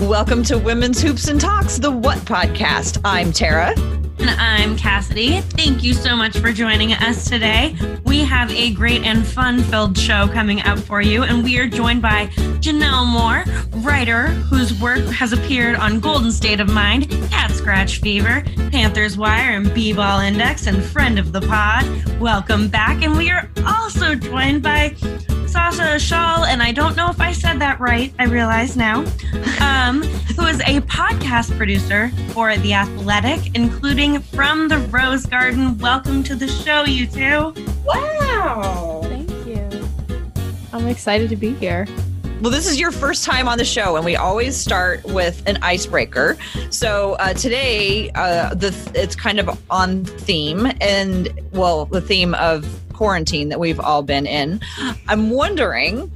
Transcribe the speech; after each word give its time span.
Welcome 0.00 0.42
to 0.44 0.56
Women's 0.56 1.02
Hoops 1.02 1.28
and 1.28 1.38
Talks, 1.38 1.78
the 1.78 1.90
What 1.90 2.16
podcast. 2.20 2.98
I'm 3.04 3.32
Tara. 3.32 3.74
And 4.18 4.30
I'm 4.30 4.74
Cassidy. 4.74 5.42
Thank 5.42 5.84
you 5.84 5.92
so 5.92 6.16
much 6.16 6.38
for 6.38 6.52
joining 6.52 6.94
us 6.94 7.28
today. 7.28 7.76
We 8.06 8.20
have 8.20 8.50
a 8.50 8.72
great 8.72 9.04
and 9.04 9.26
fun 9.26 9.62
filled 9.62 9.98
show 9.98 10.26
coming 10.28 10.62
up 10.62 10.78
for 10.78 11.02
you, 11.02 11.24
and 11.24 11.44
we 11.44 11.58
are 11.58 11.68
joined 11.68 12.00
by 12.00 12.28
Janelle 12.60 13.06
Moore, 13.06 13.44
writer 13.82 14.28
whose 14.28 14.72
work 14.80 15.04
has 15.04 15.34
appeared 15.34 15.76
on 15.76 16.00
Golden 16.00 16.32
State 16.32 16.60
of 16.60 16.70
Mind, 16.72 17.10
Cat 17.30 17.50
Scratch 17.50 18.00
Fever, 18.00 18.42
Panthers 18.70 19.18
Wire, 19.18 19.52
and 19.52 19.72
B 19.74 19.92
Ball 19.92 20.20
Index, 20.20 20.66
and 20.66 20.82
friend 20.82 21.18
of 21.18 21.32
the 21.32 21.42
pod. 21.42 21.84
Welcome 22.18 22.68
back. 22.68 23.02
And 23.02 23.18
we 23.18 23.30
are 23.30 23.50
also 23.66 24.14
joined 24.14 24.62
by 24.62 24.96
Sasha 25.50 25.98
Shawl, 25.98 26.44
and 26.44 26.62
I 26.62 26.70
don't 26.70 26.96
know 26.96 27.10
if 27.10 27.20
I 27.20 27.32
said 27.32 27.58
that 27.58 27.80
right, 27.80 28.14
I 28.20 28.26
realize 28.26 28.76
now, 28.76 29.00
um, 29.60 30.00
who 30.36 30.46
is 30.46 30.60
a 30.60 30.80
podcast 30.82 31.56
producer 31.56 32.10
for 32.28 32.56
The 32.56 32.74
Athletic, 32.74 33.56
including 33.56 34.20
From 34.20 34.68
the 34.68 34.78
Rose 34.78 35.26
Garden. 35.26 35.76
Welcome 35.78 36.22
to 36.22 36.36
the 36.36 36.46
show, 36.46 36.84
you 36.84 37.04
two. 37.04 37.52
Wow. 37.84 39.00
Thank 39.02 39.28
you. 39.44 39.88
I'm 40.72 40.86
excited 40.86 41.28
to 41.30 41.36
be 41.36 41.52
here. 41.54 41.84
Well, 42.40 42.52
this 42.52 42.68
is 42.68 42.78
your 42.78 42.92
first 42.92 43.24
time 43.24 43.48
on 43.48 43.58
the 43.58 43.64
show, 43.64 43.96
and 43.96 44.04
we 44.04 44.14
always 44.14 44.56
start 44.56 45.04
with 45.04 45.42
an 45.46 45.58
icebreaker. 45.62 46.38
So 46.70 47.14
uh, 47.14 47.34
today, 47.34 48.10
uh, 48.14 48.54
the 48.54 48.72
it's 48.94 49.16
kind 49.16 49.40
of 49.40 49.60
on 49.68 50.04
theme, 50.04 50.70
and 50.80 51.28
well, 51.50 51.86
the 51.86 52.00
theme 52.00 52.34
of 52.34 52.64
quarantine 53.00 53.48
that 53.48 53.58
we've 53.58 53.80
all 53.80 54.02
been 54.02 54.26
in. 54.26 54.60
I'm 55.08 55.30
wondering 55.30 56.12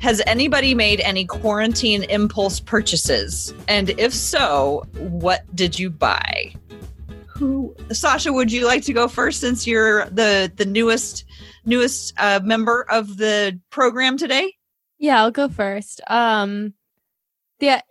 has 0.00 0.22
anybody 0.26 0.74
made 0.74 0.98
any 1.00 1.26
quarantine 1.26 2.04
impulse 2.04 2.58
purchases? 2.58 3.52
And 3.68 3.90
if 4.00 4.14
so, 4.14 4.86
what 4.96 5.44
did 5.54 5.78
you 5.78 5.90
buy? 5.90 6.54
Who 7.26 7.76
Sasha, 7.90 8.32
would 8.32 8.50
you 8.50 8.64
like 8.66 8.82
to 8.84 8.94
go 8.94 9.08
first 9.08 9.40
since 9.40 9.66
you're 9.66 10.06
the 10.06 10.50
the 10.56 10.64
newest 10.64 11.26
newest 11.66 12.14
uh, 12.16 12.40
member 12.42 12.86
of 12.88 13.18
the 13.18 13.60
program 13.68 14.16
today? 14.16 14.54
Yeah, 14.98 15.20
I'll 15.20 15.32
go 15.32 15.50
first. 15.50 16.00
Um 16.06 16.72
yeah, 17.60 17.82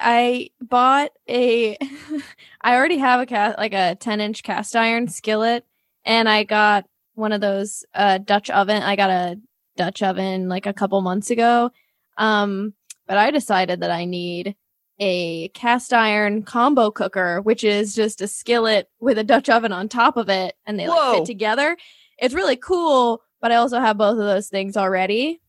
I 0.00 0.50
bought 0.60 1.12
a 1.28 1.78
I 2.60 2.74
already 2.74 2.98
have 2.98 3.20
a 3.20 3.26
cast 3.26 3.56
like 3.56 3.72
a 3.72 3.94
10 4.00 4.20
inch 4.20 4.42
cast 4.42 4.74
iron 4.74 5.06
skillet 5.06 5.64
and 6.04 6.28
I 6.28 6.42
got 6.42 6.86
one 7.14 7.32
of 7.32 7.40
those 7.40 7.84
uh 7.94 8.18
Dutch 8.18 8.50
oven. 8.50 8.82
I 8.82 8.96
got 8.96 9.10
a 9.10 9.40
Dutch 9.76 10.02
oven 10.02 10.48
like 10.48 10.66
a 10.66 10.72
couple 10.72 11.00
months 11.00 11.30
ago. 11.30 11.70
Um 12.16 12.74
but 13.06 13.18
I 13.18 13.30
decided 13.30 13.80
that 13.80 13.90
I 13.90 14.04
need 14.04 14.56
a 14.98 15.48
cast 15.48 15.92
iron 15.92 16.42
combo 16.44 16.90
cooker, 16.90 17.40
which 17.42 17.64
is 17.64 17.94
just 17.94 18.20
a 18.20 18.28
skillet 18.28 18.88
with 19.00 19.18
a 19.18 19.24
Dutch 19.24 19.48
oven 19.48 19.72
on 19.72 19.88
top 19.88 20.16
of 20.16 20.28
it 20.28 20.54
and 20.66 20.78
they 20.78 20.88
like 20.88 21.18
fit 21.18 21.24
together. 21.26 21.76
It's 22.18 22.34
really 22.34 22.56
cool, 22.56 23.22
but 23.40 23.50
I 23.52 23.56
also 23.56 23.80
have 23.80 23.98
both 23.98 24.12
of 24.12 24.18
those 24.24 24.48
things 24.48 24.76
already. 24.76 25.40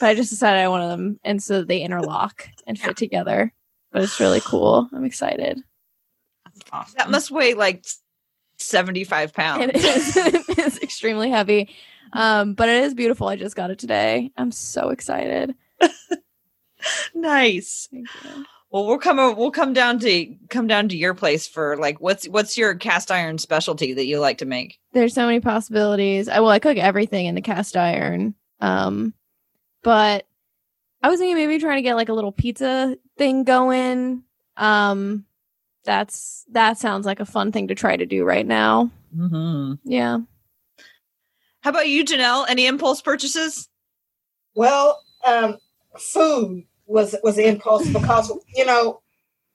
but 0.00 0.08
I 0.08 0.14
just 0.14 0.30
decided 0.30 0.58
I 0.60 0.68
wanted 0.68 0.88
them 0.88 1.20
and 1.22 1.42
so 1.42 1.62
they 1.62 1.80
interlock 1.82 2.48
and 2.66 2.78
fit 2.78 2.96
together. 2.96 3.52
But 3.92 4.02
it's 4.02 4.20
really 4.20 4.40
cool. 4.40 4.88
I'm 4.92 5.04
excited. 5.04 5.60
Awesome. 6.72 6.94
That 6.98 7.10
must 7.10 7.30
weigh 7.30 7.54
like 7.54 7.86
75 8.60 9.32
pounds. 9.32 9.72
It 9.74 9.84
is 9.84 10.16
it's 10.58 10.78
extremely 10.78 11.30
heavy. 11.30 11.70
Um, 12.12 12.54
but 12.54 12.68
it 12.68 12.84
is 12.84 12.94
beautiful. 12.94 13.28
I 13.28 13.36
just 13.36 13.56
got 13.56 13.70
it 13.70 13.78
today. 13.78 14.32
I'm 14.36 14.50
so 14.50 14.90
excited. 14.90 15.54
nice. 17.14 17.88
Well, 18.70 18.86
we'll 18.86 18.98
come 18.98 19.16
we'll 19.36 19.50
come 19.50 19.72
down 19.72 19.98
to 20.00 20.34
come 20.48 20.66
down 20.66 20.88
to 20.88 20.96
your 20.96 21.14
place 21.14 21.46
for 21.46 21.76
like 21.76 22.00
what's 22.00 22.26
what's 22.26 22.56
your 22.58 22.74
cast 22.74 23.10
iron 23.10 23.38
specialty 23.38 23.92
that 23.94 24.06
you 24.06 24.20
like 24.20 24.38
to 24.38 24.46
make? 24.46 24.78
There's 24.92 25.14
so 25.14 25.26
many 25.26 25.40
possibilities. 25.40 26.28
I 26.28 26.40
well, 26.40 26.50
I 26.50 26.58
cook 26.58 26.78
everything 26.78 27.26
in 27.26 27.34
the 27.34 27.40
cast 27.40 27.76
iron. 27.76 28.34
Um, 28.60 29.14
but 29.82 30.26
I 31.02 31.08
was 31.08 31.18
thinking 31.18 31.36
maybe 31.36 31.58
trying 31.58 31.78
to 31.78 31.82
get 31.82 31.96
like 31.96 32.10
a 32.10 32.14
little 32.14 32.32
pizza 32.32 32.96
thing 33.16 33.44
going. 33.44 34.22
Um, 34.56 35.24
that's 35.84 36.44
that 36.52 36.78
sounds 36.78 37.06
like 37.06 37.20
a 37.20 37.26
fun 37.26 37.52
thing 37.52 37.68
to 37.68 37.74
try 37.74 37.96
to 37.96 38.06
do 38.06 38.24
right 38.24 38.46
now. 38.46 38.90
Mm-hmm. 39.16 39.74
Yeah. 39.84 40.18
How 41.62 41.70
about 41.70 41.88
you, 41.88 42.04
Janelle? 42.04 42.46
Any 42.48 42.66
impulse 42.66 43.02
purchases? 43.02 43.68
Well, 44.54 45.00
um, 45.24 45.58
food 45.98 46.64
was 46.86 47.14
was 47.22 47.38
an 47.38 47.44
impulse 47.44 47.88
because 47.88 48.32
you 48.54 48.66
know 48.66 49.00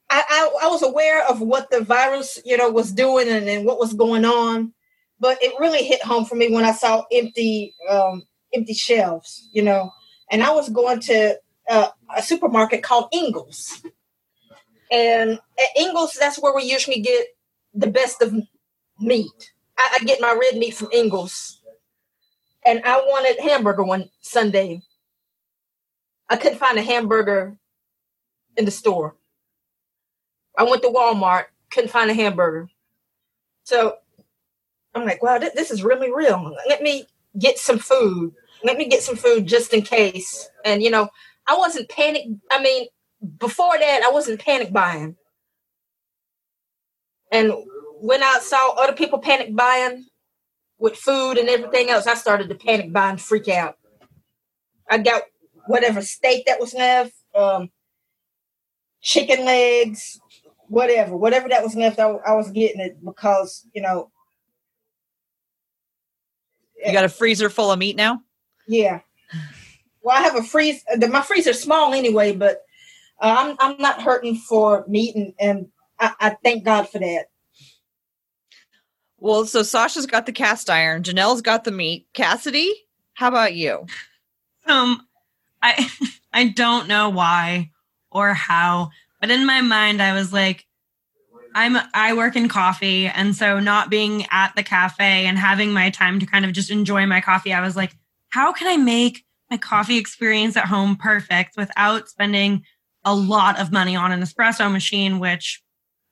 I, 0.10 0.24
I 0.30 0.66
I 0.66 0.68
was 0.68 0.84
aware 0.84 1.28
of 1.28 1.42
what 1.42 1.70
the 1.70 1.82
virus 1.82 2.40
you 2.46 2.58
know 2.58 2.70
was 2.70 2.92
doing 2.92 3.28
and, 3.28 3.48
and 3.48 3.66
what 3.66 3.80
was 3.80 3.94
going 3.94 4.26
on, 4.26 4.74
but 5.20 5.38
it 5.42 5.54
really 5.60 5.84
hit 5.84 6.04
home 6.04 6.26
for 6.26 6.36
me 6.36 6.52
when 6.52 6.66
I 6.66 6.72
saw 6.72 7.04
empty 7.12 7.74
um, 7.90 8.24
empty 8.54 8.74
shelves. 8.74 9.50
You 9.52 9.64
know, 9.64 9.92
and 10.32 10.44
I 10.44 10.52
was 10.52 10.70
going 10.70 11.00
to 11.02 11.40
uh, 11.70 11.90
a 12.16 12.22
supermarket 12.22 12.84
called 12.84 13.10
Ingles, 13.12 13.82
and 14.92 15.32
at 15.34 15.78
Ingles 15.78 16.14
that's 16.20 16.42
where 16.42 16.56
we 16.56 16.64
usually 16.64 17.02
get 17.02 17.28
the 17.74 17.88
best 17.88 18.22
of 18.22 18.34
meat. 19.00 19.52
I, 19.78 20.00
I 20.02 20.06
get 20.06 20.22
my 20.22 20.38
red 20.40 20.60
meat 20.60 20.76
from 20.76 20.90
Ingles, 20.94 21.62
and 22.66 22.82
I 22.86 22.98
wanted 22.98 23.40
hamburger 23.42 23.84
one 23.84 24.10
Sunday. 24.22 24.82
I 26.30 26.38
couldn't 26.38 26.58
find 26.60 26.78
a 26.78 26.82
hamburger 26.82 27.58
in 28.58 28.66
the 28.66 28.72
store. 28.72 29.16
I 30.58 30.64
went 30.64 30.82
to 30.84 30.90
Walmart, 30.90 31.46
couldn't 31.72 31.90
find 31.92 32.10
a 32.10 32.14
hamburger. 32.14 32.70
So 33.64 33.98
I'm 34.96 35.06
like, 35.06 35.22
wow, 35.22 35.38
th- 35.38 35.54
this 35.54 35.72
is 35.72 35.84
really 35.84 36.12
real. 36.12 36.56
Let 36.68 36.82
me 36.82 37.06
get 37.40 37.60
some 37.60 37.80
food. 37.80 38.34
Let 38.64 38.78
me 38.78 38.88
get 38.88 39.04
some 39.04 39.16
food 39.16 39.46
just 39.46 39.74
in 39.74 39.82
case. 39.82 40.50
And, 40.64 40.82
you 40.82 40.90
know, 40.90 41.10
I 41.48 41.58
wasn't 41.58 41.90
panicked. 41.90 42.30
I 42.52 42.62
mean, 42.62 42.88
before 43.26 43.78
that, 43.78 44.04
I 44.04 44.12
wasn't 44.12 44.40
panic 44.42 44.72
buying. 44.72 45.16
And 47.32 47.54
when 48.00 48.24
I 48.24 48.40
saw 48.42 48.74
other 48.76 48.94
people 48.94 49.20
panic 49.20 49.56
buying 49.56 50.06
with 50.78 50.96
food 50.96 51.38
and 51.38 51.50
everything 51.50 51.90
else, 51.90 52.08
I 52.08 52.14
started 52.16 52.50
to 52.50 52.56
panic 52.56 52.94
buy 52.94 53.10
and 53.10 53.22
freak 53.22 53.48
out. 53.48 53.78
I 54.90 55.00
got 55.00 55.24
whatever 55.68 56.02
steak 56.02 56.46
that 56.46 56.60
was 56.60 56.74
left, 56.74 57.14
um, 57.34 57.70
chicken 59.02 59.46
legs, 59.46 60.20
whatever, 60.68 61.18
whatever 61.18 61.50
that 61.50 61.64
was 61.64 61.76
left, 61.76 62.00
I, 62.00 62.10
I 62.10 62.34
was 62.34 62.52
getting 62.52 62.82
it 62.82 63.04
because 63.04 63.66
you 63.74 63.82
know, 63.82 64.12
You 66.86 66.94
got 66.94 67.06
a 67.06 67.10
freezer 67.10 67.50
full 67.50 67.72
of 67.72 67.80
meat 67.80 67.96
now? 67.96 68.22
yeah. 68.68 69.00
Well, 70.02 70.16
I 70.16 70.22
have 70.22 70.36
a 70.36 70.44
freeze. 70.44 70.84
My 71.10 71.22
freezer's 71.24 71.60
small 71.60 71.94
anyway, 71.94 72.36
but 72.36 72.62
I'm 73.20 73.56
I'm 73.60 73.78
not 73.78 74.02
hurting 74.02 74.36
for 74.36 74.86
meat, 74.88 75.16
and, 75.16 75.34
and 75.40 75.68
I, 76.00 76.14
I 76.20 76.30
thank 76.44 76.64
God 76.64 76.90
for 76.90 77.00
that. 77.00 77.26
Well, 79.18 79.46
so 79.46 79.64
Sasha's 79.64 80.06
got 80.06 80.26
the 80.26 80.32
cast 80.32 80.70
iron, 80.70 81.04
Janelle's 81.04 81.42
got 81.42 81.64
the 81.64 81.72
meat. 81.72 82.08
Cassidy, 82.14 82.74
how 83.14 83.30
about 83.30 83.54
you? 83.54 83.86
Um, 84.66 85.08
I 85.62 85.90
I 86.34 86.48
don't 86.50 86.88
know 86.88 87.10
why 87.10 87.72
or 88.12 88.34
how, 88.34 88.92
but 89.20 89.32
in 89.32 89.46
my 89.46 89.62
mind 89.62 90.02
I 90.02 90.14
was 90.14 90.34
like, 90.34 90.66
I'm 91.54 91.78
I 91.94 92.14
work 92.14 92.36
in 92.36 92.50
coffee, 92.50 93.08
and 93.08 93.36
so 93.36 93.60
not 93.60 93.90
being 93.90 94.26
at 94.30 94.56
the 94.56 94.64
cafe 94.64 95.26
and 95.26 95.38
having 95.38 95.72
my 95.72 95.90
time 95.90 96.20
to 96.20 96.26
kind 96.26 96.44
of 96.44 96.52
just 96.52 96.70
enjoy 96.70 97.06
my 97.06 97.22
coffee, 97.22 97.54
I 97.54 97.62
was 97.62 97.78
like, 97.78 97.96
how 98.30 98.52
can 98.52 98.68
I 98.68 98.76
make 98.76 99.24
my 99.50 99.58
coffee 99.58 99.98
experience 99.98 100.58
at 100.58 100.66
home 100.66 100.98
perfect 100.98 101.56
without 101.56 102.10
spending 102.10 102.64
a 103.06 103.16
lot 103.16 103.60
of 103.60 103.72
money 103.72 103.96
on 103.96 104.12
an 104.12 104.22
espresso 104.22 104.72
machine, 104.72 105.20
which 105.20 105.64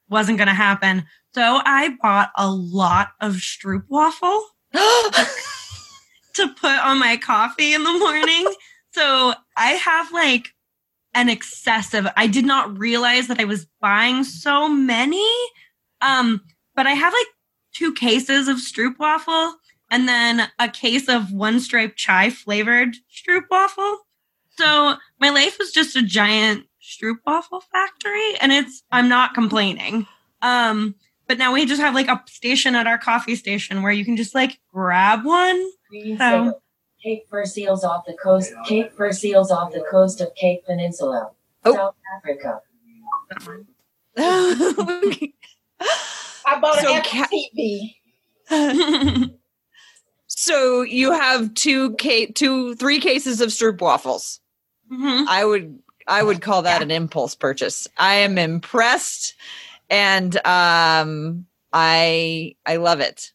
wasn't 0.09 0.37
going 0.37 0.47
to 0.47 0.53
happen. 0.53 1.05
So 1.33 1.61
I 1.65 1.95
bought 2.01 2.31
a 2.37 2.49
lot 2.49 3.09
of 3.19 3.33
Stroop 3.35 3.83
waffle 3.89 4.45
to 4.73 6.47
put 6.59 6.79
on 6.79 6.99
my 6.99 7.17
coffee 7.17 7.73
in 7.73 7.83
the 7.83 7.97
morning. 7.97 8.47
so 8.91 9.33
I 9.57 9.71
have 9.71 10.11
like 10.13 10.49
an 11.15 11.29
excessive, 11.29 12.07
I 12.15 12.27
did 12.27 12.45
not 12.45 12.77
realize 12.77 13.27
that 13.27 13.39
I 13.39 13.45
was 13.45 13.67
buying 13.81 14.23
so 14.23 14.69
many. 14.69 15.27
Um, 16.01 16.41
but 16.75 16.87
I 16.87 16.91
have 16.91 17.13
like 17.13 17.27
two 17.73 17.93
cases 17.93 18.47
of 18.47 18.57
Stroop 18.57 18.99
waffle 18.99 19.55
and 19.89 20.07
then 20.07 20.47
a 20.59 20.69
case 20.69 21.07
of 21.07 21.31
one 21.31 21.59
stripe 21.59 21.95
chai 21.95 22.29
flavored 22.29 22.95
Stroop 23.11 23.43
waffle. 23.49 23.99
So 24.57 24.95
my 25.19 25.29
life 25.29 25.57
was 25.59 25.71
just 25.71 25.95
a 25.95 26.03
giant 26.03 26.65
Stroop 26.97 27.17
waffle 27.25 27.61
factory 27.71 28.35
and 28.41 28.51
it's, 28.51 28.83
I'm 28.91 29.09
not 29.09 29.33
complaining. 29.33 30.05
Um, 30.41 30.95
but 31.27 31.37
now 31.37 31.53
we 31.53 31.65
just 31.65 31.81
have 31.81 31.93
like 31.95 32.07
a 32.09 32.21
station 32.27 32.75
at 32.75 32.85
our 32.87 32.97
coffee 32.97 33.35
station 33.35 33.81
where 33.81 33.91
you 33.91 34.03
can 34.05 34.17
just 34.17 34.35
like 34.35 34.59
grab 34.73 35.23
one. 35.25 35.63
So 36.17 36.59
Cape 37.01 37.27
fur 37.29 37.45
seals 37.45 37.83
off 37.83 38.05
the 38.05 38.13
coast. 38.21 38.53
Cape 38.65 38.91
fur 38.93 39.11
seals 39.11 39.51
off 39.51 39.71
the 39.73 39.83
coast 39.89 40.21
of 40.21 40.33
Cape 40.35 40.65
Peninsula, 40.65 41.31
Oh. 41.65 41.73
South 41.75 41.95
Africa. 42.17 42.61
I 46.45 46.59
bought 46.59 46.77
an 46.79 46.83
So 46.85 46.95
Apple 46.95 47.09
ca- 47.09 47.27
TV. 47.31 47.95
so 50.27 50.81
you 50.81 51.11
have 51.11 51.53
two 51.53 51.95
ca- 51.99 52.31
two 52.33 52.75
three 52.75 52.99
cases 52.99 53.41
of 53.41 53.49
stroop 53.49 53.81
waffles. 53.81 54.39
Mhm. 54.91 55.25
I 55.27 55.45
would 55.45 55.79
I 56.07 56.23
would 56.23 56.41
call 56.41 56.61
that 56.63 56.81
an 56.81 56.91
impulse 56.91 57.35
purchase. 57.35 57.87
I 57.97 58.15
am 58.15 58.37
impressed 58.37 59.35
and 59.89 60.35
um 60.45 61.45
I 61.71 62.55
I 62.65 62.75
love 62.77 62.99
it. 62.99 63.31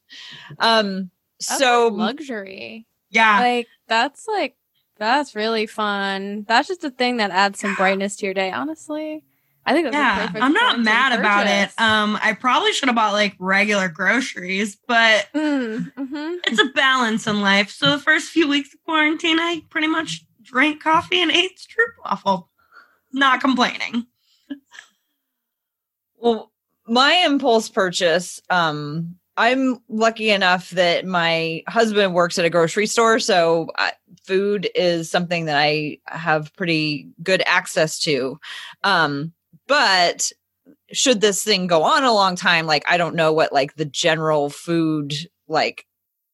Um 0.58 1.10
That's 1.48 1.58
so 1.58 1.88
luxury. 1.88 2.86
Yeah. 3.10 3.40
Like 3.40 3.68
that's 3.86 4.26
like 4.28 4.56
that's 4.98 5.34
really 5.36 5.66
fun. 5.66 6.44
That's 6.48 6.66
just 6.68 6.84
a 6.84 6.90
thing 6.90 7.18
that 7.18 7.30
adds 7.30 7.60
some 7.60 7.74
brightness 7.74 8.16
to 8.16 8.26
your 8.26 8.34
day. 8.34 8.50
Honestly, 8.50 9.22
I 9.64 9.72
think 9.72 9.84
that's 9.86 9.94
a 9.94 9.98
Yeah, 9.98 10.26
perfect 10.26 10.44
I'm 10.44 10.52
not 10.52 10.60
quarantine 10.62 10.84
mad 10.84 11.18
about 11.18 11.46
it. 11.46 11.70
Um, 11.78 12.18
I 12.20 12.32
probably 12.32 12.72
should 12.72 12.88
have 12.88 12.96
bought 12.96 13.12
like 13.12 13.36
regular 13.38 13.88
groceries, 13.88 14.76
but 14.88 15.28
Mm, 15.34 15.92
mhm. 15.94 16.36
it's 16.44 16.58
a 16.60 16.66
balance 16.74 17.26
in 17.26 17.40
life. 17.40 17.70
So 17.70 17.90
the 17.92 17.98
first 18.02 18.30
few 18.30 18.48
weeks 18.48 18.74
of 18.74 18.82
quarantine, 18.84 19.38
I 19.38 19.62
pretty 19.70 19.86
much 19.86 20.24
drank 20.42 20.82
coffee 20.82 21.22
and 21.22 21.30
ate 21.30 21.58
stroopwafel. 21.58 22.48
Not 23.12 23.40
complaining. 23.40 24.06
Well, 26.16 26.50
my 26.86 27.22
impulse 27.26 27.68
purchase, 27.68 28.40
um, 28.50 29.16
I'm 29.36 29.78
lucky 29.88 30.30
enough 30.30 30.70
that 30.70 31.06
my 31.06 31.62
husband 31.68 32.12
works 32.12 32.38
at 32.38 32.44
a 32.44 32.50
grocery 32.50 32.86
store, 32.86 33.20
so 33.20 33.68
uh, 33.78 33.90
food 34.24 34.68
is 34.74 35.10
something 35.10 35.44
that 35.44 35.56
I 35.56 35.98
have 36.06 36.52
pretty 36.54 37.08
good 37.22 37.42
access 37.46 38.00
to. 38.00 38.38
Um, 38.82 39.32
but 39.68 40.32
should 40.92 41.20
this 41.20 41.44
thing 41.44 41.68
go 41.68 41.84
on 41.84 42.02
a 42.02 42.12
long 42.12 42.34
time, 42.34 42.66
like 42.66 42.84
I 42.88 42.96
don't 42.96 43.14
know 43.14 43.32
what 43.32 43.52
like 43.52 43.76
the 43.76 43.84
general 43.84 44.50
food 44.50 45.14
like 45.46 45.86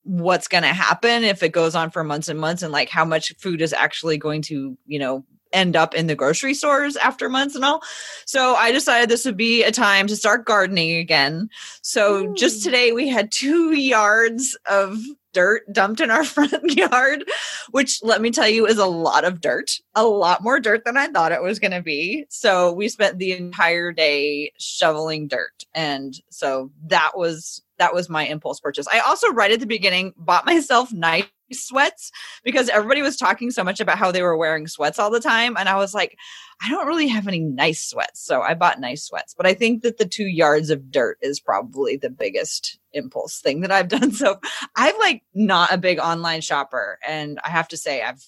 what's 0.05 0.49
going 0.49 0.63
to 0.63 0.69
happen 0.69 1.25
if 1.25 1.43
it 1.43 1.51
goes 1.51 1.75
on 1.75 1.91
for 1.91 2.05
months 2.05 2.29
and 2.29 2.39
months 2.39 2.63
and 2.63 2.73
like 2.73 2.89
how 2.91 3.05
much 3.05 3.35
food 3.39 3.63
is 3.63 3.73
actually 3.73 4.19
going 4.19 4.43
to, 4.43 4.77
you 4.87 4.99
know, 4.99 5.25
end 5.55 5.77
up 5.77 5.95
in 5.95 6.07
the 6.07 6.15
grocery 6.15 6.53
stores 6.53 6.97
after 6.97 7.29
months 7.29 7.55
and 7.55 7.65
all. 7.65 7.83
So 8.27 8.55
I 8.55 8.73
decided 8.73 9.09
this 9.09 9.25
would 9.25 9.37
be 9.37 9.63
a 9.63 9.71
time 9.71 10.07
to 10.09 10.17
start 10.17 10.45
gardening 10.45 10.97
again. 10.97 11.49
So 11.83 12.35
just 12.35 12.63
today 12.63 12.93
we 12.93 13.09
had 13.09 13.33
two 13.33 13.73
yards 13.75 14.59
of 14.69 14.99
dirt 15.35 15.71
dumped 15.73 16.01
in 16.01 16.11
our 16.11 16.25
front 16.25 16.75
yard, 16.75 17.25
which 17.73 18.03
let 18.03 18.23
me 18.23 18.31
tell 18.31 18.49
you 18.49 18.67
is 18.67 18.79
a 18.79 18.87
lot 18.87 19.25
of 19.25 19.41
dirt, 19.41 19.79
a 19.95 20.05
lot 20.05 20.43
more 20.43 20.59
dirt 20.61 20.85
than 20.85 20.97
I 20.97 21.09
thought 21.09 21.33
it 21.33 21.43
was 21.43 21.59
going 21.59 21.73
to 21.73 21.83
be. 21.83 22.25
So 22.31 22.73
we 22.73 22.89
spent 22.89 23.19
the 23.19 23.33
entire 23.33 23.93
day 23.93 24.53
shoveling 24.59 25.29
dirt. 25.29 25.65
And 25.75 26.15
so 26.31 26.71
that 26.87 27.13
was 27.17 27.61
that 27.79 27.93
was 27.93 28.09
my 28.09 28.25
impulse 28.25 28.61
purchase. 28.61 28.87
I 28.87 29.01
also 29.01 29.33
right 29.33 29.51
at 29.51 29.59
the 29.59 29.67
beginning 29.67 30.15
bought 30.17 30.47
myself 30.47 30.93
nice 30.93 31.25
sweats 31.55 32.11
because 32.43 32.69
everybody 32.69 33.03
was 33.03 33.17
talking 33.17 33.51
so 33.51 33.65
much 33.65 33.81
about 33.81 33.99
how 33.99 34.11
they 34.11 34.23
were 34.23 34.37
wearing 34.37 34.67
sweats 34.67 34.99
all 34.99 35.11
the 35.11 35.21
time 35.21 35.57
and 35.57 35.69
I 35.69 35.77
was 35.77 35.95
like 35.95 36.17
I 36.63 36.71
don't 36.71 36.87
really 36.87 37.09
have 37.09 37.27
any 37.27 37.41
nice 37.41 37.85
sweats. 37.85 38.25
So 38.25 38.41
I 38.41 38.55
bought 38.55 38.81
nice 38.81 39.03
sweats. 39.03 39.35
But 39.37 39.47
I 39.47 39.55
think 39.55 39.83
that 39.83 39.99
the 39.99 40.07
two 40.07 40.27
yards 40.27 40.71
of 40.71 40.91
dirt 40.91 41.19
is 41.21 41.41
probably 41.41 41.97
the 41.97 42.11
biggest 42.11 42.79
impulse 42.93 43.41
thing 43.41 43.61
that 43.63 43.71
I've 43.73 43.89
done. 43.97 44.13
So 44.13 44.39
I'm 44.77 44.97
like 44.99 45.23
not 45.35 45.73
a 45.73 45.79
big 45.79 45.99
online 45.99 46.41
shopper. 46.41 46.99
And 47.07 47.39
I 47.45 47.51
have 47.51 47.69
to 47.69 47.77
say, 47.77 48.03
I've 48.03 48.25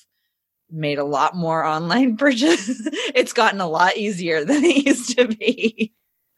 made 0.70 0.98
a 0.98 1.04
lot 1.04 1.36
more 1.36 1.64
online 1.64 2.16
purchases. 2.18 2.88
it's 3.14 3.32
gotten 3.32 3.60
a 3.60 3.68
lot 3.68 3.96
easier 3.96 4.44
than 4.44 4.64
it 4.64 4.84
used 4.84 5.16
to 5.18 5.28
be. 5.28 5.92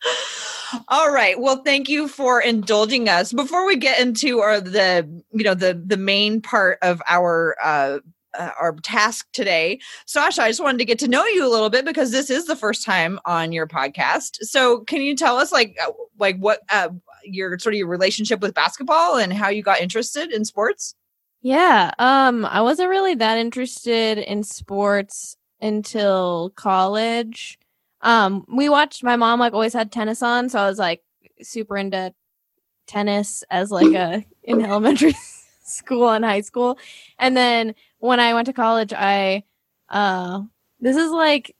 All 0.88 1.10
right. 1.10 1.40
Well, 1.40 1.62
thank 1.62 1.88
you 1.88 2.08
for 2.08 2.40
indulging 2.40 3.08
us. 3.08 3.32
Before 3.32 3.66
we 3.66 3.76
get 3.76 4.00
into 4.00 4.40
our 4.40 4.60
the 4.60 5.08
you 5.32 5.44
know 5.44 5.54
the 5.54 5.74
the 5.74 5.96
main 5.96 6.40
part 6.40 6.78
of 6.82 7.02
our 7.08 7.56
uh, 7.62 7.98
uh 8.38 8.50
our 8.60 8.72
task 8.82 9.26
today, 9.32 9.80
Sasha, 10.06 10.42
I 10.42 10.48
just 10.48 10.62
wanted 10.62 10.78
to 10.78 10.84
get 10.84 10.98
to 11.00 11.08
know 11.08 11.24
you 11.24 11.46
a 11.46 11.50
little 11.50 11.70
bit 11.70 11.84
because 11.84 12.10
this 12.10 12.30
is 12.30 12.46
the 12.46 12.56
first 12.56 12.84
time 12.84 13.18
on 13.24 13.52
your 13.52 13.66
podcast. 13.66 14.36
So, 14.42 14.80
can 14.80 15.02
you 15.02 15.16
tell 15.16 15.36
us 15.36 15.52
like 15.52 15.76
uh, 15.82 15.92
like 16.18 16.38
what 16.38 16.60
uh, 16.70 16.90
your 17.24 17.58
sort 17.58 17.74
of 17.74 17.78
your 17.78 17.88
relationship 17.88 18.40
with 18.40 18.54
basketball 18.54 19.16
and 19.16 19.32
how 19.32 19.48
you 19.48 19.62
got 19.62 19.80
interested 19.80 20.32
in 20.32 20.44
sports? 20.44 20.94
Yeah. 21.40 21.92
Um, 21.98 22.44
I 22.44 22.62
wasn't 22.62 22.90
really 22.90 23.14
that 23.14 23.38
interested 23.38 24.18
in 24.18 24.42
sports 24.42 25.36
until 25.60 26.50
college. 26.56 27.58
Um, 28.00 28.44
we 28.48 28.68
watched 28.68 29.02
my 29.02 29.16
mom 29.16 29.40
like 29.40 29.52
always 29.52 29.72
had 29.72 29.90
tennis 29.90 30.22
on, 30.22 30.48
so 30.48 30.60
I 30.60 30.68
was 30.68 30.78
like 30.78 31.02
super 31.42 31.76
into 31.76 32.14
tennis 32.86 33.44
as 33.50 33.70
like 33.70 33.94
a 33.94 34.24
in 34.42 34.64
elementary 34.64 35.14
school 35.64 36.10
and 36.10 36.24
high 36.24 36.40
school. 36.40 36.78
And 37.18 37.36
then 37.36 37.74
when 37.98 38.20
I 38.20 38.34
went 38.34 38.46
to 38.46 38.52
college, 38.52 38.92
I 38.92 39.44
uh 39.88 40.42
this 40.80 40.96
is 40.96 41.10
like 41.10 41.54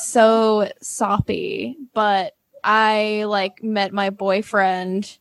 so 0.00 0.70
soppy, 0.80 1.76
but 1.94 2.34
I 2.64 3.24
like 3.26 3.62
met 3.62 3.92
my 3.92 4.10
boyfriend 4.10 5.18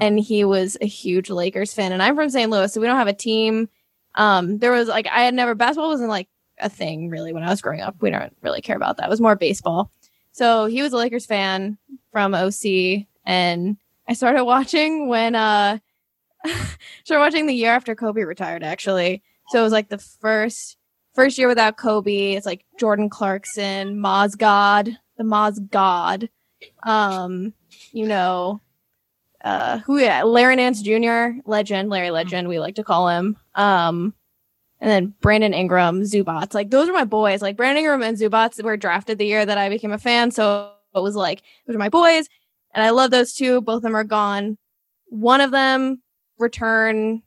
and 0.00 0.18
he 0.18 0.44
was 0.44 0.76
a 0.80 0.86
huge 0.86 1.30
Lakers 1.30 1.72
fan. 1.74 1.92
And 1.92 2.02
I'm 2.02 2.16
from 2.16 2.30
St. 2.30 2.50
Louis, 2.50 2.72
so 2.72 2.80
we 2.80 2.86
don't 2.86 2.96
have 2.96 3.08
a 3.08 3.12
team. 3.12 3.68
Um, 4.14 4.58
there 4.58 4.72
was 4.72 4.88
like 4.88 5.06
I 5.06 5.22
had 5.24 5.34
never 5.34 5.54
basketball 5.54 5.90
wasn't 5.90 6.10
like 6.10 6.28
a 6.60 6.68
thing 6.68 7.08
really 7.08 7.32
when 7.32 7.44
I 7.44 7.50
was 7.50 7.60
growing 7.60 7.80
up. 7.80 7.96
We 8.00 8.10
don't 8.10 8.34
really 8.42 8.60
care 8.60 8.76
about 8.76 8.96
that. 8.96 9.06
It 9.06 9.10
was 9.10 9.20
more 9.20 9.36
baseball. 9.36 9.92
So 10.38 10.66
he 10.66 10.82
was 10.82 10.92
a 10.92 10.96
Lakers 10.96 11.26
fan 11.26 11.78
from 12.12 12.32
OC, 12.32 13.06
and 13.24 13.76
I 14.06 14.12
started 14.12 14.44
watching 14.44 15.08
when 15.08 15.34
uh 15.34 15.78
started 17.04 17.24
watching 17.24 17.46
the 17.46 17.54
year 17.54 17.72
after 17.72 17.96
Kobe 17.96 18.22
retired 18.22 18.62
actually. 18.62 19.20
So 19.48 19.58
it 19.58 19.64
was 19.64 19.72
like 19.72 19.88
the 19.88 19.98
first 19.98 20.76
first 21.12 21.38
year 21.38 21.48
without 21.48 21.76
Kobe. 21.76 22.34
It's 22.34 22.46
like 22.46 22.64
Jordan 22.78 23.10
Clarkson, 23.10 23.96
Mozgov, 23.96 24.96
the 25.16 25.24
Maz 25.24 25.58
God. 25.70 26.30
Um, 26.84 27.52
you 27.90 28.06
know, 28.06 28.60
uh 29.42 29.78
who 29.80 29.98
yeah, 29.98 30.22
Larry 30.22 30.54
Nance 30.54 30.82
Jr., 30.82 31.40
legend, 31.46 31.90
Larry 31.90 32.12
Legend, 32.12 32.46
we 32.46 32.60
like 32.60 32.76
to 32.76 32.84
call 32.84 33.08
him. 33.08 33.36
Um 33.56 34.14
and 34.80 34.90
then 34.90 35.14
Brandon 35.20 35.54
Ingram, 35.54 36.02
Zubac. 36.02 36.54
Like 36.54 36.70
those 36.70 36.88
are 36.88 36.92
my 36.92 37.04
boys. 37.04 37.42
Like 37.42 37.56
Brandon 37.56 37.84
Ingram 37.84 38.02
and 38.02 38.16
Zubac 38.16 38.62
were 38.62 38.76
drafted 38.76 39.18
the 39.18 39.26
year 39.26 39.44
that 39.44 39.58
I 39.58 39.68
became 39.68 39.92
a 39.92 39.98
fan. 39.98 40.30
So 40.30 40.72
it 40.94 41.02
was 41.02 41.16
like 41.16 41.42
those 41.66 41.76
are 41.76 41.80
my 41.80 41.88
boys. 41.88 42.28
And 42.74 42.84
I 42.84 42.90
love 42.90 43.10
those 43.10 43.32
two. 43.32 43.60
Both 43.60 43.78
of 43.78 43.82
them 43.82 43.96
are 43.96 44.04
gone. 44.04 44.58
One 45.06 45.40
of 45.40 45.50
them 45.50 46.02
return 46.38 47.22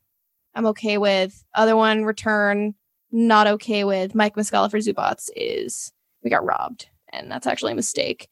I'm 0.54 0.66
okay 0.68 0.98
with. 0.98 1.44
Other 1.56 1.76
one 1.76 2.04
return 2.04 2.76
not 3.12 3.48
okay 3.48 3.84
with. 3.84 4.16
Mike 4.16 4.36
Muscala 4.36 4.70
for 4.70 4.80
Zubac 4.80 5.30
is 5.36 5.92
we 6.24 6.30
got 6.30 6.46
robbed. 6.46 6.88
And 7.10 7.30
that's 7.30 7.48
actually 7.48 7.74
a 7.74 7.76
mistake. 7.76 8.28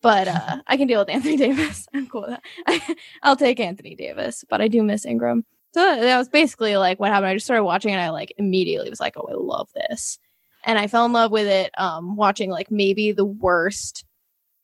But 0.00 0.28
uh, 0.28 0.58
I 0.66 0.76
can 0.76 0.88
deal 0.88 1.00
with 1.00 1.10
Anthony 1.10 1.36
Davis. 1.38 1.86
I'm 1.94 2.08
cool 2.08 2.22
with 2.22 2.40
that. 2.66 2.96
I'll 3.22 3.36
take 3.36 3.60
Anthony 3.60 3.94
Davis, 3.94 4.44
but 4.48 4.60
I 4.60 4.68
do 4.68 4.82
miss 4.82 5.06
Ingram. 5.06 5.44
So 5.72 5.80
that 5.80 6.18
was 6.18 6.28
basically 6.28 6.76
like 6.76 7.00
what 7.00 7.10
happened. 7.10 7.28
I 7.28 7.34
just 7.34 7.46
started 7.46 7.64
watching 7.64 7.92
and 7.92 8.00
I 8.00 8.10
like 8.10 8.34
immediately 8.36 8.90
was 8.90 9.00
like, 9.00 9.16
oh, 9.16 9.28
I 9.30 9.34
love 9.34 9.70
this. 9.74 10.18
And 10.64 10.78
I 10.78 10.86
fell 10.86 11.06
in 11.06 11.12
love 11.12 11.30
with 11.30 11.46
it 11.46 11.70
um 11.78 12.16
watching 12.16 12.50
like 12.50 12.70
maybe 12.70 13.12
the 13.12 13.24
worst 13.24 14.04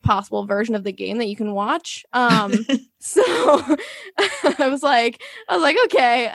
possible 0.03 0.45
version 0.45 0.75
of 0.75 0.83
the 0.83 0.91
game 0.91 1.17
that 1.17 1.27
you 1.27 1.35
can 1.35 1.53
watch. 1.53 2.05
Um 2.13 2.53
so 2.99 3.23
I 4.17 4.67
was 4.69 4.83
like 4.83 5.21
I 5.47 5.55
was 5.55 5.63
like, 5.63 5.77
okay. 5.85 6.27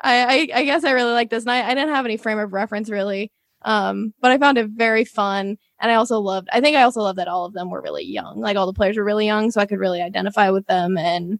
I, 0.00 0.48
I 0.52 0.58
I 0.60 0.64
guess 0.64 0.84
I 0.84 0.90
really 0.92 1.12
like 1.12 1.30
this. 1.30 1.44
And 1.44 1.52
I, 1.52 1.68
I 1.68 1.74
didn't 1.74 1.94
have 1.94 2.04
any 2.04 2.16
frame 2.16 2.38
of 2.38 2.52
reference 2.52 2.90
really. 2.90 3.30
Um, 3.62 4.14
but 4.20 4.30
I 4.30 4.38
found 4.38 4.56
it 4.58 4.68
very 4.68 5.04
fun. 5.04 5.58
And 5.80 5.90
I 5.92 5.94
also 5.94 6.18
loved 6.18 6.48
I 6.52 6.60
think 6.60 6.76
I 6.76 6.82
also 6.82 7.02
loved 7.02 7.18
that 7.20 7.28
all 7.28 7.44
of 7.44 7.52
them 7.52 7.70
were 7.70 7.80
really 7.80 8.04
young. 8.04 8.40
Like 8.40 8.56
all 8.56 8.66
the 8.66 8.72
players 8.72 8.96
were 8.96 9.04
really 9.04 9.26
young, 9.26 9.52
so 9.52 9.60
I 9.60 9.66
could 9.66 9.78
really 9.78 10.02
identify 10.02 10.50
with 10.50 10.66
them 10.66 10.98
and 10.98 11.38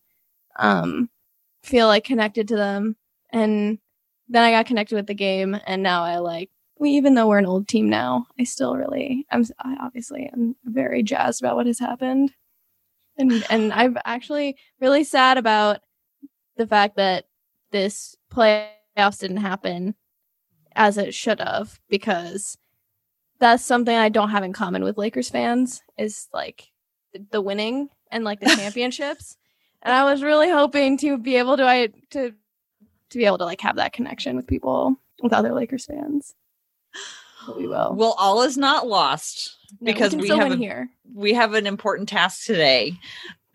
um 0.57 1.11
feel 1.69 1.87
like 1.87 2.05
connected 2.05 2.49
to 2.49 2.57
them. 2.57 2.97
And 3.31 3.79
then 4.29 4.45
I 4.45 4.51
got 4.51 4.67
connected 4.67 4.95
with 4.97 5.07
the 5.07 5.15
game, 5.15 5.59
and 5.67 5.83
now 5.83 6.03
I 6.05 6.19
like. 6.19 6.51
We 6.79 6.91
even 6.91 7.15
though 7.15 7.27
we're 7.27 7.39
an 7.39 7.47
old 7.47 7.67
team 7.67 7.89
now, 7.89 8.27
I 8.39 8.45
still 8.45 8.77
really. 8.77 9.27
I'm 9.31 9.45
I 9.59 9.77
obviously 9.81 10.31
I'm 10.33 10.55
very 10.65 11.03
jazzed 11.03 11.43
about 11.43 11.57
what 11.57 11.67
has 11.67 11.79
happened, 11.79 12.33
and 13.17 13.45
and 13.51 13.73
I'm 13.75 13.99
actually 14.05 14.57
really 14.81 15.05
sad 15.05 15.39
about 15.39 15.81
the 16.57 16.67
fact 16.67 16.97
that 16.97 17.25
this 17.71 18.17
playoffs 18.33 19.21
didn't 19.21 19.39
happen 19.39 19.95
as 20.75 20.99
it 20.99 21.15
should 21.15 21.41
have 21.41 21.81
because 21.89 22.57
that's 23.41 23.65
something 23.65 23.97
I 23.97 24.09
don't 24.09 24.31
have 24.31 24.45
in 24.45 24.53
common 24.53 24.85
with 24.85 24.99
Lakers 24.99 25.29
fans 25.29 25.83
is 25.97 26.29
like 26.33 26.69
the, 27.13 27.25
the 27.31 27.41
winning 27.41 27.89
and 28.11 28.25
like 28.25 28.41
the 28.41 28.47
championships 28.57 29.37
and 29.83 29.95
I 29.95 30.05
was 30.05 30.23
really 30.23 30.51
hoping 30.51 30.97
to 30.99 31.19
be 31.19 31.37
able 31.37 31.57
to 31.57 31.65
I 31.67 31.89
to 32.11 32.33
to 33.11 33.19
be 33.19 33.25
able 33.25 33.39
to 33.39 33.45
like 33.45 33.61
have 33.63 33.77
that 33.77 33.93
connection 33.93 34.37
with 34.37 34.47
people 34.47 34.97
with 35.23 35.33
other 35.33 35.53
Lakers 35.53 35.87
fans. 35.87 36.35
we 37.57 37.67
will. 37.67 37.95
Well, 37.97 38.15
all 38.19 38.43
is 38.43 38.57
not 38.57 38.87
lost 38.87 39.57
No, 39.81 39.93
because 39.93 40.11
can 40.13 40.21
we 40.21 40.29
have 40.29 40.53
a- 40.53 40.57
here. 40.57 40.89
we 41.15 41.33
have 41.35 41.55
an 41.55 41.67
important 41.67 42.09
task 42.09 42.45
today. 42.45 42.95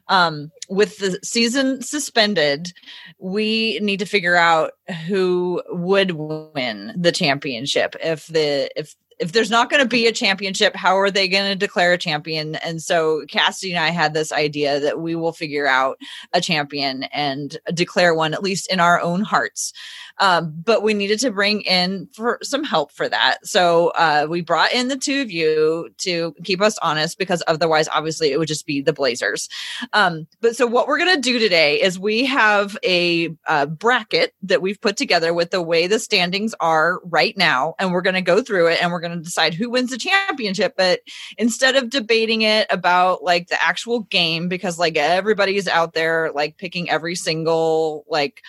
Um, 0.09 0.51
with 0.69 0.97
the 0.97 1.17
season 1.23 1.81
suspended, 1.81 2.73
we 3.19 3.79
need 3.81 3.99
to 3.99 4.05
figure 4.05 4.35
out 4.35 4.71
who 5.07 5.63
would 5.69 6.11
win 6.11 6.93
the 6.97 7.11
championship. 7.13 7.95
If 8.03 8.27
the 8.27 8.69
if 8.75 8.95
if 9.23 9.31
there's 9.31 9.49
not 9.49 9.69
going 9.69 9.81
to 9.81 9.87
be 9.87 10.05
a 10.05 10.11
championship, 10.11 10.75
how 10.75 10.97
are 10.97 11.09
they 11.09 11.29
going 11.29 11.49
to 11.49 11.55
declare 11.55 11.93
a 11.93 11.97
champion? 11.97 12.55
And 12.55 12.83
so 12.83 13.23
Cassidy 13.29 13.71
and 13.71 13.79
I 13.79 13.89
had 13.89 14.13
this 14.13 14.33
idea 14.33 14.81
that 14.81 14.99
we 14.99 15.15
will 15.15 15.31
figure 15.31 15.65
out 15.65 15.97
a 16.33 16.41
champion 16.41 17.03
and 17.03 17.57
declare 17.73 18.13
one, 18.13 18.33
at 18.33 18.43
least 18.43 18.69
in 18.69 18.81
our 18.81 18.99
own 18.99 19.21
hearts. 19.21 19.71
Um, 20.19 20.53
but 20.63 20.83
we 20.83 20.93
needed 20.93 21.19
to 21.21 21.31
bring 21.31 21.61
in 21.61 22.07
for 22.13 22.37
some 22.43 22.63
help 22.63 22.91
for 22.91 23.09
that. 23.09 23.37
So 23.43 23.87
uh, 23.95 24.27
we 24.29 24.41
brought 24.41 24.73
in 24.73 24.89
the 24.89 24.97
two 24.97 25.21
of 25.21 25.31
you 25.31 25.89
to 25.99 26.35
keep 26.43 26.61
us 26.61 26.77
honest, 26.81 27.17
because 27.17 27.41
otherwise, 27.47 27.87
obviously, 27.87 28.31
it 28.31 28.37
would 28.37 28.47
just 28.47 28.67
be 28.67 28.81
the 28.81 28.93
Blazers. 28.93 29.49
Um, 29.93 30.27
but 30.41 30.55
so 30.55 30.67
what 30.67 30.87
we're 30.87 30.99
gonna 30.99 31.19
do 31.19 31.39
today 31.39 31.81
is 31.81 31.97
we 31.97 32.25
have 32.25 32.77
a 32.83 33.35
uh, 33.47 33.65
bracket 33.65 34.35
that 34.43 34.61
we've 34.61 34.81
put 34.81 34.97
together 34.97 35.33
with 35.33 35.49
the 35.49 35.61
way 35.61 35.87
the 35.87 35.97
standings 35.97 36.53
are 36.59 36.99
right 37.05 37.35
now, 37.35 37.73
and 37.79 37.91
we're 37.91 38.01
gonna 38.01 38.21
go 38.21 38.41
through 38.41 38.67
it 38.67 38.83
and 38.83 38.91
we're 38.91 38.99
gonna 39.13 39.23
decide 39.23 39.53
who 39.53 39.69
wins 39.69 39.91
the 39.91 39.97
championship. 39.97 40.75
But 40.77 41.01
instead 41.37 41.75
of 41.75 41.89
debating 41.89 42.41
it 42.41 42.67
about 42.69 43.23
like 43.23 43.47
the 43.47 43.61
actual 43.61 44.01
game, 44.01 44.47
because 44.47 44.77
like 44.79 44.97
everybody's 44.97 45.67
out 45.67 45.93
there 45.93 46.31
like 46.33 46.57
picking 46.57 46.89
every 46.89 47.15
single 47.15 48.05
like 48.07 48.41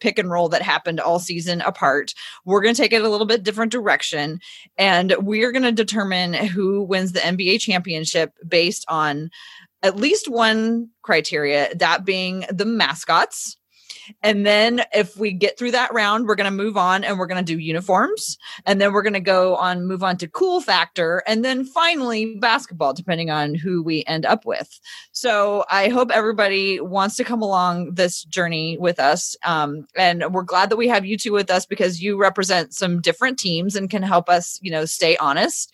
pick 0.00 0.18
and 0.18 0.30
roll 0.30 0.48
that 0.50 0.62
happened 0.62 1.00
all 1.00 1.18
season 1.18 1.62
apart. 1.62 2.12
We're 2.44 2.60
going 2.60 2.74
to 2.74 2.80
take 2.80 2.92
it 2.92 3.04
a 3.04 3.08
little 3.08 3.26
bit 3.26 3.42
different 3.42 3.72
direction 3.72 4.38
and 4.76 5.14
we're 5.18 5.50
going 5.50 5.62
to 5.62 5.72
determine 5.72 6.34
who 6.34 6.82
wins 6.82 7.12
the 7.12 7.20
NBA 7.20 7.60
championship 7.60 8.32
based 8.46 8.84
on 8.88 9.30
at 9.82 9.96
least 9.96 10.28
one 10.28 10.88
criteria, 11.02 11.74
that 11.76 12.04
being 12.04 12.44
the 12.50 12.64
mascots. 12.64 13.56
And 14.22 14.44
then 14.44 14.82
if 14.92 15.16
we 15.16 15.32
get 15.32 15.58
through 15.58 15.72
that 15.72 15.92
round, 15.92 16.26
we're 16.26 16.34
going 16.34 16.50
to 16.50 16.50
move 16.50 16.76
on 16.76 17.04
and 17.04 17.18
we're 17.18 17.26
going 17.26 17.44
to 17.44 17.52
do 17.52 17.58
uniforms. 17.58 18.38
And 18.66 18.80
then 18.80 18.92
we're 18.92 19.02
going 19.02 19.14
to 19.14 19.20
go 19.20 19.56
on, 19.56 19.86
move 19.86 20.02
on 20.02 20.16
to 20.18 20.28
cool 20.28 20.60
factor. 20.60 21.22
And 21.26 21.44
then 21.44 21.64
finally 21.64 22.36
basketball, 22.36 22.92
depending 22.92 23.30
on 23.30 23.54
who 23.54 23.82
we 23.82 24.04
end 24.06 24.26
up 24.26 24.44
with. 24.44 24.80
So 25.12 25.64
I 25.70 25.88
hope 25.88 26.10
everybody 26.10 26.80
wants 26.80 27.16
to 27.16 27.24
come 27.24 27.42
along 27.42 27.94
this 27.94 28.24
journey 28.24 28.76
with 28.78 28.98
us. 28.98 29.36
Um, 29.44 29.86
and 29.96 30.24
we're 30.32 30.42
glad 30.42 30.70
that 30.70 30.76
we 30.76 30.88
have 30.88 31.04
you 31.04 31.16
two 31.16 31.32
with 31.32 31.50
us 31.50 31.66
because 31.66 32.02
you 32.02 32.16
represent 32.16 32.74
some 32.74 33.00
different 33.00 33.38
teams 33.38 33.76
and 33.76 33.90
can 33.90 34.02
help 34.02 34.28
us, 34.28 34.58
you 34.62 34.70
know, 34.70 34.84
stay 34.84 35.16
honest. 35.16 35.72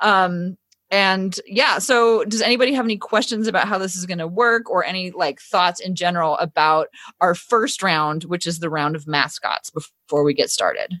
Um, 0.00 0.56
and 0.92 1.40
yeah, 1.46 1.78
so 1.78 2.22
does 2.24 2.42
anybody 2.42 2.74
have 2.74 2.84
any 2.84 2.98
questions 2.98 3.48
about 3.48 3.66
how 3.66 3.78
this 3.78 3.96
is 3.96 4.04
going 4.04 4.18
to 4.18 4.28
work 4.28 4.68
or 4.68 4.84
any 4.84 5.10
like 5.10 5.40
thoughts 5.40 5.80
in 5.80 5.94
general 5.94 6.36
about 6.36 6.88
our 7.18 7.34
first 7.34 7.82
round, 7.82 8.24
which 8.24 8.46
is 8.46 8.58
the 8.58 8.68
round 8.68 8.94
of 8.94 9.06
mascots 9.06 9.70
before 9.70 10.22
we 10.22 10.34
get 10.34 10.50
started? 10.50 11.00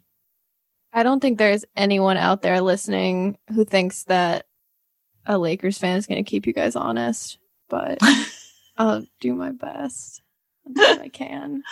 I 0.94 1.02
don't 1.02 1.20
think 1.20 1.36
there's 1.36 1.66
anyone 1.76 2.16
out 2.16 2.40
there 2.40 2.62
listening 2.62 3.36
who 3.54 3.66
thinks 3.66 4.04
that 4.04 4.46
a 5.26 5.36
Lakers 5.36 5.76
fan 5.76 5.98
is 5.98 6.06
going 6.06 6.24
to 6.24 6.28
keep 6.28 6.46
you 6.46 6.54
guys 6.54 6.74
honest, 6.74 7.36
but 7.68 7.98
I'll 8.78 9.04
do 9.20 9.34
my 9.34 9.50
best. 9.50 10.22
I'll 10.66 10.72
do 10.72 10.80
what 10.80 11.00
I 11.02 11.08
can. 11.10 11.62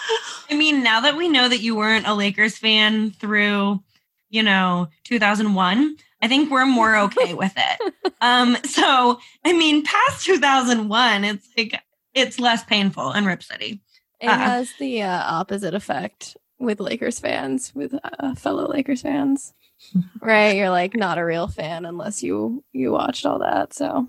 I 0.50 0.56
mean, 0.56 0.82
now 0.82 1.00
that 1.00 1.16
we 1.16 1.30
know 1.30 1.48
that 1.48 1.62
you 1.62 1.74
weren't 1.74 2.06
a 2.06 2.14
Lakers 2.14 2.58
fan 2.58 3.12
through, 3.12 3.82
you 4.28 4.42
know, 4.42 4.88
2001, 5.04 5.96
I 6.22 6.28
think 6.28 6.50
we're 6.50 6.66
more 6.66 6.96
okay 7.06 7.34
with 7.34 7.52
it. 7.56 7.94
Um, 8.20 8.56
so, 8.64 9.18
I 9.44 9.52
mean, 9.52 9.82
past 9.84 10.24
2001, 10.26 11.24
it's 11.24 11.48
like 11.56 11.80
it's 12.14 12.38
less 12.38 12.64
painful 12.64 13.12
in 13.12 13.24
Rip 13.24 13.42
City. 13.42 13.80
It 14.20 14.26
Uh-uh. 14.28 14.36
has 14.36 14.72
the 14.78 15.02
uh, 15.02 15.22
opposite 15.26 15.74
effect 15.74 16.36
with 16.58 16.78
Lakers 16.80 17.18
fans, 17.18 17.72
with 17.74 17.94
uh, 18.04 18.34
fellow 18.34 18.68
Lakers 18.68 19.02
fans. 19.02 19.54
right? 20.20 20.56
You're 20.56 20.68
like 20.70 20.94
not 20.94 21.16
a 21.16 21.24
real 21.24 21.48
fan 21.48 21.86
unless 21.86 22.22
you 22.22 22.62
you 22.72 22.92
watched 22.92 23.24
all 23.24 23.38
that. 23.38 23.72
So, 23.72 24.08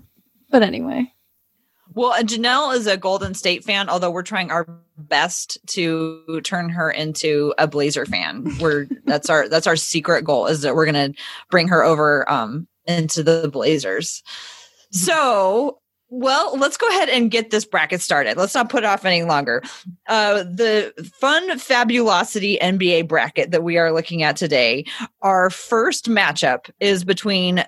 but 0.50 0.62
anyway, 0.62 1.10
Well, 1.94 2.12
and 2.12 2.28
Janelle 2.28 2.74
is 2.74 2.86
a 2.86 2.96
Golden 2.96 3.34
State 3.34 3.64
fan, 3.64 3.88
although 3.88 4.10
we're 4.10 4.22
trying 4.22 4.50
our 4.50 4.66
best 4.96 5.58
to 5.68 6.40
turn 6.44 6.68
her 6.70 6.90
into 6.90 7.54
a 7.58 7.66
Blazer 7.66 8.06
fan. 8.06 8.56
We're 8.60 8.86
that's 9.04 9.28
our 9.30 9.48
that's 9.48 9.66
our 9.66 9.76
secret 9.76 10.22
goal 10.24 10.46
is 10.46 10.62
that 10.62 10.74
we're 10.74 10.86
gonna 10.86 11.12
bring 11.50 11.68
her 11.68 11.82
over 11.82 12.30
um 12.30 12.66
into 12.86 13.22
the 13.22 13.48
Blazers. 13.48 14.22
So 14.90 15.78
well, 16.14 16.58
let's 16.58 16.76
go 16.76 16.86
ahead 16.90 17.08
and 17.08 17.30
get 17.30 17.50
this 17.50 17.64
bracket 17.64 18.02
started. 18.02 18.36
Let's 18.36 18.54
not 18.54 18.68
put 18.68 18.84
it 18.84 18.86
off 18.86 19.06
any 19.06 19.22
longer. 19.22 19.62
Uh, 20.06 20.42
the 20.42 20.92
fun 21.18 21.58
fabulosity 21.58 22.58
NBA 22.60 23.08
bracket 23.08 23.50
that 23.50 23.64
we 23.64 23.78
are 23.78 23.94
looking 23.94 24.22
at 24.22 24.36
today. 24.36 24.84
Our 25.22 25.48
first 25.48 26.10
matchup 26.10 26.70
is 26.80 27.02
between 27.02 27.64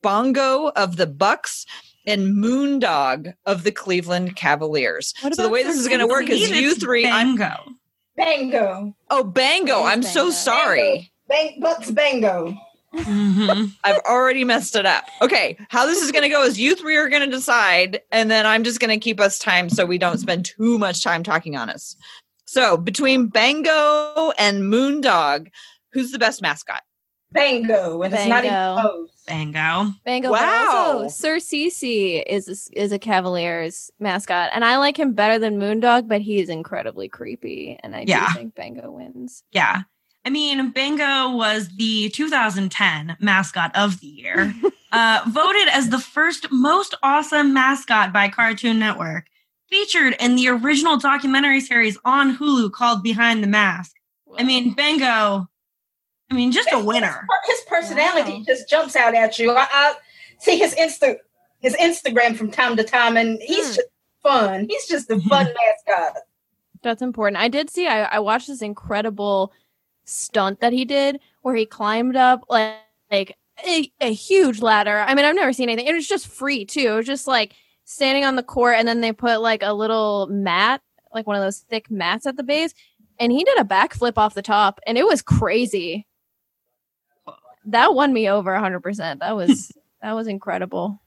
Bongo 0.00 0.68
of 0.68 0.96
the 0.96 1.06
Bucks 1.06 1.66
and 2.06 2.34
Moondog 2.36 3.32
of 3.46 3.64
the 3.64 3.72
Cleveland 3.72 4.36
Cavaliers. 4.36 5.14
What 5.20 5.34
so 5.34 5.42
the 5.42 5.48
way 5.48 5.62
this 5.62 5.76
is 5.76 5.88
going 5.88 6.00
to 6.00 6.06
work 6.06 6.28
is 6.28 6.50
you 6.50 6.70
it's 6.70 6.82
three. 6.82 7.06
I'm 7.06 7.36
Bango. 7.36 7.72
Bango. 8.16 8.94
oh 9.10 9.24
Bango. 9.24 9.84
I'm 9.84 10.02
so 10.02 10.30
sorry. 10.30 11.12
Bang, 11.28 11.58
Bucks 11.60 11.90
Bango. 11.90 12.54
Mhm. 12.94 13.72
I've 13.84 14.00
already 14.00 14.44
messed 14.44 14.76
it 14.76 14.84
up. 14.84 15.04
Okay, 15.22 15.56
how 15.70 15.86
this 15.86 16.02
is 16.02 16.12
going 16.12 16.24
to 16.24 16.28
go 16.28 16.42
is 16.44 16.60
you 16.60 16.76
three 16.76 16.96
are 16.96 17.08
going 17.08 17.22
to 17.22 17.34
decide, 17.34 18.00
and 18.10 18.30
then 18.30 18.44
I'm 18.46 18.64
just 18.64 18.80
going 18.80 18.90
to 18.90 19.02
keep 19.02 19.18
us 19.18 19.38
time 19.38 19.70
so 19.70 19.86
we 19.86 19.96
don't 19.96 20.18
spend 20.18 20.44
too 20.44 20.78
much 20.78 21.02
time 21.02 21.22
talking 21.22 21.56
on 21.56 21.70
us. 21.70 21.96
So 22.44 22.76
between 22.76 23.28
Bango 23.28 24.32
and 24.38 24.64
Moondog, 24.64 25.48
who's 25.92 26.12
the 26.12 26.18
best 26.18 26.42
mascot? 26.42 26.82
Bango. 27.30 28.02
And 28.02 28.12
it's 28.12 28.26
not 28.26 28.44
even 28.44 28.54
Bango. 28.54 28.80
close. 28.82 29.11
Bango. 29.26 29.92
Bango. 30.04 30.30
Wow. 30.32 31.02
Also, 31.02 31.08
Sir 31.08 31.36
Cece 31.36 32.22
is 32.26 32.48
a, 32.74 32.80
is 32.82 32.92
a 32.92 32.98
Cavaliers 32.98 33.90
mascot, 34.00 34.50
and 34.52 34.64
I 34.64 34.78
like 34.78 34.98
him 34.98 35.12
better 35.12 35.38
than 35.38 35.58
Moondog, 35.58 36.08
but 36.08 36.20
he 36.20 36.40
is 36.40 36.48
incredibly 36.48 37.08
creepy, 37.08 37.78
and 37.82 37.94
I 37.94 38.04
Yeah. 38.06 38.26
do 38.28 38.34
think 38.34 38.54
Bango 38.54 38.90
wins. 38.90 39.44
Yeah. 39.52 39.82
I 40.24 40.30
mean, 40.30 40.70
Bango 40.70 41.34
was 41.36 41.68
the 41.76 42.08
2010 42.10 43.16
mascot 43.20 43.74
of 43.76 44.00
the 44.00 44.06
year, 44.06 44.54
uh, 44.92 45.22
voted 45.28 45.68
as 45.68 45.88
the 45.90 45.98
first 45.98 46.46
most 46.52 46.94
awesome 47.02 47.52
mascot 47.52 48.12
by 48.12 48.28
Cartoon 48.28 48.78
Network, 48.78 49.26
featured 49.68 50.14
in 50.20 50.36
the 50.36 50.48
original 50.48 50.96
documentary 50.98 51.60
series 51.60 51.98
on 52.04 52.36
Hulu 52.36 52.70
called 52.72 53.02
Behind 53.02 53.42
the 53.42 53.46
Mask. 53.48 53.96
I 54.38 54.44
mean, 54.44 54.74
Bango, 54.74 55.48
I 56.32 56.34
mean, 56.34 56.50
just 56.50 56.70
a 56.72 56.78
winner. 56.78 57.26
His 57.46 57.60
personality 57.68 58.32
Wow. 58.38 58.44
just 58.46 58.68
jumps 58.68 58.96
out 58.96 59.14
at 59.14 59.38
you. 59.38 59.50
I, 59.52 59.66
I 59.70 59.94
see 60.38 60.56
his 60.58 60.74
Insta 60.74 61.16
his 61.60 61.76
Instagram 61.76 62.34
from 62.36 62.50
time 62.50 62.76
to 62.76 62.82
time, 62.82 63.16
and 63.16 63.40
he's 63.40 63.68
Hmm. 63.68 63.74
just 63.74 63.88
fun. 64.22 64.66
He's 64.68 64.86
just 64.88 65.10
a 65.10 65.20
fun 65.20 65.46
mascot. 65.86 66.16
That's 66.82 67.02
important. 67.02 67.36
I 67.40 67.46
did 67.48 67.70
see. 67.70 67.86
I, 67.86 68.04
I 68.04 68.18
watched 68.18 68.48
this 68.48 68.62
incredible 68.62 69.52
stunt 70.04 70.58
that 70.60 70.72
he 70.72 70.84
did 70.84 71.20
where 71.42 71.54
he 71.54 71.64
climbed 71.66 72.16
up 72.16 72.44
like, 72.48 72.74
like 73.12 73.36
a, 73.64 73.92
a 74.00 74.12
huge 74.12 74.60
ladder. 74.60 74.98
I 75.06 75.14
mean, 75.14 75.24
I've 75.24 75.36
never 75.36 75.52
seen 75.52 75.68
anything. 75.68 75.86
It 75.86 75.94
was 75.94 76.08
just 76.08 76.26
free 76.26 76.64
too. 76.64 76.88
It 76.88 76.96
was 76.96 77.06
just 77.06 77.28
like 77.28 77.54
standing 77.84 78.24
on 78.24 78.34
the 78.36 78.42
court, 78.42 78.76
and 78.78 78.88
then 78.88 79.00
they 79.02 79.12
put 79.12 79.40
like 79.40 79.62
a 79.62 79.72
little 79.74 80.26
mat, 80.28 80.80
like 81.14 81.26
one 81.28 81.36
of 81.36 81.42
those 81.42 81.58
thick 81.58 81.90
mats 81.90 82.26
at 82.26 82.36
the 82.36 82.42
base, 82.42 82.74
and 83.20 83.30
he 83.30 83.44
did 83.44 83.58
a 83.60 83.64
backflip 83.64 84.14
off 84.16 84.34
the 84.34 84.42
top, 84.42 84.80
and 84.86 84.98
it 84.98 85.06
was 85.06 85.22
crazy. 85.22 86.06
That 87.66 87.94
won 87.94 88.12
me 88.12 88.28
over 88.28 88.52
100%. 88.52 89.20
That 89.20 89.36
was 89.36 89.72
that 90.02 90.12
was 90.12 90.26
incredible. 90.26 91.00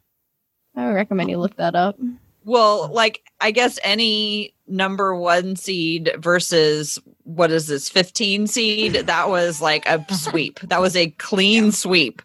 I 0.76 0.88
would 0.88 0.94
recommend 0.94 1.30
you 1.30 1.38
look 1.38 1.56
that 1.58 1.76
up. 1.76 1.98
Well, 2.44 2.90
like 2.92 3.22
I 3.42 3.52
guess 3.52 3.80
any 3.84 4.54
number 4.68 5.16
one 5.16 5.56
seed 5.56 6.12
versus 6.18 7.00
what 7.24 7.52
is 7.52 7.68
this 7.68 7.90
15 7.90 8.48
seed? 8.48 8.94
That 8.94 9.30
was 9.30 9.62
like 9.62 9.86
a 9.88 10.06
sweep. 10.14 10.60
That 10.62 10.82
was 10.82 10.96
a 10.96 11.10
clean 11.12 11.72
sweep. 11.72 12.22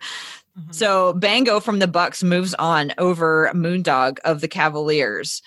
Mhm. 0.59 0.75
So 0.75 1.13
Bango 1.15 1.61
from 1.61 1.79
the 1.79 1.87
Bucks 1.89 2.23
moves 2.23 2.55
on 2.55 2.93
over 2.99 3.51
Moondog 3.55 4.19
of 4.25 4.41
the 4.41 4.49
Cavaliers. 4.49 5.43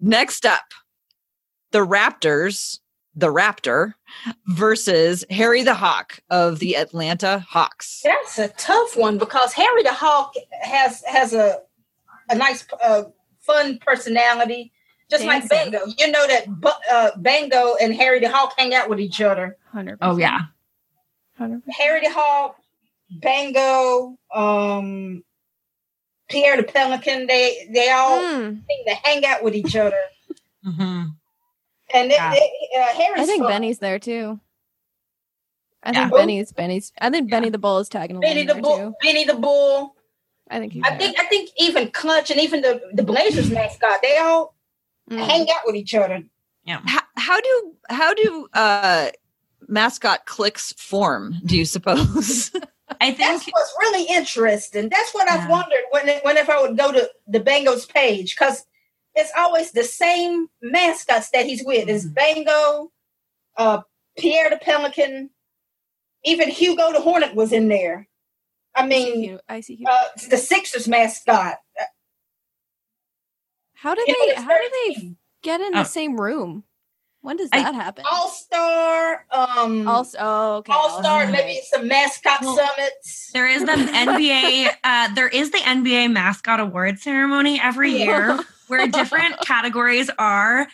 Next 0.00 0.46
up, 0.46 0.64
the 1.72 1.84
Raptors, 1.86 2.78
the 3.16 3.28
Raptor 3.32 3.94
versus 4.46 5.24
Harry 5.30 5.62
the 5.62 5.74
Hawk 5.74 6.20
of 6.30 6.58
the 6.58 6.76
Atlanta 6.76 7.38
Hawks. 7.48 8.02
That's 8.04 8.38
a 8.38 8.48
tough 8.48 8.96
one 8.96 9.16
because 9.18 9.52
Harry 9.54 9.82
the 9.82 9.92
Hawk 9.94 10.34
has 10.60 11.02
has 11.04 11.32
a 11.32 11.60
a 12.28 12.34
nice 12.36 12.66
uh, 12.82 13.04
fun 13.40 13.78
personality, 13.78 14.72
just 15.10 15.24
like 15.24 15.48
Dancing. 15.48 15.70
Bango. 15.72 15.86
You 15.96 16.10
know 16.10 16.26
that 16.26 16.44
Bu- 16.60 16.68
uh, 16.92 17.10
Bango 17.16 17.76
and 17.80 17.94
Harry 17.94 18.20
the 18.20 18.28
Hawk 18.28 18.52
hang 18.58 18.74
out 18.74 18.88
with 18.90 19.00
each 19.00 19.20
other. 19.20 19.56
100%. 19.74 19.98
Oh, 20.02 20.16
yeah. 20.18 20.40
100%. 21.40 21.62
Harry 21.70 22.00
the 22.00 22.12
Hawk 22.12 22.56
Bango, 23.10 24.18
um, 24.34 25.22
Pierre 26.28 26.56
the 26.56 26.64
Pelican. 26.64 27.26
They 27.26 27.68
they 27.72 27.90
all 27.90 28.18
Mm, 28.20 28.62
seem 28.68 28.86
to 28.88 28.94
hang 29.04 29.24
out 29.24 29.42
with 29.44 29.54
each 29.54 29.76
other. 29.76 30.00
hmm 30.64 31.04
And 31.94 32.10
they, 32.10 32.14
Yeah. 32.14 32.32
they, 32.32 32.50
uh, 32.78 32.82
Harry's 32.94 33.22
I 33.22 33.26
think 33.26 33.42
fun. 33.42 33.52
Benny's 33.52 33.78
there 33.78 33.98
too. 33.98 34.40
I 35.82 35.92
Yeah. 35.92 36.00
think 36.08 36.14
Benny's 36.16 36.52
Benny's. 36.52 36.92
I 37.00 37.10
think 37.10 37.30
Benny 37.30 37.48
the 37.48 37.58
Bull 37.58 37.78
is 37.78 37.88
tagging 37.88 38.16
along 38.16 38.22
Benny 38.22 38.44
the 38.44 38.56
Bull. 38.56 38.76
too. 38.76 38.94
Benny 39.02 39.24
the 39.24 39.34
Bull. 39.34 39.94
I 40.50 40.58
think 40.58 40.72
he's 40.72 40.82
I 40.84 40.90
there. 40.90 40.98
think 40.98 41.20
I 41.20 41.24
think 41.26 41.50
even 41.58 41.90
Clutch 41.90 42.30
and 42.30 42.40
even 42.40 42.60
the 42.62 42.80
the 42.92 43.02
Blazers 43.02 43.50
mascot. 43.50 44.00
They 44.02 44.16
all 44.18 44.54
Mm. 45.10 45.24
hang 45.24 45.42
out 45.50 45.60
with 45.64 45.76
each 45.76 45.94
other. 45.94 46.24
how, 46.66 47.00
how 47.16 47.40
do 47.40 47.74
how 47.88 48.12
do 48.14 48.48
uh 48.54 49.10
mascot 49.68 50.26
clicks 50.26 50.72
form 50.72 51.36
do 51.46 51.56
you 51.56 51.64
suppose 51.64 52.50
I 53.00 53.06
think 53.12 53.18
That's 53.18 53.46
what's 53.46 53.74
really 53.80 54.04
interesting. 54.08 54.88
That's 54.88 55.12
what 55.12 55.28
I've 55.30 55.48
wondered 55.50 55.82
when 55.90 56.08
whenever 56.22 56.52
I 56.52 56.60
would 56.62 56.76
go 56.76 56.90
to 56.92 57.08
the 57.28 57.40
Bango's 57.40 57.84
page 57.86 58.34
because 58.36 58.64
it's 59.16 59.32
always 59.36 59.72
the 59.72 59.82
same 59.84 60.48
mascots 60.62 61.30
that 61.30 61.46
he's 61.46 61.64
with. 61.64 61.88
It's 61.88 62.04
Bango, 62.04 62.92
uh, 63.56 63.80
Pierre 64.18 64.50
the 64.50 64.58
Pelican, 64.58 65.30
even 66.24 66.48
Hugo 66.50 66.92
the 66.92 67.00
Hornet 67.00 67.34
was 67.34 67.52
in 67.52 67.68
there. 67.68 68.08
I 68.74 68.86
mean, 68.86 69.38
I 69.48 69.60
see. 69.62 69.74
you. 69.80 69.86
uh, 69.88 69.98
the 70.28 70.36
Sixers 70.36 70.86
mascot. 70.86 71.56
How 73.74 73.94
do 73.94 74.04
they? 74.06 74.34
How 74.34 74.56
do 74.58 74.70
they 74.86 75.14
get 75.42 75.60
in 75.60 75.74
Oh. 75.74 75.78
the 75.78 75.84
same 75.84 76.20
room? 76.20 76.64
When 77.20 77.36
does 77.36 77.48
I- 77.52 77.62
that 77.62 77.74
happen? 77.74 78.04
All 78.08 78.28
Star, 78.28 79.26
um, 79.32 79.88
Also, 79.88 80.16
oh, 80.20 80.52
okay. 80.58 80.72
All 80.72 80.90
Star, 81.00 81.22
All-Star. 81.22 81.26
maybe 81.26 81.60
some 81.70 81.88
mascot 81.88 82.40
Well, 82.40 82.56
summits. 82.56 83.30
there 83.32 83.48
is 83.48 83.64
the 83.64 83.72
NBA. 83.72 84.68
Uh, 84.84 85.12
there 85.14 85.26
is 85.28 85.50
the 85.50 85.58
NBA 85.58 86.06
mascot 86.12 86.60
award 86.60 87.00
ceremony 87.00 87.60
every 87.60 87.90
year 87.98 88.38
where 88.68 88.86
different 88.88 89.38
categories 89.44 90.10
are 90.18 90.66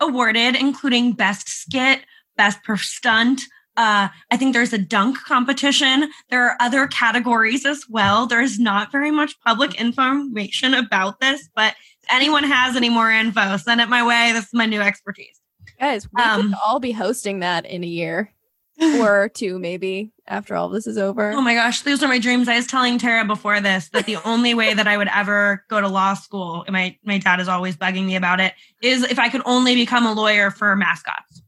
awarded, 0.00 0.54
including 0.56 1.12
best 1.12 1.48
skit, 1.48 2.00
best 2.36 2.62
per 2.64 2.76
stunt. 2.76 3.42
Uh, 3.76 4.08
I 4.30 4.36
think 4.36 4.54
there's 4.54 4.72
a 4.72 4.78
dunk 4.78 5.18
competition. 5.18 6.10
There 6.30 6.44
are 6.44 6.56
other 6.60 6.88
categories 6.88 7.64
as 7.64 7.84
well. 7.88 8.26
There's 8.26 8.58
not 8.58 8.90
very 8.90 9.10
much 9.12 9.38
public 9.40 9.80
information 9.80 10.74
about 10.74 11.20
this, 11.20 11.48
but 11.54 11.74
if 12.02 12.12
anyone 12.12 12.42
has 12.44 12.74
any 12.74 12.88
more 12.88 13.10
info, 13.10 13.56
send 13.56 13.80
it 13.80 13.88
my 13.88 14.04
way. 14.04 14.32
This 14.32 14.46
is 14.46 14.54
my 14.54 14.66
new 14.66 14.80
expertise. 14.80 15.40
Guys, 15.78 16.08
we 16.12 16.20
Um, 16.22 16.42
could 16.50 16.54
all 16.64 16.80
be 16.80 16.90
hosting 16.90 17.38
that 17.40 17.66
in 17.66 17.84
a 17.84 17.86
year 17.86 18.32
or 18.80 19.28
two, 19.28 19.58
maybe 19.58 20.12
after 20.26 20.54
all 20.54 20.68
this 20.68 20.86
is 20.86 20.98
over. 20.98 21.32
Oh 21.32 21.40
my 21.40 21.54
gosh, 21.54 21.82
those 21.82 22.02
are 22.02 22.08
my 22.08 22.18
dreams. 22.18 22.48
I 22.48 22.56
was 22.56 22.66
telling 22.66 22.98
Tara 22.98 23.24
before 23.24 23.60
this 23.60 23.88
that 23.90 24.06
the 24.06 24.16
only 24.24 24.54
way 24.54 24.74
that 24.74 24.86
I 24.86 24.96
would 24.96 25.08
ever 25.08 25.64
go 25.68 25.80
to 25.80 25.88
law 25.88 26.14
school, 26.14 26.62
and 26.66 26.72
my 26.72 26.96
my 27.04 27.18
dad 27.18 27.40
is 27.40 27.48
always 27.48 27.76
bugging 27.76 28.06
me 28.06 28.16
about 28.16 28.40
it, 28.40 28.54
is 28.82 29.02
if 29.04 29.18
I 29.18 29.28
could 29.28 29.42
only 29.44 29.74
become 29.74 30.06
a 30.06 30.12
lawyer 30.12 30.50
for 30.50 30.74
mascots. 30.76 31.42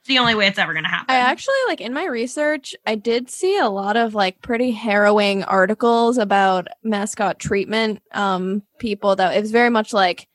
It's 0.00 0.08
the 0.08 0.18
only 0.18 0.34
way 0.34 0.48
it's 0.48 0.58
ever 0.58 0.72
going 0.72 0.82
to 0.82 0.90
happen. 0.90 1.14
I 1.14 1.18
actually 1.18 1.54
like 1.68 1.80
in 1.80 1.92
my 1.92 2.06
research, 2.06 2.74
I 2.84 2.96
did 2.96 3.30
see 3.30 3.56
a 3.56 3.68
lot 3.68 3.96
of 3.96 4.16
like 4.16 4.42
pretty 4.42 4.72
harrowing 4.72 5.44
articles 5.44 6.18
about 6.18 6.66
mascot 6.82 7.38
treatment. 7.38 8.02
Um, 8.10 8.64
people 8.80 9.14
that 9.14 9.36
it 9.36 9.40
was 9.40 9.52
very 9.52 9.70
much 9.70 9.92
like 9.92 10.26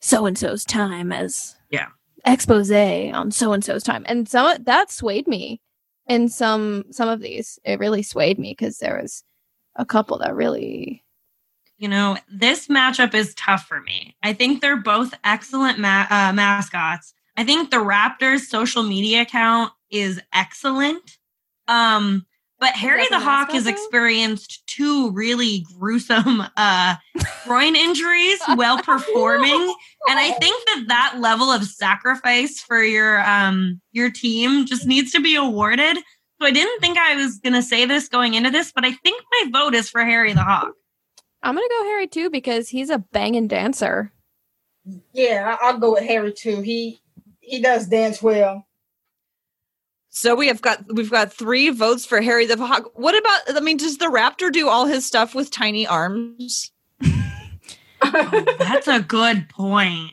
so 0.00 0.26
and 0.26 0.36
so's 0.36 0.64
time 0.64 1.12
as 1.12 1.54
Yeah. 1.70 1.86
Expose 2.24 2.70
on 3.12 3.30
so 3.30 3.52
and 3.52 3.64
so's 3.64 3.82
time, 3.82 4.04
and 4.06 4.28
some 4.28 4.62
that 4.64 4.90
swayed 4.90 5.26
me 5.26 5.60
in 6.06 6.28
some 6.28 6.84
some 6.90 7.08
of 7.08 7.20
these. 7.20 7.58
It 7.64 7.78
really 7.78 8.02
swayed 8.02 8.38
me 8.38 8.52
because 8.52 8.78
there 8.78 9.00
was 9.00 9.24
a 9.76 9.84
couple 9.84 10.18
that 10.18 10.34
really 10.34 11.04
you 11.80 11.88
know, 11.88 12.18
this 12.30 12.66
matchup 12.66 13.14
is 13.14 13.34
tough 13.36 13.66
for 13.66 13.80
me. 13.80 14.14
I 14.22 14.34
think 14.34 14.60
they're 14.60 14.76
both 14.76 15.14
excellent 15.24 15.78
ma- 15.78 16.06
uh, 16.10 16.30
mascots. 16.30 17.14
I 17.38 17.44
think 17.44 17.70
the 17.70 17.78
Raptors' 17.78 18.40
social 18.40 18.82
media 18.82 19.22
account 19.22 19.72
is 19.90 20.20
excellent. 20.34 21.16
Um, 21.68 22.26
but 22.60 22.74
Harry 22.74 23.04
the 23.04 23.16
the 23.16 23.20
Hawk 23.20 23.50
has 23.52 23.66
experienced 23.66 24.62
two 24.66 25.10
really 25.12 25.64
gruesome 25.78 26.42
uh, 26.56 26.94
groin 27.46 27.74
injuries 27.74 28.38
while 28.54 28.78
performing, 28.82 29.74
and 30.08 30.18
I 30.18 30.30
think 30.32 30.64
that 30.66 30.84
that 30.88 31.14
level 31.18 31.50
of 31.50 31.64
sacrifice 31.64 32.60
for 32.60 32.82
your 32.82 33.20
um, 33.28 33.80
your 33.92 34.10
team 34.10 34.66
just 34.66 34.86
needs 34.86 35.10
to 35.12 35.20
be 35.20 35.34
awarded. 35.34 35.96
So 36.40 36.46
I 36.46 36.50
didn't 36.52 36.80
think 36.80 36.96
I 36.98 37.16
was 37.16 37.38
going 37.38 37.52
to 37.54 37.62
say 37.62 37.84
this 37.84 38.08
going 38.08 38.34
into 38.34 38.50
this, 38.50 38.72
but 38.72 38.84
I 38.84 38.92
think 38.92 39.22
my 39.32 39.50
vote 39.52 39.74
is 39.74 39.90
for 39.90 40.02
Harry 40.04 40.32
the 40.32 40.42
Hawk. 40.42 40.72
I'm 41.42 41.54
gonna 41.54 41.66
go 41.68 41.84
Harry 41.84 42.06
too 42.06 42.28
because 42.28 42.68
he's 42.68 42.90
a 42.90 42.98
banging 42.98 43.48
dancer. 43.48 44.12
Yeah, 45.12 45.56
I- 45.60 45.68
I'll 45.68 45.78
go 45.78 45.92
with 45.92 46.04
Harry 46.04 46.32
too. 46.34 46.60
He 46.60 47.00
he 47.40 47.60
does 47.62 47.86
dance 47.86 48.22
well. 48.22 48.66
So 50.10 50.34
we 50.34 50.48
have 50.48 50.60
got 50.60 50.84
we've 50.92 51.10
got 51.10 51.32
three 51.32 51.70
votes 51.70 52.04
for 52.04 52.20
harry 52.20 52.44
the 52.44 52.56
hawk 52.56 52.90
what 52.94 53.16
about 53.16 53.56
i 53.56 53.60
mean 53.60 53.76
does 53.76 53.98
the 53.98 54.06
raptor 54.06 54.52
do 54.52 54.68
all 54.68 54.86
his 54.86 55.06
stuff 55.06 55.34
with 55.34 55.50
tiny 55.50 55.86
arms 55.86 56.72
That's 58.02 58.88
a 58.88 59.00
good 59.00 59.48
point. 59.48 60.12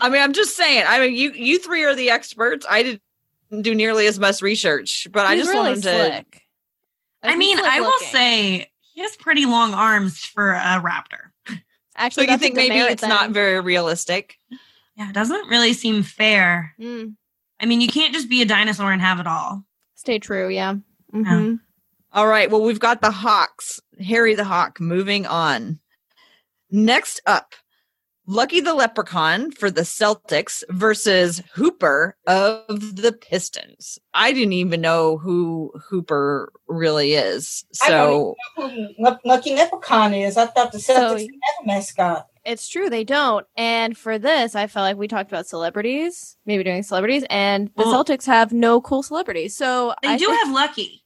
i 0.00 0.08
mean 0.08 0.20
i'm 0.22 0.32
just 0.32 0.56
saying 0.56 0.84
i 0.86 0.98
mean 1.00 1.14
you 1.14 1.32
you 1.32 1.58
three 1.58 1.84
are 1.84 1.94
the 1.94 2.10
experts 2.10 2.66
i 2.68 2.82
didn't 2.82 3.02
do 3.62 3.74
nearly 3.74 4.06
as 4.06 4.18
much 4.18 4.42
research 4.42 5.06
but 5.12 5.26
i 5.26 5.36
just 5.36 5.50
really 5.50 5.68
wanted 5.70 5.82
to 5.82 6.06
slick. 6.12 6.42
I 7.22 7.36
mean, 7.36 7.58
slick 7.58 7.70
I 7.70 7.80
will 7.80 7.98
say 7.98 8.70
he 8.94 9.02
has 9.02 9.14
pretty 9.16 9.44
long 9.44 9.74
arms 9.74 10.18
for 10.24 10.52
a 10.52 10.80
raptor. 10.82 11.30
so 11.46 11.54
actually, 11.96 12.30
you 12.30 12.38
think 12.38 12.54
maybe 12.54 12.70
demerit 12.70 12.92
it's 12.92 13.02
not 13.02 13.30
very 13.30 13.60
realistic 13.60 14.36
Yeah, 14.96 15.10
it 15.10 15.12
doesn't 15.12 15.48
really 15.48 15.74
seem 15.74 16.02
fair. 16.02 16.74
Mm, 16.80 17.16
I 17.60 17.66
mean, 17.66 17.80
you 17.80 17.88
can't 17.88 18.14
just 18.14 18.28
be 18.30 18.42
a 18.42 18.46
dinosaur 18.46 18.92
and 18.92 19.02
have 19.02 19.20
it 19.20 19.26
all. 19.26 19.64
stay 19.94 20.18
true, 20.18 20.48
yeah. 20.48 20.76
Mhm. 21.12 21.60
All 22.12 22.26
right. 22.26 22.50
Well, 22.50 22.62
we've 22.62 22.80
got 22.80 23.02
the 23.02 23.10
Hawks, 23.10 23.78
Harry 24.02 24.34
the 24.34 24.44
Hawk, 24.44 24.80
moving 24.80 25.26
on. 25.26 25.78
Next 26.70 27.20
up, 27.26 27.54
Lucky 28.26 28.60
the 28.60 28.72
Leprechaun 28.74 29.50
for 29.50 29.70
the 29.70 29.82
Celtics 29.82 30.62
versus 30.70 31.42
Hooper 31.54 32.16
of 32.26 32.96
the 32.96 33.12
Pistons. 33.12 33.98
I 34.14 34.32
didn't 34.32 34.54
even 34.54 34.80
know 34.80 35.18
who 35.18 35.70
Hooper 35.90 36.50
really 36.66 37.12
is. 37.14 37.64
I 37.82 37.90
don't 37.90 37.98
So, 38.00 38.36
Who 38.56 38.88
Lu- 38.98 39.18
Lucky 39.24 39.54
Leprechaun 39.54 40.14
is. 40.14 40.36
I 40.38 40.46
thought 40.46 40.72
the 40.72 40.78
Celtics 40.78 41.18
didn't 41.18 41.40
have 41.42 41.64
a 41.64 41.66
mascot. 41.66 42.26
It's 42.44 42.68
true, 42.68 42.88
they 42.88 43.04
don't. 43.04 43.46
And 43.56 43.96
for 43.96 44.18
this, 44.18 44.54
I 44.54 44.66
felt 44.66 44.84
like 44.84 44.96
we 44.96 45.08
talked 45.08 45.30
about 45.30 45.46
celebrities, 45.46 46.36
maybe 46.46 46.64
doing 46.64 46.82
celebrities, 46.82 47.24
and 47.28 47.68
the 47.76 47.84
Well- 47.84 48.04
Celtics 48.04 48.24
have 48.26 48.52
no 48.52 48.80
cool 48.80 49.02
celebrities. 49.02 49.54
So 49.56 49.94
They 50.02 50.08
I 50.08 50.16
do 50.16 50.26
think- 50.26 50.38
have 50.40 50.50
Lucky. 50.52 51.04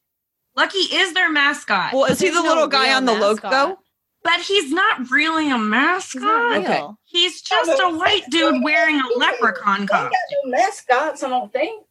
Lucky 0.57 0.79
is 0.79 1.13
their 1.15 1.33
mascot, 1.33 1.93
well, 1.93 2.05
is 2.05 2.21
he 2.21 2.29
the 2.29 2.37
no 2.37 2.43
little 2.43 2.69
guy 2.69 2.93
on 2.95 3.05
the 3.07 3.15
mascot. 3.15 3.53
logo? 3.53 3.79
but 4.23 4.41
he's 4.41 4.73
not 4.73 5.11
really 5.11 5.51
a 5.51 5.59
He's 5.59 5.67
mascot. 5.67 6.23
not 6.23 6.51
real. 6.53 6.63
Okay. 6.63 6.83
He's 7.05 7.43
just 7.43 7.79
a 7.83 7.91
white 7.91 8.23
dude 8.31 8.63
wearing 8.63 8.99
a 9.01 9.19
leprechaun 9.19 9.81
They 9.83 9.87
costume. 9.89 10.11
got 10.13 10.45
no 10.45 10.51
mascots, 10.51 11.23
I 11.25 11.29
don't 11.29 11.53
think. 11.53 11.85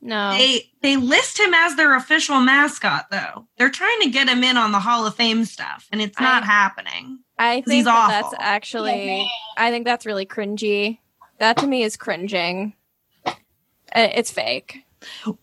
No. 0.00 0.30
They 0.32 0.70
they 0.80 0.96
list 0.96 1.38
him 1.40 1.52
as 1.54 1.74
their 1.76 1.96
official 1.96 2.38
mascot 2.40 3.06
though. 3.10 3.48
They're 3.58 3.68
trying 3.70 4.00
to 4.02 4.10
get 4.10 4.28
him 4.28 4.44
in 4.44 4.56
on 4.56 4.70
the 4.72 4.78
Hall 4.80 5.06
of 5.06 5.14
Fame 5.16 5.44
stuff, 5.44 5.88
and 5.90 6.00
it's 6.00 6.18
not 6.20 6.42
I- 6.44 6.46
happening. 6.46 7.18
I 7.38 7.60
think 7.62 7.84
that 7.84 8.08
that's 8.08 8.34
actually, 8.38 9.28
I 9.56 9.70
think 9.70 9.84
that's 9.84 10.06
really 10.06 10.26
cringy. 10.26 10.98
That 11.38 11.56
to 11.58 11.66
me 11.66 11.82
is 11.82 11.96
cringing. 11.96 12.74
Uh, 13.26 13.32
It's 13.92 14.30
fake. 14.30 14.84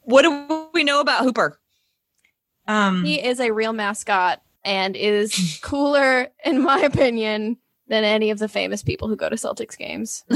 What 0.01 0.21
do 0.23 0.69
we 0.73 0.84
know 0.84 0.99
about 1.01 1.23
Hooper? 1.23 1.60
Um, 2.67 3.04
He 3.04 3.21
is 3.21 3.39
a 3.39 3.51
real 3.51 3.73
mascot 3.73 4.41
and 4.63 4.95
is 4.95 5.60
cooler, 5.63 6.27
in 6.45 6.62
my 6.63 6.80
opinion, 6.80 7.58
than 7.88 8.04
any 8.04 8.30
of 8.32 8.39
the 8.39 8.47
famous 8.47 8.84
people 8.84 9.08
who 9.10 9.15
go 9.17 9.27
to 9.30 9.36
Celtics 9.36 9.77
games. 9.77 10.23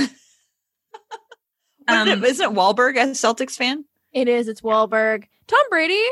Um, 1.87 2.07
it- 2.07 2.23
isn't 2.23 2.55
Wahlberg 2.55 2.95
a 2.97 3.05
Celtics 3.11 3.51
fan? 3.55 3.85
It 4.11 4.27
is. 4.27 4.47
It's 4.47 4.61
Wahlberg, 4.61 5.25
Tom 5.45 5.59
Brady, 5.69 6.03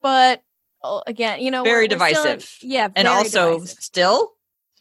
but 0.00 0.40
oh, 0.84 1.02
again, 1.06 1.40
you 1.40 1.50
know, 1.50 1.64
Very 1.64 1.88
we're- 1.88 1.96
we're 1.98 2.08
still 2.10 2.22
in- 2.26 2.28
divisive. 2.36 2.58
yeah, 2.62 2.88
And 2.94 3.08
also, 3.08 3.54
divisive. 3.54 3.78
still? 3.82 4.34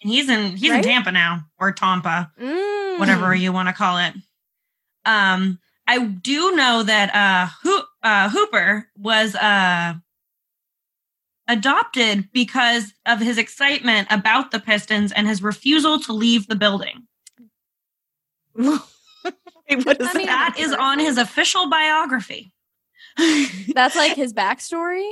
He's 0.03 0.29
in 0.29 0.55
he's 0.57 0.69
Right? 0.69 0.77
in 0.77 0.83
Tampa 0.83 1.11
now 1.11 1.41
or 1.59 1.71
Tampa. 1.71 2.31
Mm. 2.39 2.99
whatever 2.99 3.33
you 3.33 3.51
want 3.51 3.67
to 3.69 3.73
call 3.73 3.97
it. 3.97 4.13
Um, 5.05 5.59
I 5.87 5.99
do 6.05 6.55
know 6.55 6.83
that 6.83 7.13
uh, 7.13 7.49
Ho- 7.63 7.85
uh, 8.03 8.29
Hooper 8.29 8.87
was 8.97 9.35
uh, 9.35 9.95
adopted 11.47 12.29
because 12.31 12.93
of 13.05 13.19
his 13.19 13.37
excitement 13.37 14.07
about 14.11 14.51
the 14.51 14.59
Pistons 14.59 15.11
and 15.11 15.27
his 15.27 15.41
refusal 15.43 15.99
to 16.01 16.13
leave 16.13 16.47
the 16.47 16.55
building. 16.55 17.07
Wait, 18.55 18.79
what 19.85 19.99
is 19.99 20.07
I 20.09 20.13
mean, 20.17 20.27
That 20.27 20.55
is 20.57 20.71
on 20.73 20.99
his 20.99 21.17
official 21.17 21.69
biography. 21.69 22.53
That's 23.73 23.95
like 23.95 24.13
his 24.15 24.33
backstory. 24.33 25.11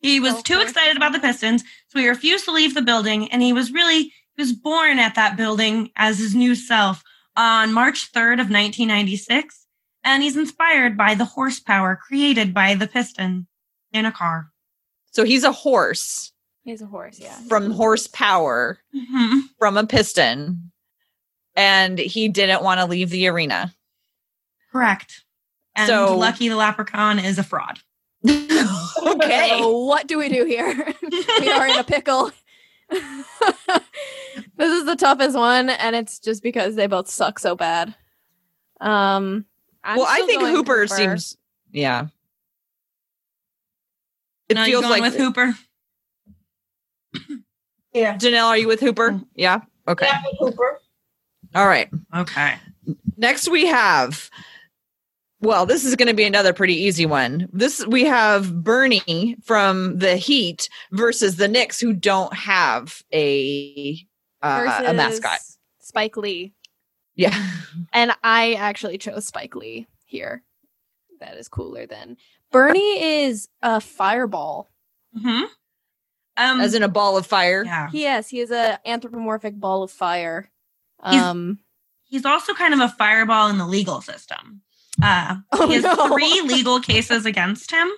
He 0.00 0.18
was 0.20 0.42
too 0.42 0.60
excited 0.60 0.96
about 0.96 1.12
the 1.12 1.18
Pistons, 1.20 1.62
so 1.88 1.98
he 1.98 2.08
refused 2.08 2.44
to 2.46 2.52
leave 2.52 2.74
the 2.74 2.82
building. 2.82 3.30
And 3.30 3.42
he 3.42 3.52
was 3.52 3.70
really 3.72 4.04
he 4.04 4.42
was 4.42 4.52
born 4.52 4.98
at 4.98 5.14
that 5.16 5.36
building 5.36 5.90
as 5.96 6.18
his 6.18 6.34
new 6.34 6.54
self 6.54 7.02
on 7.36 7.72
March 7.72 8.10
3rd 8.12 8.34
of 8.40 8.48
1996. 8.50 9.66
And 10.02 10.22
he's 10.22 10.36
inspired 10.36 10.96
by 10.96 11.14
the 11.14 11.26
horsepower 11.26 11.96
created 11.96 12.54
by 12.54 12.74
the 12.74 12.86
piston 12.86 13.46
in 13.92 14.06
a 14.06 14.12
car. 14.12 14.50
So 15.10 15.24
he's 15.24 15.44
a 15.44 15.52
horse 15.52 16.32
He's 16.62 16.80
a 16.82 16.86
horse, 16.86 17.18
yeah. 17.18 17.36
from 17.48 17.70
horsepower 17.70 18.78
Mhm. 18.94 19.42
from 19.58 19.76
a 19.76 19.86
piston, 19.86 20.70
and 21.56 21.98
he 21.98 22.28
didn't 22.28 22.62
want 22.62 22.80
to 22.80 22.86
leave 22.86 23.10
the 23.10 23.26
arena. 23.28 23.74
Correct. 24.70 25.24
And 25.74 25.86
So- 25.88 26.16
Lucky 26.16 26.48
the 26.48 26.56
Leprechaun 26.56 27.18
is 27.18 27.38
a 27.38 27.42
fraud. 27.42 27.80
Okay. 28.28 29.48
So 29.58 29.84
what 29.84 30.06
do 30.06 30.18
we 30.18 30.28
do 30.28 30.44
here? 30.44 30.94
we 31.40 31.50
are 31.50 31.66
in 31.66 31.78
a 31.78 31.84
pickle. 31.84 32.30
this 32.90 34.70
is 34.72 34.84
the 34.84 34.96
toughest 34.96 35.36
one, 35.36 35.70
and 35.70 35.96
it's 35.96 36.18
just 36.18 36.42
because 36.42 36.74
they 36.74 36.86
both 36.86 37.08
suck 37.08 37.38
so 37.38 37.54
bad. 37.54 37.94
Um, 38.80 39.46
I'm 39.84 39.98
well, 39.98 40.06
I 40.08 40.22
think 40.26 40.40
going 40.40 40.54
Hooper, 40.54 40.86
seems, 40.86 41.36
yeah. 41.72 42.08
It 44.48 44.54
no, 44.54 44.64
you 44.64 44.72
feels 44.72 44.82
going 44.82 45.02
like 45.02 45.12
with 45.12 45.20
Hooper? 45.20 45.54
Yeah. 47.92 48.16
Janelle. 48.18 48.46
Are 48.46 48.56
you 48.56 48.68
with 48.68 48.78
Hooper? 48.78 49.10
Mm. 49.10 49.26
Yeah. 49.34 49.62
Okay. 49.88 50.06
Yeah, 50.06 50.22
Hooper. 50.38 50.78
All 51.56 51.66
right. 51.66 51.90
Okay. 52.14 52.54
Next 53.16 53.48
we 53.48 53.66
have 53.66 54.30
well, 55.40 55.66
this 55.66 55.84
is 55.84 55.96
going 55.96 56.08
to 56.08 56.14
be 56.14 56.24
another 56.24 56.52
pretty 56.52 56.74
easy 56.74 57.06
one. 57.06 57.48
This 57.52 57.84
we 57.86 58.04
have 58.04 58.62
Bernie 58.62 59.36
from 59.42 59.98
the 59.98 60.16
Heat 60.16 60.68
versus 60.92 61.36
the 61.36 61.48
Knicks 61.48 61.80
who 61.80 61.92
don't 61.92 62.32
have 62.34 63.02
a 63.12 63.98
uh, 64.42 64.82
a 64.86 64.94
mascot. 64.94 65.38
Spike 65.80 66.16
Lee, 66.16 66.52
Yeah. 67.16 67.34
and 67.92 68.12
I 68.22 68.54
actually 68.54 68.98
chose 68.98 69.26
Spike 69.26 69.54
Lee 69.56 69.86
here. 70.04 70.42
That 71.20 71.36
is 71.36 71.48
cooler 71.48 71.86
than 71.86 72.16
Bernie 72.52 73.02
is 73.24 73.48
a 73.62 73.80
fireball. 73.80 74.70
hmm 75.14 75.42
Um, 76.36 76.60
As 76.60 76.74
in 76.74 76.82
a 76.82 76.88
ball 76.88 77.16
of 77.16 77.26
fire. 77.26 77.64
yeah. 77.64 77.88
Yes, 77.92 78.28
he 78.28 78.40
is 78.40 78.50
a 78.50 78.78
anthropomorphic 78.88 79.58
ball 79.58 79.82
of 79.82 79.90
fire. 79.90 80.50
He's- 81.08 81.22
Um, 81.22 81.58
He's 82.04 82.24
also 82.24 82.54
kind 82.54 82.74
of 82.74 82.80
a 82.80 82.88
fireball 82.88 83.48
in 83.50 83.58
the 83.58 83.66
legal 83.66 84.00
system. 84.00 84.62
Uh, 85.02 85.36
Oh, 85.52 85.68
he 85.68 85.74
has 85.74 85.84
no. 85.84 86.08
three 86.08 86.40
legal 86.42 86.80
cases 86.80 87.26
against 87.26 87.70
him. 87.70 87.88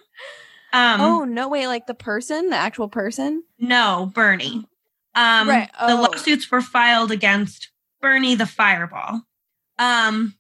Um, 0.75 1.01
oh 1.01 1.25
no, 1.25 1.49
wait, 1.49 1.67
like 1.67 1.87
the 1.87 1.95
person, 1.95 2.49
the 2.51 2.57
actual 2.57 2.89
person. 2.89 3.43
No, 3.59 4.11
Bernie. 4.15 4.67
Um, 5.15 5.49
Right, 5.49 5.69
The 5.79 5.93
oh. 5.93 6.03
lawsuits 6.03 6.51
were 6.51 6.63
filed 6.63 7.11
against 7.11 7.69
Bernie 8.01 8.35
the 8.35 8.47
Fireball. 8.47 9.23
Um, 9.79 10.35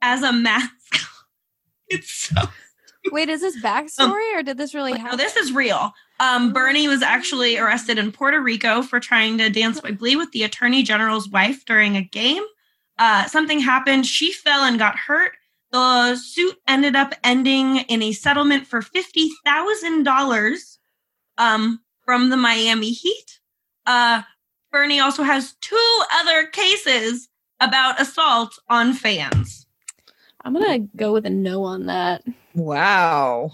as 0.00 0.22
a 0.22 0.32
mascot. 0.32 1.08
it's 1.88 2.10
so. 2.10 2.42
Wait, 3.12 3.28
is 3.28 3.40
this 3.40 3.60
backstory 3.62 4.36
or 4.36 4.42
did 4.44 4.56
this 4.58 4.74
really 4.74 4.92
No, 4.92 4.98
happen? 4.98 5.18
this 5.18 5.36
is 5.36 5.52
real. 5.52 5.92
Um, 6.20 6.52
Bernie 6.52 6.86
was 6.86 7.02
actually 7.02 7.58
arrested 7.58 7.98
in 7.98 8.12
Puerto 8.12 8.40
Rico 8.40 8.80
for 8.82 9.00
trying 9.00 9.38
to 9.38 9.50
dance 9.50 9.80
by 9.80 9.90
glee 9.90 10.14
with 10.14 10.30
the 10.30 10.44
attorney 10.44 10.84
general's 10.84 11.28
wife 11.28 11.64
during 11.64 11.96
a 11.96 12.02
game. 12.02 12.44
Uh, 12.98 13.26
something 13.26 13.58
happened. 13.58 14.06
She 14.06 14.32
fell 14.32 14.62
and 14.62 14.78
got 14.78 14.96
hurt. 14.96 15.32
The 15.72 16.16
suit 16.16 16.56
ended 16.68 16.94
up 16.94 17.14
ending 17.24 17.78
in 17.88 18.02
a 18.02 18.12
settlement 18.12 18.66
for 18.66 18.82
fifty 18.82 19.30
thousand 19.44 20.02
dollars 20.04 20.78
um, 21.38 21.80
from 22.04 22.28
the 22.30 22.36
Miami 22.36 22.90
Heat. 22.90 23.40
Uh, 23.86 24.22
Bernie 24.70 25.00
also 25.00 25.22
has 25.22 25.54
two 25.60 26.02
other 26.12 26.46
cases 26.46 27.28
about 27.60 28.00
assault 28.00 28.58
on 28.68 28.92
fans. 28.92 29.66
I'm 30.44 30.52
gonna 30.52 30.80
go 30.96 31.12
with 31.12 31.24
a 31.24 31.30
no 31.30 31.64
on 31.64 31.86
that. 31.86 32.22
Wow. 32.54 33.52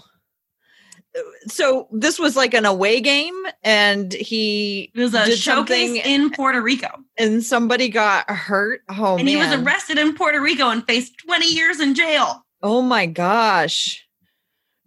So 1.47 1.87
this 1.91 2.19
was 2.19 2.35
like 2.35 2.53
an 2.53 2.65
away 2.65 3.01
game 3.01 3.35
and 3.63 4.13
he 4.13 4.91
It 4.93 4.99
was 4.99 5.13
a 5.13 5.25
did 5.25 5.37
showcase 5.39 5.87
something 5.95 5.95
in 5.97 6.29
Puerto 6.31 6.61
Rico. 6.61 6.89
and 7.17 7.43
somebody 7.43 7.89
got 7.89 8.29
hurt. 8.29 8.81
Oh 8.89 9.17
and 9.17 9.27
he 9.27 9.35
was 9.37 9.51
arrested 9.53 9.97
in 9.97 10.15
Puerto 10.15 10.39
Rico 10.41 10.69
and 10.69 10.85
faced 10.85 11.17
20 11.25 11.45
years 11.45 11.79
in 11.79 11.95
jail. 11.95 12.45
Oh 12.61 12.81
my 12.81 13.05
gosh. 13.05 14.05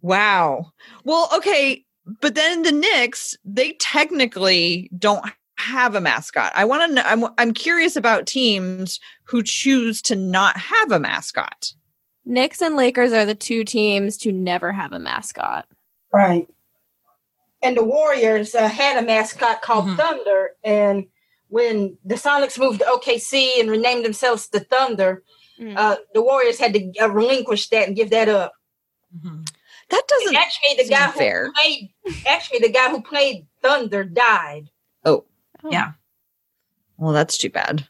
Wow. 0.00 0.72
Well, 1.04 1.28
okay, 1.36 1.84
but 2.20 2.34
then 2.34 2.62
the 2.62 2.72
Knicks, 2.72 3.36
they 3.44 3.72
technically 3.74 4.90
don't 4.98 5.24
have 5.58 5.94
a 5.94 6.00
mascot. 6.00 6.52
I 6.56 6.64
want 6.64 6.88
to 6.88 6.94
know 6.96 7.02
I'm 7.04 7.24
I'm 7.38 7.54
curious 7.54 7.94
about 7.94 8.26
teams 8.26 8.98
who 9.24 9.42
choose 9.42 10.02
to 10.02 10.16
not 10.16 10.56
have 10.56 10.90
a 10.90 10.98
mascot. 10.98 11.72
Knicks 12.24 12.60
and 12.60 12.76
Lakers 12.76 13.12
are 13.12 13.24
the 13.24 13.34
two 13.34 13.64
teams 13.64 14.16
to 14.18 14.32
never 14.32 14.72
have 14.72 14.92
a 14.92 14.98
mascot. 14.98 15.66
Right. 16.12 16.48
And 17.62 17.76
the 17.76 17.84
Warriors 17.84 18.54
uh, 18.54 18.68
had 18.68 19.02
a 19.02 19.06
mascot 19.06 19.62
called 19.62 19.86
Mhm. 19.86 19.96
Thunder. 19.96 20.50
And 20.64 21.06
when 21.48 21.96
the 22.04 22.16
Sonics 22.16 22.58
moved 22.58 22.80
to 22.80 22.86
OKC 22.86 23.60
and 23.60 23.70
renamed 23.70 24.04
themselves 24.04 24.48
the 24.48 24.60
Thunder, 24.60 25.22
Mm. 25.60 25.76
uh, 25.76 25.96
the 26.14 26.22
Warriors 26.22 26.58
had 26.58 26.72
to 26.74 26.92
uh, 27.00 27.08
relinquish 27.10 27.68
that 27.68 27.86
and 27.86 27.94
give 27.96 28.10
that 28.10 28.28
up. 28.28 28.52
That 29.90 30.02
doesn't 30.08 30.34
Actually, 30.34 30.74
the 30.78 30.84
seem 30.84 30.96
guy 30.98 31.10
fair. 31.12 31.46
who 31.46 31.52
played 31.52 31.90
actually 32.26 32.58
the 32.60 32.70
guy 32.70 32.88
who 32.90 33.02
played 33.02 33.46
Thunder 33.60 34.02
died. 34.04 34.70
Oh, 35.04 35.26
Oh. 35.62 35.70
Yeah. 35.70 35.92
well 36.96 37.12
that's 37.12 37.36
too 37.36 37.50
bad. 37.50 37.86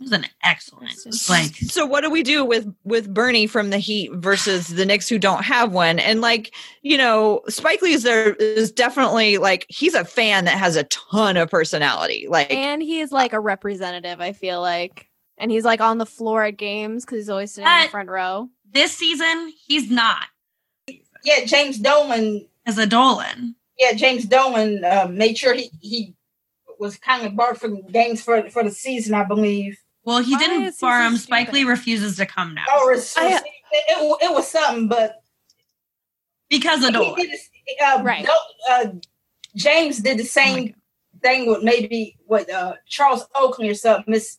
It 0.00 0.04
was 0.04 0.12
an 0.12 0.24
excellent, 0.42 0.92
It's 1.04 1.28
like, 1.28 1.54
So 1.56 1.84
what 1.84 2.00
do 2.00 2.08
we 2.08 2.22
do 2.22 2.42
with 2.42 2.66
with 2.84 3.12
Bernie 3.12 3.46
from 3.46 3.68
the 3.68 3.76
Heat 3.76 4.10
versus 4.14 4.68
the 4.68 4.86
Knicks 4.86 5.10
who 5.10 5.18
don't 5.18 5.44
have 5.44 5.72
one? 5.72 5.98
And 5.98 6.22
like, 6.22 6.54
you 6.80 6.96
know, 6.96 7.42
Spike 7.48 7.82
Lee 7.82 7.92
is 7.92 8.02
there 8.02 8.32
is 8.32 8.72
definitely 8.72 9.36
like 9.36 9.66
he's 9.68 9.92
a 9.92 10.06
fan 10.06 10.46
that 10.46 10.56
has 10.56 10.76
a 10.76 10.84
ton 10.84 11.36
of 11.36 11.50
personality. 11.50 12.26
Like 12.30 12.50
And 12.50 12.80
he 12.80 13.00
is 13.00 13.12
like 13.12 13.34
a 13.34 13.40
representative, 13.40 14.22
I 14.22 14.32
feel 14.32 14.62
like. 14.62 15.10
And 15.36 15.50
he's 15.50 15.64
like 15.66 15.82
on 15.82 15.98
the 15.98 16.06
floor 16.06 16.44
at 16.44 16.56
games 16.56 17.04
because 17.04 17.18
he's 17.18 17.28
always 17.28 17.52
sitting 17.52 17.70
in 17.70 17.82
the 17.82 17.88
front 17.90 18.08
row. 18.08 18.48
this 18.72 18.96
season, 18.96 19.52
he's 19.66 19.90
not 19.90 20.28
Yeah, 21.24 21.44
James 21.44 21.78
Dolan. 21.78 22.46
as 22.64 22.78
a 22.78 22.86
Dolan. 22.86 23.54
Yeah, 23.78 23.92
James 23.92 24.24
Dolan 24.24 24.82
uh, 24.82 25.08
made 25.10 25.36
sure 25.36 25.52
he 25.52 25.70
he 25.82 26.14
was 26.78 26.96
kind 26.96 27.26
of 27.26 27.36
barred 27.36 27.58
from 27.58 27.82
games 27.88 28.22
for 28.22 28.48
for 28.48 28.64
the 28.64 28.70
season, 28.70 29.12
I 29.14 29.24
believe. 29.24 29.78
Well, 30.04 30.22
he 30.22 30.32
Why 30.34 30.38
didn't 30.38 30.62
is 30.64 30.78
he 30.78 30.86
bar 30.86 31.02
so 31.02 31.08
him. 31.08 31.16
Spike? 31.16 31.52
Lee 31.52 31.64
refuses 31.64 32.16
to 32.16 32.26
come 32.26 32.54
now 32.54 32.64
Oh, 32.70 32.88
it, 32.90 33.12
I- 33.16 33.36
it, 33.36 33.42
it, 33.72 34.18
it 34.22 34.32
was 34.34 34.48
something, 34.48 34.88
but 34.88 35.22
because 36.48 36.82
of 36.84 36.94
he 36.94 37.14
did, 37.14 37.30
the- 37.30 37.84
uh, 37.84 38.02
Right. 38.02 38.26
Uh, 38.68 38.86
James 39.54 39.98
did 39.98 40.18
the 40.18 40.22
Oh 40.22 40.26
same 40.26 40.66
God. 40.68 40.74
thing 41.22 41.46
with 41.48 41.62
maybe 41.62 42.16
with 42.26 42.50
uh, 42.50 42.74
Charles 42.88 43.26
Oakley 43.34 43.68
or 43.68 43.74
something. 43.74 44.14
It's, 44.14 44.38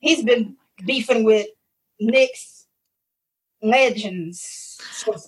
he's 0.00 0.22
been 0.22 0.56
beefing 0.84 1.24
with 1.24 1.46
Knicks 1.98 2.66
legends. 3.62 4.69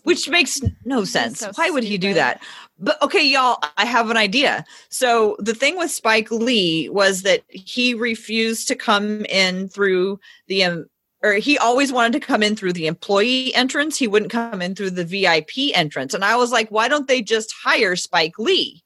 Which 0.04 0.28
makes 0.28 0.60
no 0.84 1.04
sense. 1.04 1.40
so 1.40 1.52
Why 1.54 1.70
would 1.70 1.84
he 1.84 1.98
do 1.98 2.14
that? 2.14 2.42
But 2.78 3.00
okay, 3.02 3.24
y'all, 3.24 3.62
I 3.76 3.84
have 3.84 4.10
an 4.10 4.16
idea. 4.16 4.64
So 4.88 5.36
the 5.38 5.54
thing 5.54 5.76
with 5.76 5.90
Spike 5.90 6.30
Lee 6.30 6.88
was 6.88 7.22
that 7.22 7.42
he 7.48 7.94
refused 7.94 8.68
to 8.68 8.74
come 8.74 9.24
in 9.26 9.68
through 9.68 10.20
the 10.48 10.64
um, 10.64 10.86
or 11.22 11.34
he 11.34 11.56
always 11.56 11.92
wanted 11.92 12.12
to 12.14 12.26
come 12.26 12.42
in 12.42 12.56
through 12.56 12.72
the 12.72 12.88
employee 12.88 13.54
entrance. 13.54 13.96
He 13.96 14.08
wouldn't 14.08 14.32
come 14.32 14.60
in 14.60 14.74
through 14.74 14.90
the 14.90 15.04
VIP 15.04 15.74
entrance. 15.74 16.14
And 16.14 16.24
I 16.24 16.36
was 16.36 16.50
like, 16.50 16.68
why 16.70 16.88
don't 16.88 17.06
they 17.06 17.22
just 17.22 17.54
hire 17.62 17.94
Spike 17.94 18.38
Lee? 18.38 18.82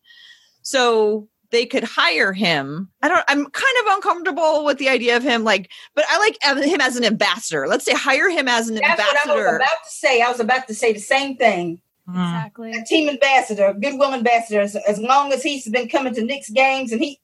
So 0.61 1.29
they 1.51 1.67
could 1.67 1.85
hire 1.85 2.33
him. 2.33 2.89
I 3.03 3.09
don't 3.09 3.25
I'm 3.29 3.47
kind 3.47 3.77
of 3.87 3.95
uncomfortable 3.95 4.65
with 4.65 4.79
the 4.79 4.89
idea 4.89 5.17
of 5.17 5.23
him 5.23 5.45
like 5.45 5.71
but 5.95 6.05
I 6.09 6.19
like 6.19 6.37
him 6.43 6.81
as 6.81 6.97
an 6.97 7.05
ambassador. 7.05 7.67
Let's 7.69 7.85
say 7.85 7.93
hire 7.95 8.29
him 8.31 8.49
as 8.49 8.69
an 8.69 8.77
That's 8.77 8.99
what 8.99 9.01
I 9.01 9.13
was 9.13 9.17
ambassador. 9.39 9.57
about 9.57 9.85
to 9.85 9.91
say. 9.91 10.23
I 10.23 10.29
was 10.29 10.41
about 10.41 10.67
to 10.69 10.75
say 10.75 10.93
the 10.93 10.99
same 11.01 11.37
thing. 11.37 11.81
Mm. 12.09 12.13
Exactly. 12.13 12.73
A 12.73 12.85
team 12.85 13.09
ambassador, 13.09 13.75
goodwill 13.75 14.15
ambassador, 14.15 14.61
as, 14.61 14.77
as 14.77 14.99
long 15.01 15.33
as 15.33 15.43
he's 15.43 15.69
been 15.69 15.89
coming 15.89 16.15
to 16.15 16.23
Knicks 16.23 16.51
games 16.51 16.93
and 16.93 17.01
he 17.01 17.21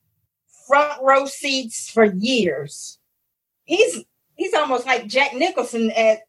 front 0.66 1.00
row 1.02 1.26
seats 1.26 1.88
for 1.90 2.04
years. 2.04 2.98
He's 3.64 4.04
he's 4.34 4.54
almost 4.54 4.86
like 4.86 5.06
Jack 5.06 5.34
Nicholson 5.34 5.90
at 5.92 6.20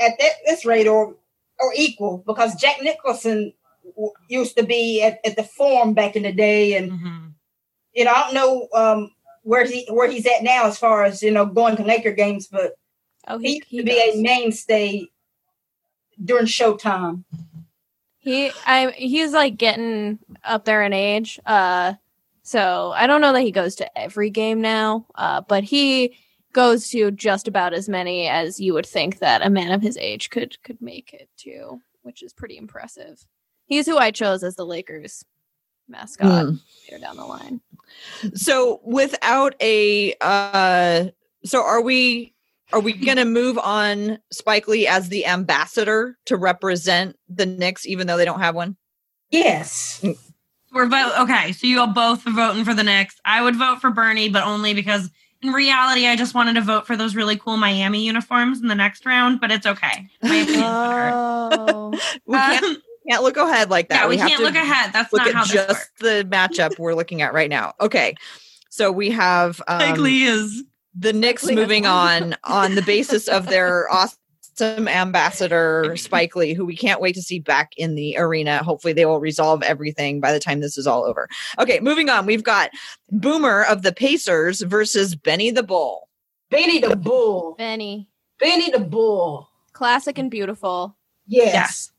at 0.00 0.12
that 0.18 0.32
this 0.46 0.64
rate 0.64 0.86
or 0.88 1.14
or 1.60 1.72
equal 1.76 2.22
because 2.26 2.54
Jack 2.56 2.78
Nicholson 2.82 3.34
w- 3.34 3.52
used 4.28 4.56
to 4.56 4.64
be 4.64 5.02
at, 5.02 5.18
at 5.24 5.36
the 5.36 5.42
Forum 5.44 5.94
back 5.94 6.16
in 6.16 6.22
the 6.24 6.32
day, 6.32 6.76
and 6.76 6.90
Mhm. 6.92 7.32
you 7.92 8.04
know 8.04 8.10
I 8.12 8.22
don't 8.24 8.34
know 8.34 8.68
um, 8.74 9.10
where 9.42 9.64
he 9.64 9.86
where 9.90 10.10
he's 10.10 10.26
at 10.26 10.42
now 10.42 10.66
as 10.66 10.78
far 10.78 11.04
as 11.04 11.22
you 11.22 11.30
know 11.30 11.46
going 11.46 11.76
to 11.76 11.84
Laker 11.84 12.12
games, 12.12 12.46
but 12.46 12.74
Oh, 13.26 13.38
he 13.38 13.46
he, 13.46 13.54
used 13.54 13.66
he 13.68 13.78
to 13.78 13.84
be 13.84 14.12
a 14.12 14.22
mainstay 14.22 15.06
during 16.24 16.46
Showtime. 16.46 17.24
He 18.18 18.50
I 18.66 18.90
he's 18.92 19.32
like 19.32 19.56
getting 19.56 20.18
up 20.44 20.64
there 20.64 20.82
in 20.82 20.92
age. 20.92 21.38
Uh 21.46 21.94
so 22.42 22.92
I 22.94 23.06
don't 23.06 23.20
know 23.22 23.32
that 23.32 23.40
he 23.42 23.50
goes 23.50 23.74
to 23.76 23.98
every 23.98 24.30
game 24.30 24.60
now. 24.60 25.06
Uh 25.14 25.40
but 25.42 25.64
he 25.64 26.16
goes 26.52 26.88
to 26.90 27.10
just 27.10 27.48
about 27.48 27.74
as 27.74 27.88
many 27.88 28.28
as 28.28 28.60
you 28.60 28.74
would 28.74 28.86
think 28.86 29.18
that 29.18 29.44
a 29.44 29.50
man 29.50 29.72
of 29.72 29.82
his 29.82 29.96
age 29.96 30.30
could 30.30 30.62
could 30.62 30.80
make 30.80 31.12
it 31.12 31.28
to, 31.38 31.80
which 32.02 32.22
is 32.22 32.32
pretty 32.32 32.56
impressive. 32.56 33.26
He's 33.66 33.86
who 33.86 33.96
I 33.98 34.10
chose 34.10 34.42
as 34.42 34.56
the 34.56 34.66
Lakers 34.66 35.24
mascot 35.88 36.46
Mm. 36.46 36.60
later 36.90 37.00
down 37.04 37.16
the 37.16 37.24
line. 37.24 37.60
So 38.34 38.80
without 38.84 39.54
a 39.60 40.14
uh 40.20 41.06
so 41.44 41.62
are 41.62 41.82
we 41.82 42.34
are 42.72 42.80
we 42.80 42.92
going 42.94 43.16
to 43.18 43.24
move 43.26 43.58
on 43.58 44.18
Spike 44.32 44.66
Lee 44.66 44.86
as 44.86 45.08
the 45.10 45.26
ambassador 45.26 46.16
to 46.26 46.36
represent 46.36 47.16
the 47.28 47.44
Knicks 47.46 47.84
even 47.86 48.06
though 48.06 48.16
they 48.16 48.24
don't 48.24 48.40
have 48.40 48.54
one? 48.54 48.76
Yes. 49.30 50.04
We're 50.72 50.86
vote 50.88 51.12
okay, 51.20 51.52
so 51.52 51.66
you 51.66 51.80
all 51.80 51.86
both 51.92 52.26
are 52.26 52.30
voting 52.32 52.64
for 52.64 52.74
the 52.74 52.82
Knicks. 52.82 53.20
I 53.24 53.42
would 53.42 53.54
vote 53.56 53.80
for 53.80 53.90
Bernie, 53.90 54.28
but 54.30 54.42
only 54.44 54.74
because 54.74 55.10
in 55.42 55.52
reality 55.52 56.06
I 56.06 56.16
just 56.16 56.34
wanted 56.34 56.54
to 56.54 56.62
vote 56.62 56.86
for 56.86 56.96
those 56.96 57.14
really 57.14 57.36
cool 57.36 57.56
Miami 57.58 58.04
uniforms 58.04 58.60
in 58.60 58.68
the 58.68 58.74
next 58.74 59.04
round, 59.06 59.40
but 59.40 59.50
it's 59.52 59.66
okay. 59.66 60.08
My. 60.22 60.44
Oh. 61.14 61.92
We 62.26 62.36
can't, 62.38 62.64
Um, 62.64 62.82
can't 63.08 63.22
look 63.22 63.36
ahead 63.36 63.70
like 63.70 63.88
that. 63.88 64.02
yeah, 64.02 64.08
we, 64.08 64.16
have 64.16 64.28
can't 64.28 64.40
to 64.40 64.46
look 64.46 64.54
ahead. 64.54 64.92
That's 64.92 65.12
Look 65.12 65.20
not 65.20 65.28
at 65.28 65.34
how 65.34 65.42
this 65.42 65.52
just 65.52 65.68
works. 65.68 65.90
the 66.00 66.28
matchup 66.30 66.78
we're 66.78 66.94
looking 66.94 67.22
at 67.22 67.32
right 67.32 67.50
now. 67.50 67.74
Okay. 67.80 68.14
So 68.70 68.90
we 68.90 69.10
have 69.10 69.56
Spike 69.56 69.98
um, 69.98 70.02
Lee 70.02 70.24
is 70.24 70.64
the 70.94 71.12
Knicks 71.12 71.44
Lee 71.44 71.54
moving 71.54 71.86
on 71.86 72.36
on 72.44 72.74
the 72.74 72.82
basis 72.82 73.28
of 73.28 73.46
their 73.46 73.88
awesome 73.92 74.88
ambassador 74.88 75.94
Spike 75.96 76.34
Lee, 76.34 76.54
who 76.54 76.64
we 76.64 76.76
can't 76.76 77.00
wait 77.00 77.14
to 77.14 77.22
see 77.22 77.38
back 77.38 77.72
in 77.76 77.94
the 77.94 78.16
arena. 78.16 78.62
Hopefully, 78.62 78.92
they 78.92 79.06
will 79.06 79.20
resolve 79.20 79.62
everything 79.62 80.20
by 80.20 80.32
the 80.32 80.40
time 80.40 80.60
this 80.60 80.78
is 80.78 80.86
all 80.86 81.04
over. 81.04 81.28
Okay, 81.58 81.80
moving 81.80 82.08
on. 82.08 82.26
We've 82.26 82.44
got 82.44 82.70
Boomer 83.10 83.64
of 83.64 83.82
the 83.82 83.92
Pacers 83.92 84.62
versus 84.62 85.14
Benny 85.14 85.50
the 85.50 85.62
Bull. 85.62 86.08
Benny 86.50 86.80
the 86.80 86.96
Bull. 86.96 87.54
Benny. 87.58 88.08
Benny 88.38 88.70
the 88.70 88.80
Bull. 88.80 89.50
Classic 89.72 90.18
and 90.18 90.30
beautiful. 90.30 90.96
Yes. 91.26 91.52
Yes. 91.52 91.90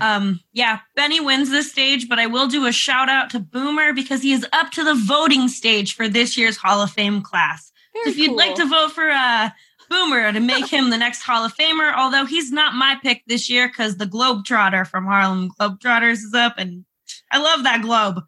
Um, 0.00 0.40
yeah, 0.52 0.80
Benny 0.96 1.20
wins 1.20 1.50
this 1.50 1.70
stage, 1.70 2.08
but 2.08 2.18
I 2.18 2.26
will 2.26 2.48
do 2.48 2.66
a 2.66 2.72
shout 2.72 3.08
out 3.08 3.30
to 3.30 3.40
Boomer 3.40 3.92
because 3.92 4.22
he 4.22 4.32
is 4.32 4.46
up 4.52 4.70
to 4.72 4.84
the 4.84 4.94
voting 4.94 5.48
stage 5.48 5.94
for 5.94 6.08
this 6.08 6.36
year's 6.36 6.56
Hall 6.56 6.82
of 6.82 6.90
Fame 6.90 7.22
class. 7.22 7.72
So 8.04 8.10
if 8.10 8.16
you'd 8.16 8.36
like 8.36 8.54
to 8.54 8.66
vote 8.66 8.92
for 8.92 9.10
uh, 9.10 9.50
Boomer 9.88 10.32
to 10.32 10.40
make 10.40 10.66
him 10.66 10.90
the 10.90 10.96
next 10.96 11.22
Hall 11.22 11.44
of 11.44 11.54
Famer, 11.56 11.92
although 11.94 12.24
he's 12.24 12.52
not 12.52 12.74
my 12.74 12.96
pick 13.02 13.22
this 13.26 13.50
year 13.50 13.68
because 13.68 13.96
the 13.96 14.06
Globetrotter 14.06 14.86
from 14.86 15.04
Harlem 15.06 15.50
Globetrotters 15.58 16.24
is 16.24 16.34
up, 16.34 16.54
and 16.56 16.84
I 17.30 17.38
love 17.38 17.64
that 17.64 17.82
globe. 17.82 18.22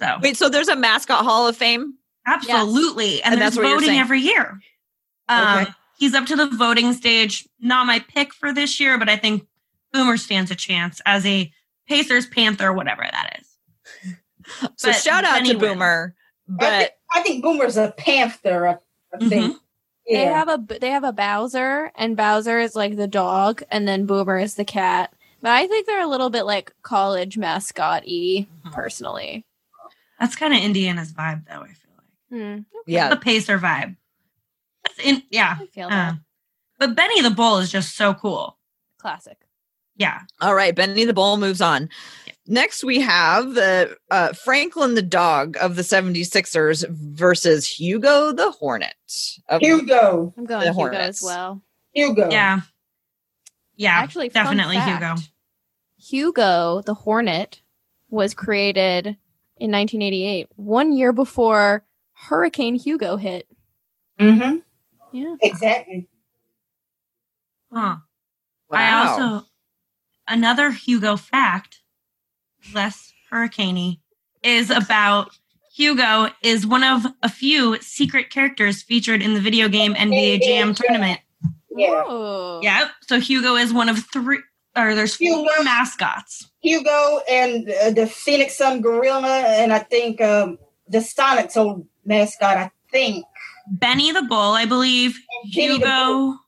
So 0.00 0.18
Wait, 0.22 0.36
so 0.36 0.48
there's 0.48 0.68
a 0.68 0.76
mascot 0.76 1.24
Hall 1.24 1.48
of 1.48 1.56
Fame? 1.56 1.94
absolutely, 2.26 3.22
and, 3.22 3.34
And 3.34 3.42
there's 3.42 3.56
that's 3.56 3.68
voting 3.68 3.98
every 3.98 4.20
year. 4.20 4.60
Um, 5.28 5.62
Okay. 5.62 5.72
He's 5.98 6.14
up 6.14 6.26
to 6.26 6.36
the 6.36 6.46
voting 6.46 6.92
stage. 6.92 7.48
Not 7.58 7.88
my 7.88 7.98
pick 7.98 8.32
for 8.32 8.54
this 8.54 8.78
year, 8.78 8.98
but 8.98 9.08
I 9.08 9.16
think 9.16 9.48
Boomer 9.92 10.16
stands 10.16 10.50
a 10.50 10.54
chance 10.54 11.00
as 11.06 11.24
a 11.26 11.50
Pacers 11.88 12.26
Panther, 12.26 12.72
whatever 12.72 13.02
that 13.02 13.40
is. 13.40 13.46
So 14.76 14.88
But 14.90 14.94
shout 14.96 15.24
out 15.24 15.34
Benny 15.38 15.50
to 15.50 15.58
wins. 15.58 15.72
Boomer. 15.74 16.14
I 16.48 16.52
But 16.58 16.70
think, 16.78 16.90
I 17.14 17.20
think 17.22 17.42
Boomer's 17.42 17.76
a 17.76 17.92
panther. 17.98 18.66
I, 18.68 18.72
I 19.14 19.18
Mhm. 19.18 19.28
think. 19.28 19.56
They 20.10 20.24
have 20.24 20.48
a 20.48 20.56
they 20.80 20.88
have 20.90 21.04
a 21.04 21.12
Bowser, 21.12 21.92
and 21.94 22.16
Bowser 22.16 22.58
is 22.58 22.74
like 22.74 22.96
the 22.96 23.06
dog, 23.06 23.62
and 23.70 23.86
then 23.86 24.06
Boomer 24.06 24.38
is 24.38 24.54
the 24.54 24.64
cat. 24.64 25.12
But 25.42 25.50
I 25.50 25.66
think 25.66 25.86
they're 25.86 26.00
a 26.02 26.06
little 26.08 26.30
bit 26.30 26.44
like 26.44 26.72
college 26.82 27.36
mascot 27.36 28.04
y, 28.06 28.46
Mhm. 28.64 28.72
personally. 28.72 29.44
That's 30.18 30.34
kind 30.34 30.54
of 30.54 30.60
Indiana's 30.60 31.12
vibe, 31.12 31.46
though. 31.46 31.60
I 31.60 31.72
feel 31.74 31.90
like 31.96 32.06
Hmm, 32.30 32.60
yeah, 32.86 33.10
the 33.10 33.16
Pacer 33.18 33.58
vibe. 33.58 33.96
That's 34.84 34.98
in, 35.00 35.22
yeah. 35.30 35.58
I 35.60 35.66
feel 35.66 35.88
uh, 35.88 35.90
that. 35.90 36.14
but 36.78 36.94
Benny 36.96 37.20
the 37.20 37.30
Bull 37.30 37.58
is 37.58 37.70
just 37.70 37.94
so 37.96 38.14
cool. 38.14 38.56
Classic. 38.98 39.36
Yeah. 39.98 40.20
All 40.40 40.54
right, 40.54 40.74
Benny 40.74 41.04
the 41.04 41.12
Bull 41.12 41.36
moves 41.36 41.60
on. 41.60 41.90
Next, 42.46 42.82
we 42.82 43.00
have 43.00 43.54
the 43.54 43.94
uh, 44.10 44.32
Franklin 44.32 44.94
the 44.94 45.02
dog 45.02 45.58
of 45.60 45.76
the 45.76 45.82
76ers 45.82 46.88
versus 46.88 47.68
Hugo 47.68 48.32
the 48.32 48.52
Hornet. 48.52 48.94
Of, 49.48 49.60
Hugo. 49.60 50.32
I'm 50.38 50.46
going 50.46 50.60
The 50.60 50.68
Hugo 50.68 50.72
Hornets. 50.72 51.18
as 51.18 51.22
well. 51.22 51.62
Hugo. 51.92 52.30
Yeah. 52.30 52.60
Yeah. 53.76 53.92
Actually, 53.96 54.30
definitely 54.30 54.76
fact, 54.76 55.02
Hugo. 55.02 55.22
Hugo 55.98 56.82
the 56.86 56.94
Hornet 56.94 57.60
was 58.08 58.32
created 58.32 59.06
in 59.58 59.72
1988, 59.72 60.48
one 60.56 60.92
year 60.92 61.12
before 61.12 61.84
Hurricane 62.12 62.76
Hugo 62.76 63.16
hit. 63.16 63.46
Mm-hmm. 64.18 64.58
Yeah. 65.12 65.34
Exactly. 65.42 66.08
Huh. 67.72 67.96
I 68.70 69.06
also 69.06 69.46
another 70.28 70.70
Hugo 70.70 71.16
fact, 71.16 71.80
less 72.74 73.12
hurricaney, 73.32 74.00
is 74.42 74.70
about 74.70 75.30
Hugo 75.74 76.30
is 76.42 76.66
one 76.66 76.82
of 76.82 77.06
a 77.22 77.28
few 77.28 77.80
secret 77.80 78.30
characters 78.30 78.82
featured 78.82 79.22
in 79.22 79.34
the 79.34 79.40
video 79.40 79.68
game 79.68 79.94
NBA 79.94 80.42
Jam 80.42 80.74
tournament. 80.74 81.20
Yeah. 81.70 82.60
Yep. 82.62 82.90
So 83.02 83.20
Hugo 83.20 83.54
is 83.54 83.72
one 83.72 83.88
of 83.88 84.04
three 84.12 84.40
or 84.76 84.94
there's 84.94 85.16
four 85.16 85.26
Hugo. 85.26 85.62
mascots. 85.62 86.50
Hugo 86.60 87.20
and 87.30 87.70
uh, 87.70 87.90
the 87.90 88.06
Phoenix 88.06 88.56
Sun 88.56 88.80
Gorilla, 88.80 89.28
and 89.28 89.72
I 89.72 89.78
think 89.80 90.20
um, 90.20 90.58
the 90.88 90.98
Sonics 90.98 91.56
old 91.56 91.86
mascot. 92.04 92.56
I 92.56 92.70
think 92.90 93.24
Benny 93.70 94.12
the 94.12 94.22
Bull, 94.22 94.52
I 94.54 94.64
believe. 94.64 95.18
Benny 95.54 95.78
the 95.78 95.78
Bull. 95.78 96.30
Hugo. 96.32 96.38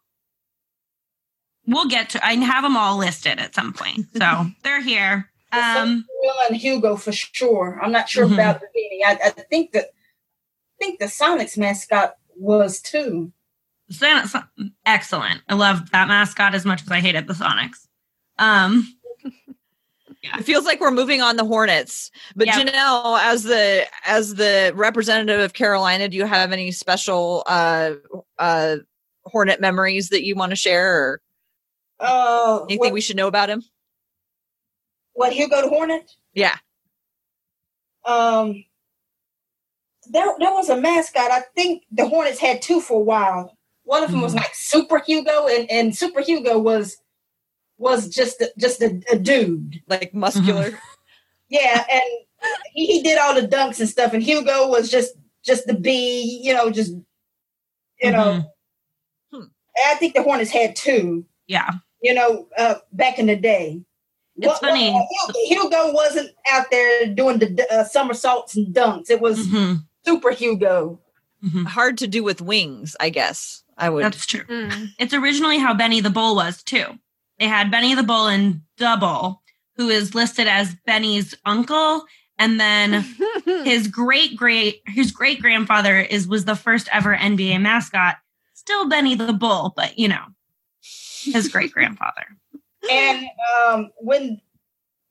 We'll 1.70 1.86
get 1.88 2.10
to 2.10 2.26
I 2.26 2.34
have 2.34 2.62
them 2.64 2.76
all 2.76 2.98
listed 2.98 3.38
at 3.38 3.54
some 3.54 3.72
point. 3.72 4.06
So 4.16 4.46
they're 4.64 4.82
here. 4.82 5.28
The 5.52 5.60
Sun 5.74 5.88
Um 5.88 6.06
Gorilla 6.22 6.44
and 6.48 6.56
Hugo 6.56 6.96
for 6.96 7.12
sure. 7.12 7.78
I'm 7.82 7.92
not 7.92 8.08
sure 8.08 8.26
Mhm. 8.26 8.34
about 8.34 8.60
the 8.60 8.66
Benny. 8.74 9.04
I, 9.04 9.18
I 9.26 9.30
think 9.30 9.72
that 9.72 9.86
I 9.86 10.84
think 10.84 10.98
the 10.98 11.06
Sonics 11.06 11.56
mascot 11.56 12.16
was 12.36 12.80
too. 12.80 13.32
Son- 13.90 14.26
Son- 14.28 14.72
excellent. 14.86 15.42
I 15.48 15.54
love 15.54 15.90
that 15.92 16.08
mascot 16.08 16.54
as 16.54 16.64
much 16.64 16.82
as 16.82 16.90
I 16.90 17.00
hated 17.00 17.26
the 17.26 17.34
Sonics. 17.34 17.86
Um 18.38 18.86
it 20.22 20.44
feels 20.44 20.64
like 20.64 20.80
we're 20.80 20.90
moving 20.90 21.20
on 21.22 21.36
the 21.36 21.44
Hornets. 21.44 22.10
But 22.36 22.46
Yep. 22.48 22.66
Janelle, 22.68 23.18
as 23.20 23.42
the 23.44 23.86
as 24.06 24.34
the 24.34 24.72
representative 24.74 25.40
of 25.40 25.52
Carolina, 25.52 26.08
do 26.08 26.16
you 26.16 26.26
have 26.26 26.52
any 26.52 26.70
special 26.72 27.42
uh 27.46 27.92
uh 28.38 28.76
Hornet 29.24 29.60
memories 29.60 30.08
that 30.08 30.24
you 30.24 30.34
want 30.34 30.50
to 30.50 30.56
share 30.56 30.94
or 30.96 31.20
Uh, 32.00 32.60
anything 32.64 32.78
what, 32.78 32.92
we 32.92 33.00
should 33.00 33.16
know 33.16 33.26
about 33.28 33.50
him? 33.50 33.62
what 35.12 35.32
Hugo 35.32 35.60
the 35.62 35.68
Hornet? 35.68 36.10
Yeah. 36.34 36.56
Um, 38.06 38.64
there 40.08 40.26
there 40.38 40.52
was 40.52 40.70
a 40.70 40.80
mascot. 40.80 41.30
I 41.30 41.40
think 41.54 41.82
the 41.92 42.06
Hornets 42.08 42.38
had 42.38 42.62
two 42.62 42.80
for 42.80 43.00
a 43.00 43.04
while. 43.04 43.56
One 43.84 44.02
of 44.02 44.10
them 44.10 44.20
was 44.22 44.32
Mhm. 44.32 44.36
like 44.38 44.54
Super 44.54 44.98
Hugo, 45.00 45.46
and, 45.48 45.70
and 45.70 45.96
Super 45.96 46.20
Hugo 46.22 46.58
was 46.58 46.96
was 47.76 48.08
just 48.08 48.40
a, 48.40 48.50
just 48.58 48.80
a, 48.82 49.00
a 49.12 49.18
dude. 49.18 49.82
Like 49.88 50.14
muscular. 50.14 50.78
Yeah, 51.48 51.84
and 51.92 52.02
he, 52.72 52.86
he 52.86 53.02
did 53.02 53.18
all 53.18 53.34
the 53.34 53.46
dunks 53.46 53.80
and 53.80 53.88
stuff. 53.88 54.12
And 54.12 54.22
Hugo 54.22 54.68
was 54.68 54.90
just 54.90 55.14
just 55.44 55.66
the 55.66 55.74
B, 55.74 56.40
you 56.42 56.54
know, 56.54 56.70
just 56.70 56.92
you 58.00 58.10
know. 58.12 58.44
Mhm. 59.34 59.50
I 59.84 59.94
think 59.96 60.14
the 60.14 60.22
Hornets 60.22 60.50
had 60.50 60.76
two. 60.76 61.26
yeah. 61.46 61.70
You 62.02 62.14
know, 62.14 62.48
uh, 62.56 62.76
back 62.92 63.18
in 63.18 63.26
the 63.26 63.36
day. 63.36 63.82
It's 64.36 64.58
funny. 64.60 64.90
Hugo, 64.90 65.38
Hugo 65.70 65.92
wasn't 65.92 66.30
out 66.50 66.66
there 66.70 67.06
doing 67.06 67.38
the 67.38 67.66
uh, 67.70 67.84
somersaults 67.84 68.56
and 68.56 68.74
dunks. 68.74 69.10
It 69.10 69.20
was 69.20 69.46
Mhm. 69.46 69.84
Super 70.06 70.30
Hugo. 70.30 70.98
Mhm. 71.44 71.66
Hard 71.66 71.98
to 71.98 72.06
do 72.06 72.22
with 72.22 72.40
wings, 72.40 72.96
I 73.00 73.10
guess. 73.10 73.62
I 73.76 73.90
would 73.90 74.04
That's 74.04 74.24
true. 74.26 74.44
Mm. 74.44 74.88
It's 74.98 75.12
originally 75.14 75.58
how 75.58 75.74
Benny 75.74 76.00
the 76.00 76.10
Bull 76.10 76.36
was 76.36 76.62
too. 76.62 76.84
They 77.38 77.48
had 77.48 77.70
Benny 77.70 77.94
the 77.94 78.02
Bull 78.02 78.28
in 78.28 78.62
Double, 78.78 79.42
who 79.76 79.88
is 79.90 80.14
listed 80.14 80.46
as 80.46 80.74
Benny's 80.86 81.34
uncle, 81.46 82.04
and 82.38 82.58
then 82.60 83.04
his 83.64 83.88
great 83.88 84.36
great 84.36 84.80
his 84.86 85.10
great 85.10 85.40
grandfather 85.42 85.98
is 85.98 86.26
was 86.26 86.44
the 86.46 86.56
first 86.56 86.88
ever 86.92 87.14
NBA 87.16 87.58
mascot. 87.60 88.16
Still 88.54 88.88
Benny 88.88 89.14
the 89.14 89.32
Bull, 89.34 89.72
but 89.76 89.98
you 89.98 90.08
know, 90.08 90.24
his 91.24 91.48
great 91.48 91.72
grandfather. 91.72 92.26
And 92.90 93.26
um, 93.66 93.90
when 93.98 94.40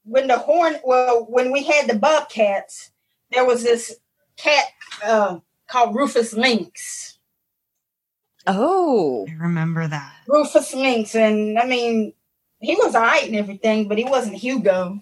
when 0.03 0.27
the 0.27 0.37
horn, 0.37 0.77
well, 0.83 1.25
when 1.29 1.51
we 1.51 1.63
had 1.63 1.87
the 1.87 1.97
Bobcats, 1.97 2.91
there 3.31 3.45
was 3.45 3.63
this 3.63 3.95
cat 4.37 4.65
uh, 5.03 5.39
called 5.67 5.95
Rufus 5.95 6.33
Lynx. 6.33 7.19
Oh. 8.47 9.27
I 9.29 9.33
remember 9.33 9.87
that. 9.87 10.13
Rufus 10.27 10.73
Lynx, 10.73 11.13
and 11.13 11.59
I 11.59 11.65
mean, 11.65 12.13
he 12.59 12.75
was 12.75 12.95
alright 12.95 13.25
and 13.25 13.35
everything, 13.35 13.87
but 13.87 13.97
he 13.99 14.03
wasn't 14.05 14.37
Hugo. 14.37 14.99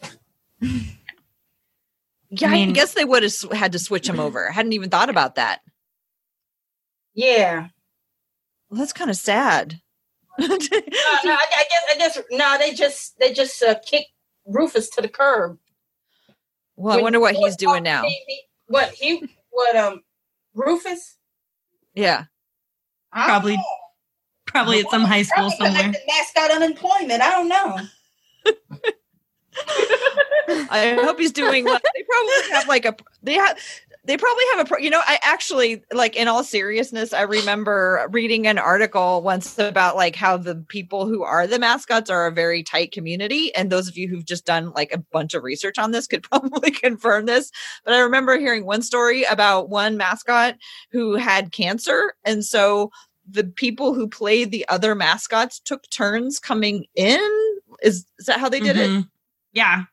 Yeah, 2.30 2.52
I, 2.52 2.56
I 2.56 2.72
guess 2.72 2.94
they 2.94 3.06
would 3.06 3.24
have 3.24 3.32
s- 3.32 3.46
had 3.54 3.72
to 3.72 3.80
switch 3.80 4.10
him 4.10 4.20
over. 4.20 4.50
I 4.50 4.52
hadn't 4.52 4.74
even 4.74 4.90
thought 4.90 5.10
about 5.10 5.36
that. 5.36 5.62
Yeah. 7.14 7.70
Well, 8.70 8.80
that's 8.80 8.92
kind 8.94 9.10
of 9.10 9.16
sad. 9.16 9.80
No, 10.40 10.48
no, 10.48 10.56
I, 10.62 11.46
I 11.58 11.66
guess 11.70 11.84
I 11.90 11.98
guess 11.98 12.20
no, 12.32 12.58
they 12.60 12.74
just 12.74 13.18
they 13.20 13.34
just 13.34 13.62
uh, 13.64 13.76
kicked 13.86 14.12
Rufus 14.46 14.90
to 14.92 15.02
the 15.02 15.10
curb. 15.10 15.58
well, 16.76 16.98
I 16.98 17.02
wonder 17.02 17.20
what 17.20 17.36
he's 17.36 17.56
doing 17.56 17.84
now. 17.84 18.04
He- 18.04 18.24
he- 18.28 18.42
What 18.68 18.90
he 18.92 19.30
what 19.50 19.76
um 19.76 20.04
Rufus? 20.54 21.18
Yeah. 21.96 22.26
Probably 23.12 23.56
know. 23.58 23.64
Probably 24.46 24.80
at 24.82 24.90
some 24.92 25.04
high 25.04 25.24
school 25.24 25.50
Probably 25.50 25.58
somewhere. 25.58 25.82
collected 25.84 26.02
mascot 26.08 26.52
unemployment. 26.52 27.22
I 27.22 27.32
don't 27.32 27.48
know. 27.50 27.78
I 30.70 30.98
hope 31.04 31.20
he's 31.20 31.32
doing 31.32 31.66
well. 31.66 31.80
They 31.96 32.04
probably 32.04 32.52
have 32.54 32.68
like 32.68 32.86
a 32.86 32.96
they 33.24 33.34
have 33.34 33.58
they 34.08 34.16
probably 34.18 34.44
have 34.54 34.66
a 34.66 34.70
pro- 34.70 34.80
you 34.80 34.90
know 34.90 35.02
I 35.06 35.20
actually 35.22 35.84
like 35.92 36.16
in 36.16 36.28
all 36.28 36.44
seriousness 36.44 37.14
I 37.14 37.22
remember 37.24 38.08
reading 38.10 38.48
an 38.48 38.58
article 38.58 39.22
once 39.22 39.60
about 39.60 39.96
like 39.98 40.16
how 40.16 40.38
the 40.38 40.56
people 40.56 41.06
who 41.08 41.24
are 41.24 41.46
the 41.46 41.60
mascots 41.60 42.10
are 42.10 42.26
a 42.26 42.32
very 42.32 42.64
tight 42.64 42.92
community 42.92 43.54
and 43.54 43.70
those 43.70 43.88
of 43.88 43.98
you 43.98 44.08
who've 44.08 44.26
just 44.26 44.46
done 44.46 44.72
like 44.72 44.94
a 44.94 44.98
bunch 44.98 45.34
of 45.34 45.44
research 45.44 45.78
on 45.78 45.92
this 45.92 46.08
could 46.08 46.24
probably 46.32 46.72
confirm 46.72 47.26
this 47.26 47.52
but 47.84 47.94
I 47.94 48.00
remember 48.00 48.40
hearing 48.40 48.66
one 48.66 48.82
story 48.82 49.24
about 49.26 49.70
one 49.70 49.98
mascot 49.98 50.56
who 50.92 51.16
had 51.16 51.52
cancer 51.52 52.16
and 52.24 52.44
so 52.44 52.92
the 53.30 53.44
people 53.44 53.94
who 53.94 54.08
played 54.08 54.52
the 54.52 54.66
other 54.70 54.96
mascots 54.96 55.60
took 55.60 55.88
turns 55.90 56.40
coming 56.40 56.86
in 56.96 57.20
is 57.82 58.06
is 58.18 58.26
that 58.26 58.40
how 58.40 58.48
they 58.48 58.62
did 58.62 58.78
it 58.78 58.90
Mhm. 58.90 59.10
Yeah. 59.52 59.84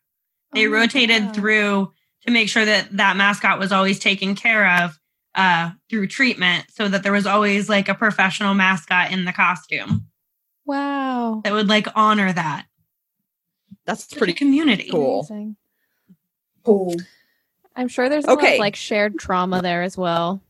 They 0.53 0.67
Oh 0.67 0.71
rotated 0.71 1.35
through 1.35 1.93
to 2.27 2.33
make 2.33 2.49
sure 2.49 2.65
that 2.65 2.89
that 2.97 3.17
mascot 3.17 3.59
was 3.59 3.73
always 3.73 3.99
taken 3.99 4.35
care 4.35 4.83
of 4.85 4.99
uh, 5.35 5.71
through 5.91 6.07
treatment 6.07 6.65
so 6.71 6.89
that 6.89 7.03
there 7.03 7.13
was 7.13 7.27
always 7.27 7.69
like 7.69 7.89
a 7.89 7.95
professional 7.95 8.55
mascot 8.55 9.11
in 9.13 9.25
the 9.25 9.33
costume 9.33 10.07
Wow. 10.67 11.41
that 11.45 11.53
would 11.53 11.69
like 11.69 11.87
honor 11.95 12.33
that. 12.33 12.67
that's 13.85 14.07
Pretty 14.07 14.19
pretty 14.19 14.33
community. 14.35 14.89
Cool. 14.91 15.21
Amazing. 15.21 15.57
Cool. 16.65 16.97
I'm 17.77 17.89
sure 17.89 18.09
there's 18.09 18.25
a 18.25 18.29
lot 18.29 18.39
Okay. 18.39 18.55
of 18.55 18.61
like 18.61 18.77
shared 18.77 19.19
trauma 19.19 19.61
there 19.61 19.83
as 19.83 19.99
well. 19.99 20.41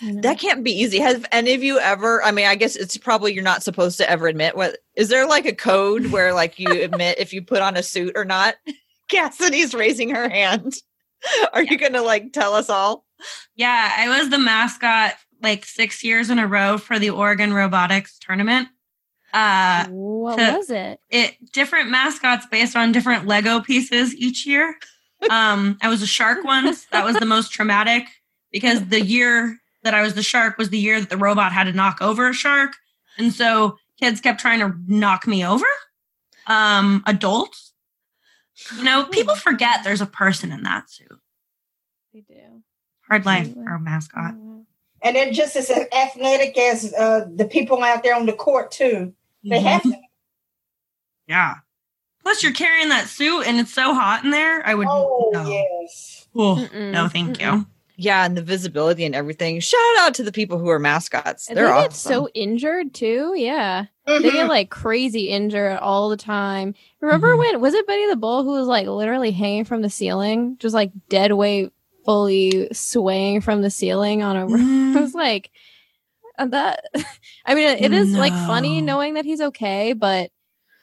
You 0.00 0.12
know? 0.14 0.20
That 0.20 0.38
can't 0.38 0.62
be 0.62 0.72
easy. 0.72 0.98
Have 0.98 1.24
any 1.32 1.54
of 1.54 1.62
you 1.62 1.78
ever? 1.78 2.22
I 2.22 2.30
mean, 2.32 2.46
I 2.46 2.54
guess 2.56 2.76
it's 2.76 2.98
probably 2.98 3.32
you're 3.32 3.42
not 3.42 3.62
supposed 3.62 3.96
to 3.98 4.10
ever 4.10 4.26
admit 4.26 4.54
what. 4.54 4.76
Is 4.94 5.08
there 5.08 5.26
like 5.26 5.46
a 5.46 5.54
code 5.54 6.08
where 6.12 6.34
like 6.34 6.58
you 6.58 6.68
admit 6.82 7.18
if 7.18 7.32
you 7.32 7.40
put 7.40 7.62
on 7.62 7.76
a 7.78 7.82
suit 7.82 8.12
or 8.14 8.24
not? 8.26 8.56
Cassidy's 9.08 9.74
raising 9.74 10.10
her 10.10 10.28
hand. 10.28 10.74
Are 11.52 11.62
you 11.62 11.78
going 11.78 11.94
to 11.94 12.02
like 12.02 12.32
tell 12.32 12.54
us 12.54 12.68
all? 12.68 13.04
Yeah, 13.54 13.92
I 13.96 14.18
was 14.18 14.30
the 14.30 14.38
mascot 14.38 15.14
like 15.42 15.64
six 15.64 16.04
years 16.04 16.30
in 16.30 16.38
a 16.38 16.46
row 16.46 16.78
for 16.78 16.98
the 16.98 17.10
Oregon 17.10 17.52
Robotics 17.52 18.18
Tournament. 18.18 18.68
Uh, 19.32 19.86
what 19.88 20.36
to- 20.36 20.56
was 20.56 20.70
it? 20.70 21.00
it 21.10 21.36
different 21.52 21.90
mascots 21.90 22.46
based 22.50 22.76
on 22.76 22.92
different 22.92 23.26
Lego 23.26 23.60
pieces 23.60 24.14
each 24.14 24.46
year. 24.46 24.76
Um, 25.30 25.78
I 25.82 25.88
was 25.88 26.02
a 26.02 26.06
shark 26.06 26.44
once. 26.44 26.84
That 26.86 27.04
was 27.04 27.16
the 27.16 27.26
most 27.26 27.50
traumatic 27.52 28.04
because 28.52 28.86
the 28.86 29.00
year 29.00 29.58
that 29.82 29.94
I 29.94 30.02
was 30.02 30.14
the 30.14 30.22
shark 30.22 30.58
was 30.58 30.70
the 30.70 30.78
year 30.78 31.00
that 31.00 31.10
the 31.10 31.16
robot 31.16 31.52
had 31.52 31.64
to 31.64 31.72
knock 31.72 31.98
over 32.00 32.28
a 32.28 32.34
shark, 32.34 32.72
and 33.18 33.32
so 33.32 33.78
kids 34.00 34.20
kept 34.20 34.40
trying 34.40 34.60
to 34.60 34.74
knock 34.86 35.26
me 35.26 35.44
over. 35.44 35.66
Um, 36.46 37.02
adults, 37.06 37.65
you 38.76 38.84
know, 38.84 39.04
hmm. 39.04 39.10
people 39.10 39.36
forget 39.36 39.84
there's 39.84 40.00
a 40.00 40.06
person 40.06 40.52
in 40.52 40.62
that 40.62 40.90
suit. 40.90 41.20
They 42.12 42.20
do. 42.20 42.62
Hard 43.08 43.26
life 43.26 43.52
for 43.52 43.74
a 43.74 43.80
mascot. 43.80 44.34
Mm-hmm. 44.34 44.60
And 45.02 45.16
they're 45.16 45.32
just 45.32 45.54
as 45.54 45.70
athletic 45.70 46.58
as 46.58 46.92
uh, 46.94 47.26
the 47.32 47.44
people 47.44 47.82
out 47.82 48.02
there 48.02 48.16
on 48.16 48.26
the 48.26 48.32
court 48.32 48.72
too. 48.72 49.12
They 49.44 49.60
have 49.60 49.82
mm-hmm. 49.82 49.92
to. 49.92 49.98
Yeah. 51.28 51.54
Plus, 52.22 52.42
you're 52.42 52.52
carrying 52.52 52.88
that 52.88 53.06
suit, 53.06 53.46
and 53.46 53.60
it's 53.60 53.72
so 53.72 53.94
hot 53.94 54.24
in 54.24 54.30
there. 54.30 54.66
I 54.66 54.74
would. 54.74 54.88
Oh 54.88 55.30
no. 55.32 55.48
yes. 55.48 56.26
Oh, 56.34 56.68
no, 56.74 57.08
thank 57.08 57.38
Mm-mm. 57.38 57.40
you. 57.40 57.66
Yeah, 57.96 58.24
and 58.26 58.36
the 58.36 58.42
visibility 58.42 59.04
and 59.04 59.14
everything. 59.14 59.58
Shout 59.60 59.80
out 60.00 60.14
to 60.14 60.22
the 60.22 60.32
people 60.32 60.58
who 60.58 60.68
are 60.68 60.78
mascots. 60.78 61.46
They're 61.46 61.54
they 61.56 61.62
awesome. 61.70 61.84
get 61.84 61.92
so 61.94 62.28
injured 62.34 62.92
too. 62.94 63.32
Yeah. 63.36 63.86
They 64.06 64.18
Mhm. 64.20 64.32
get 64.32 64.48
like 64.48 64.70
crazy 64.70 65.28
injured 65.30 65.78
all 65.78 66.08
the 66.10 66.16
time. 66.16 66.74
Remember 67.00 67.26
Mhm. 67.26 67.38
when 67.38 67.60
was 67.60 67.74
it 67.74 67.86
Benny 67.86 68.06
the 68.08 68.16
Bull 68.16 68.44
who 68.44 68.50
was 68.52 68.66
like 68.68 68.86
literally 68.86 69.30
hanging 69.32 69.64
from 69.64 69.82
the 69.82 69.90
ceiling, 69.90 70.56
just 70.58 70.74
like 70.74 70.92
dead 71.08 71.32
weight, 71.32 71.72
fully 72.04 72.68
swaying 72.72 73.40
from 73.40 73.62
the 73.62 73.70
ceiling 73.70 74.22
on 74.22 74.36
a 74.36 74.44
I 74.46 74.48
Mm. 74.48 75.00
was 75.00 75.14
like 75.14 75.50
uh, 76.38 76.46
that. 76.46 76.84
I 77.46 77.54
mean, 77.54 77.66
it 77.78 77.92
is 77.94 78.12
like 78.14 78.34
funny 78.34 78.82
knowing 78.82 79.14
that 79.14 79.24
he's 79.24 79.40
okay, 79.40 79.94
but 79.94 80.30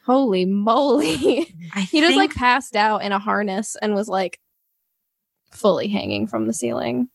holy 0.06 0.45
moly, 0.45 1.56
I 1.76 1.82
he 1.82 2.02
just 2.02 2.17
like 2.17 2.34
passed 2.34 2.76
out 2.76 3.04
in 3.04 3.12
a 3.12 3.19
harness 3.19 3.76
and 3.82 3.93
was 3.93 4.10
like 4.10 4.39
fully 5.53 5.87
hanging 5.87 6.27
from 6.27 6.47
the 6.47 6.53
ceiling. 6.53 7.09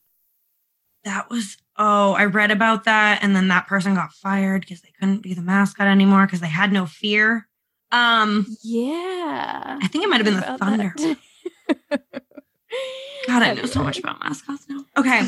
that 1.04 1.28
was 1.30 1.56
oh 1.76 2.12
i 2.14 2.24
read 2.24 2.50
about 2.50 2.84
that 2.84 3.22
and 3.22 3.34
then 3.36 3.48
that 3.48 3.66
person 3.66 3.94
got 3.94 4.12
fired 4.12 4.60
because 4.62 4.80
they 4.80 4.92
couldn't 4.98 5.22
be 5.22 5.34
the 5.34 5.42
mascot 5.42 5.86
anymore 5.86 6.26
because 6.26 6.40
they 6.40 6.48
had 6.48 6.72
no 6.72 6.86
fear 6.86 7.46
um 7.92 8.46
Yeah, 8.62 9.78
i 9.80 9.88
think 9.88 10.04
it 10.04 10.08
might 10.08 10.16
have 10.16 10.24
been 10.24 10.36
the 10.36 10.58
thunder 10.58 10.94
god 13.26 13.42
i 13.42 13.54
know 13.54 13.64
so 13.66 13.82
much 13.82 13.98
about 13.98 14.20
mascots 14.20 14.66
now 14.68 14.84
okay 14.96 15.22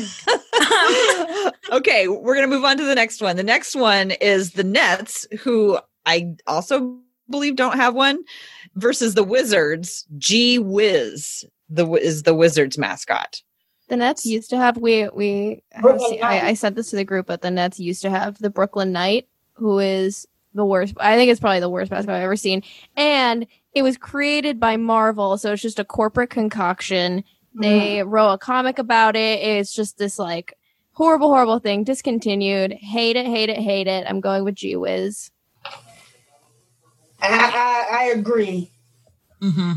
okay, 1.71 2.07
we're 2.07 2.35
going 2.35 2.47
to 2.49 2.53
move 2.55 2.65
on 2.65 2.77
to 2.77 2.83
the 2.83 2.95
next 2.95 3.21
one. 3.21 3.35
The 3.35 3.43
next 3.43 3.75
one 3.75 4.11
is 4.11 4.51
the 4.51 4.63
Nets, 4.63 5.25
who 5.41 5.79
I 6.05 6.35
also 6.47 6.97
believe 7.29 7.55
don't 7.55 7.77
have 7.77 7.95
one, 7.95 8.19
versus 8.75 9.13
the 9.13 9.23
Wizards. 9.23 10.05
G 10.17 10.59
Wiz 10.59 11.45
the 11.71 11.87
is 11.93 12.23
the 12.23 12.35
Wizards 12.35 12.77
mascot. 12.77 13.41
The 13.87 13.97
Nets 13.97 14.25
used 14.25 14.49
to 14.51 14.57
have 14.57 14.77
we 14.77 15.07
we 15.09 15.63
have 15.71 15.99
I, 16.01 16.17
Knight. 16.19 16.43
I 16.43 16.53
said 16.53 16.75
this 16.75 16.89
to 16.91 16.95
the 16.95 17.03
group, 17.05 17.27
but 17.27 17.41
the 17.41 17.51
Nets 17.51 17.79
used 17.79 18.01
to 18.03 18.09
have 18.09 18.37
the 18.37 18.49
Brooklyn 18.49 18.91
Knight, 18.91 19.27
who 19.53 19.79
is 19.79 20.27
the 20.53 20.65
worst. 20.65 20.93
I 20.97 21.15
think 21.15 21.31
it's 21.31 21.39
probably 21.39 21.59
the 21.61 21.69
worst 21.69 21.89
basketball 21.89 22.15
I've 22.17 22.23
ever 22.23 22.35
seen, 22.35 22.61
and 22.95 23.47
it 23.73 23.81
was 23.83 23.97
created 23.97 24.59
by 24.59 24.77
Marvel, 24.77 25.37
so 25.37 25.53
it's 25.53 25.61
just 25.61 25.79
a 25.79 25.85
corporate 25.85 26.29
concoction. 26.29 27.23
They 27.53 28.01
wrote 28.03 28.31
a 28.33 28.37
comic 28.37 28.79
about 28.79 29.15
it. 29.17 29.39
It's 29.41 29.73
just 29.73 29.97
this 29.97 30.17
like 30.17 30.53
horrible, 30.93 31.27
horrible 31.27 31.59
thing. 31.59 31.83
Discontinued. 31.83 32.71
Hate 32.73 33.17
it, 33.17 33.25
hate 33.25 33.49
it, 33.49 33.57
hate 33.57 33.87
it. 33.87 34.05
I'm 34.07 34.21
going 34.21 34.45
with 34.45 34.55
G 34.55 34.75
Wiz. 34.77 35.31
I, 37.21 37.87
I, 37.91 37.97
I 37.99 38.03
agree. 38.11 38.71
hmm 39.41 39.73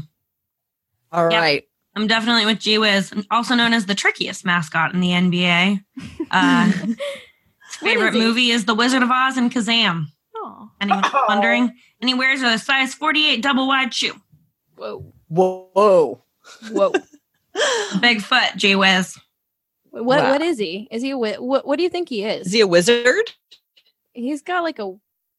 All 1.13 1.29
Yep. 1.29 1.41
right. 1.41 1.65
I'm 1.97 2.07
definitely 2.07 2.45
with 2.47 2.59
g 2.59 2.79
wiz 2.79 3.13
also 3.31 3.55
known 3.55 3.73
as 3.73 3.87
the 3.87 3.95
trickiest 3.95 4.45
mascot 4.45 4.93
in 4.95 5.01
the 5.01 5.09
nba 5.11 5.83
uh 6.31 6.65
his 6.71 6.97
favorite 7.81 8.15
is 8.15 8.21
movie 8.23 8.51
is 8.51 8.65
the 8.65 8.75
wizard 8.75 9.03
of 9.03 9.11
oz 9.11 9.37
and 9.37 9.53
kazam 9.53 10.07
Oh, 10.37 10.69
anyone 10.81 11.03
Oh. 11.07 11.25
wondering 11.29 11.73
and 12.01 12.09
he 12.09 12.15
wears 12.15 12.43
a 12.43 12.59
size 12.59 12.93
48 12.95 13.43
double 13.43 13.67
wide 13.67 13.95
shoe 13.95 14.15
whoa, 14.77 15.13
Whoa. 15.29 16.23
whoa. 16.71 16.93
bigfoot 17.95 18.57
g 18.57 18.75
wiz 18.75 19.17
what 19.91 20.05
Wow. 20.07 20.33
what 20.33 20.43
is 20.43 20.59
he? 20.59 20.89
Is 20.91 21.03
he 21.03 21.11
a 21.11 21.15
wi- 21.15 21.39
what? 21.39 21.65
What 21.65 21.77
do 21.77 21.85
you 21.85 21.89
think 21.89 22.09
he 22.09 22.25
is? 22.25 22.49
Is 22.49 22.53
he 22.53 22.59
a 22.63 22.67
wizard? 22.67 23.31
He's 24.13 24.43
got 24.43 24.65
like 24.65 24.81
a 24.81 24.93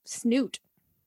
snoot. 0.05 0.59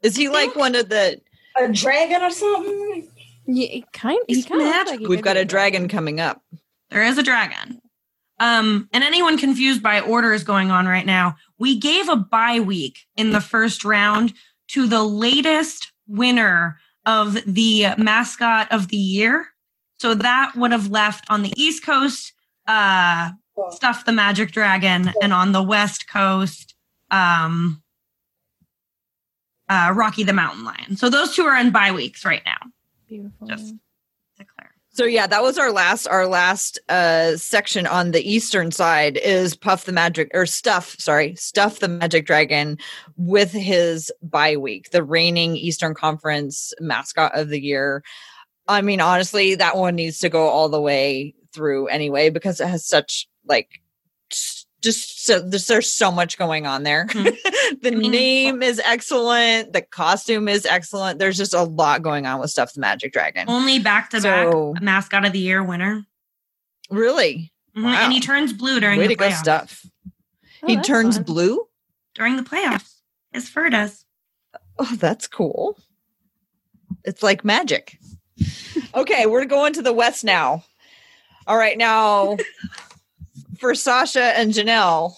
Is 0.03 0.17
he 0.17 0.29
like 0.29 0.55
one 0.55 0.75
of 0.75 0.91
the 0.91 1.19
A 1.57 1.73
dragon 1.73 2.21
or 2.21 2.31
something? 2.31 3.09
Yeah, 3.49 3.67
he 3.67 3.85
kind. 3.95 4.19
He 4.29 4.35
He's 4.35 4.47
kind 4.47 4.61
of 4.61 4.87
like 4.87 5.01
he 5.01 5.07
We've 5.07 5.23
got 5.23 5.39
a 5.39 5.45
dragon 5.45 5.89
coming 5.89 6.21
up. 6.21 6.43
There 6.91 7.03
is 7.03 7.17
a 7.17 7.23
dragon. 7.23 7.81
Um, 8.39 8.89
and 8.93 9.03
anyone 9.03 9.39
confused 9.39 9.83
by 9.83 10.01
orders 10.01 10.45
going 10.45 10.71
on 10.71 10.87
right 10.87 11.07
now, 11.07 11.37
we 11.59 11.79
gave 11.79 12.09
a 12.09 12.17
bye 12.17 12.61
week 12.61 13.01
in 13.17 13.33
the 13.33 13.41
first 13.41 13.85
round 13.85 14.35
to 14.69 14.87
the 14.87 15.03
latest 15.03 15.93
winner 16.07 16.79
of 17.07 17.39
the 17.47 17.87
mascot 17.97 18.71
of 18.71 18.89
the 18.89 18.97
year. 18.97 19.47
So 19.99 20.15
that 20.15 20.53
would 20.55 20.71
have 20.71 20.91
left 20.91 21.25
on 21.31 21.43
the 21.43 21.53
East 21.57 21.85
Coast, 21.85 22.33
uh, 22.67 23.31
Stuff 23.71 24.05
the 24.05 24.13
Magic 24.13 24.53
Dragon, 24.53 25.11
and 25.21 25.33
on 25.33 25.53
the 25.53 25.63
West 25.63 26.09
Coast, 26.09 26.77
um, 27.11 27.83
uh, 29.69 29.93
Rocky 29.97 30.23
the 30.23 30.33
Mountain 30.33 30.65
Lion. 30.65 30.97
So 30.97 31.11
those 31.11 31.35
two 31.35 31.43
are 31.45 31.57
in 31.59 31.71
bye 31.71 31.93
weeks 31.93 32.25
right 32.25 32.43
now. 32.45 32.59
Beautiful. 33.09 33.47
Just- 33.49 33.75
Declare. 34.37 34.75
So 34.91 35.05
yeah, 35.05 35.27
that 35.27 35.43
was 35.43 35.59
our 35.59 35.71
last 35.73 36.07
our 36.09 36.27
last 36.27 36.79
uh 36.89 37.37
section 37.37 37.87
on 37.87 38.11
the 38.13 38.23
eastern 38.29 38.71
side 38.73 39.17
is 39.17 39.55
Puff 39.57 39.85
the 39.85 39.93
Magic 39.93 40.31
or 40.35 40.47
Stuff, 40.47 40.97
sorry, 40.99 41.35
Stuff 41.37 41.79
the 41.81 41.89
Magic 41.89 42.27
Dragon 42.27 42.79
with 43.17 43.53
his 43.53 44.13
bye 44.23 44.57
week, 44.57 44.91
the 44.91 45.03
reigning 45.05 45.57
Eastern 45.57 45.95
Conference 45.95 46.73
mascot 46.81 47.33
of 47.37 47.49
the 47.49 47.61
year. 47.61 48.03
I 48.67 48.81
mean, 48.81 49.01
honestly, 49.01 49.55
that 49.57 49.77
one 49.77 49.95
needs 49.97 50.19
to 50.21 50.29
go 50.29 50.49
all 50.49 50.69
the 50.69 50.81
way 50.81 51.35
through 51.53 51.87
anyway 51.89 52.31
because 52.31 52.61
it 52.61 52.69
has 52.69 52.87
such 52.87 53.29
like 53.47 53.81
s- 54.33 54.67
just 54.83 55.25
so 55.25 55.41
there's, 55.41 55.67
there's 55.67 55.93
so 55.93 56.11
much 56.13 56.39
going 56.39 56.67
on 56.67 56.83
there. 56.85 57.07
the 57.13 57.91
mean- 57.93 58.11
name 58.13 58.63
is 58.63 58.81
excellent, 58.85 59.73
the 59.73 59.83
costume 59.83 60.49
is 60.49 60.65
excellent. 60.67 61.19
There's 61.19 61.37
just 61.37 61.55
a 61.55 61.63
lot 61.65 62.03
going 62.03 62.27
on 62.27 62.41
with 62.41 62.51
Stuff 62.51 62.73
the 62.75 62.81
Magic 62.81 63.13
Dragon. 63.13 63.47
Only 63.49 63.79
back 63.79 64.11
to 64.11 64.21
back 64.21 64.83
mascot 64.83 65.25
of 65.25 65.33
the 65.33 65.39
year 65.41 65.63
winner. 65.63 66.05
Really? 66.91 67.53
Mhm, 67.77 67.85
Wow. 67.85 68.05
And 68.05 68.13
he 68.13 68.21
turns 68.21 68.53
blue 68.53 68.81
during 68.81 68.99
Way 68.99 69.09
the 69.09 69.17
playoffs. 69.17 69.35
Stuff. 69.39 69.87
Oh, 70.63 70.67
he 70.67 70.77
turns 70.77 71.17
fun. 71.17 71.25
blue. 71.25 71.65
During 72.15 72.37
the 72.37 72.43
playoffs. 72.43 72.95
His 73.33 73.49
fur 73.49 73.71
does. 73.71 74.05
Oh, 74.79 74.97
that's 74.97 75.27
cool. 75.29 75.79
It's 77.05 77.23
like 77.23 77.45
magic. 77.45 77.99
okay, 78.95 79.27
we're 79.27 79.45
going 79.45 79.73
to 79.75 79.83
the 79.83 79.93
West 79.93 80.25
now. 80.25 80.65
All 81.47 81.57
right, 81.57 81.77
now 81.79 82.37
for 83.59 83.75
Sasha 83.75 84.39
and 84.39 84.53
Janelle, 84.53 85.15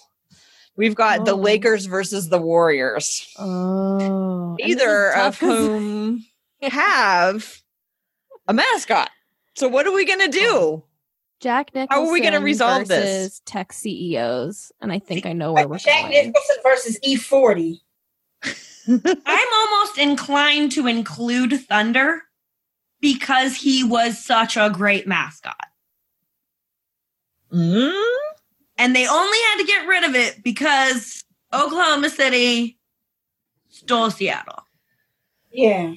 we've 0.76 0.94
got 0.94 1.24
the 1.24 1.32
Oh. 1.32 1.36
Lakers 1.36 1.86
versus 1.86 2.28
the 2.28 2.38
Warriors. 2.40 3.26
Oh, 3.38 3.98
and 3.98 4.58
this 4.58 4.66
is 4.66 4.72
Either 4.82 5.12
of 5.16 5.38
whom 5.38 6.24
have 6.62 7.62
a 8.48 8.52
mascot. 8.54 9.10
So 9.54 9.68
what 9.68 9.86
are 9.86 9.92
we 9.92 10.04
gonna 10.06 10.28
do? 10.28 10.46
Oh. 10.50 10.84
Jack 11.40 11.74
Nicholson. 11.74 12.02
How 12.02 12.06
are 12.06 12.12
we 12.12 12.20
gonna 12.20 12.40
resolve 12.40 12.86
this? 12.88 13.40
Tech 13.46 13.72
CEOs, 13.72 14.72
and 14.80 14.92
I 14.92 14.98
think 14.98 15.24
I 15.24 15.32
know 15.32 15.54
where 15.54 15.66
we're 15.66 15.78
Jack 15.78 16.02
going. 16.02 16.12
Nicholson 16.26 16.56
versus 16.62 16.98
E40. 17.06 17.78
I'm 19.26 19.54
almost 19.54 19.98
inclined 19.98 20.72
to 20.72 20.86
include 20.86 21.58
Thunder 21.66 22.22
because 23.00 23.56
he 23.56 23.82
was 23.84 24.22
such 24.22 24.56
a 24.58 24.68
great 24.70 25.06
mascot. 25.06 25.56
Mm? 27.52 27.92
And 28.78 28.96
they 28.96 29.06
only 29.06 29.38
had 29.50 29.58
to 29.58 29.64
get 29.64 29.86
rid 29.86 30.04
of 30.04 30.14
it 30.14 30.42
because 30.42 31.24
Oklahoma 31.52 32.08
City 32.10 32.78
stole 33.68 34.10
Seattle. 34.10 34.64
Yeah. 35.52 35.94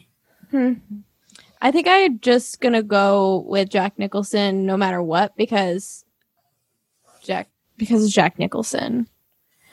Hmm. 0.51 0.73
I 1.61 1.71
think 1.71 1.87
I'm 1.87 2.19
just 2.19 2.59
gonna 2.59 2.83
go 2.83 3.45
with 3.47 3.69
Jack 3.69 3.97
Nicholson 3.97 4.65
no 4.65 4.75
matter 4.75 5.01
what 5.01 5.35
because 5.37 6.03
Jack 7.23 7.49
because 7.77 8.03
it's 8.03 8.13
Jack 8.13 8.37
Nicholson. 8.37 9.07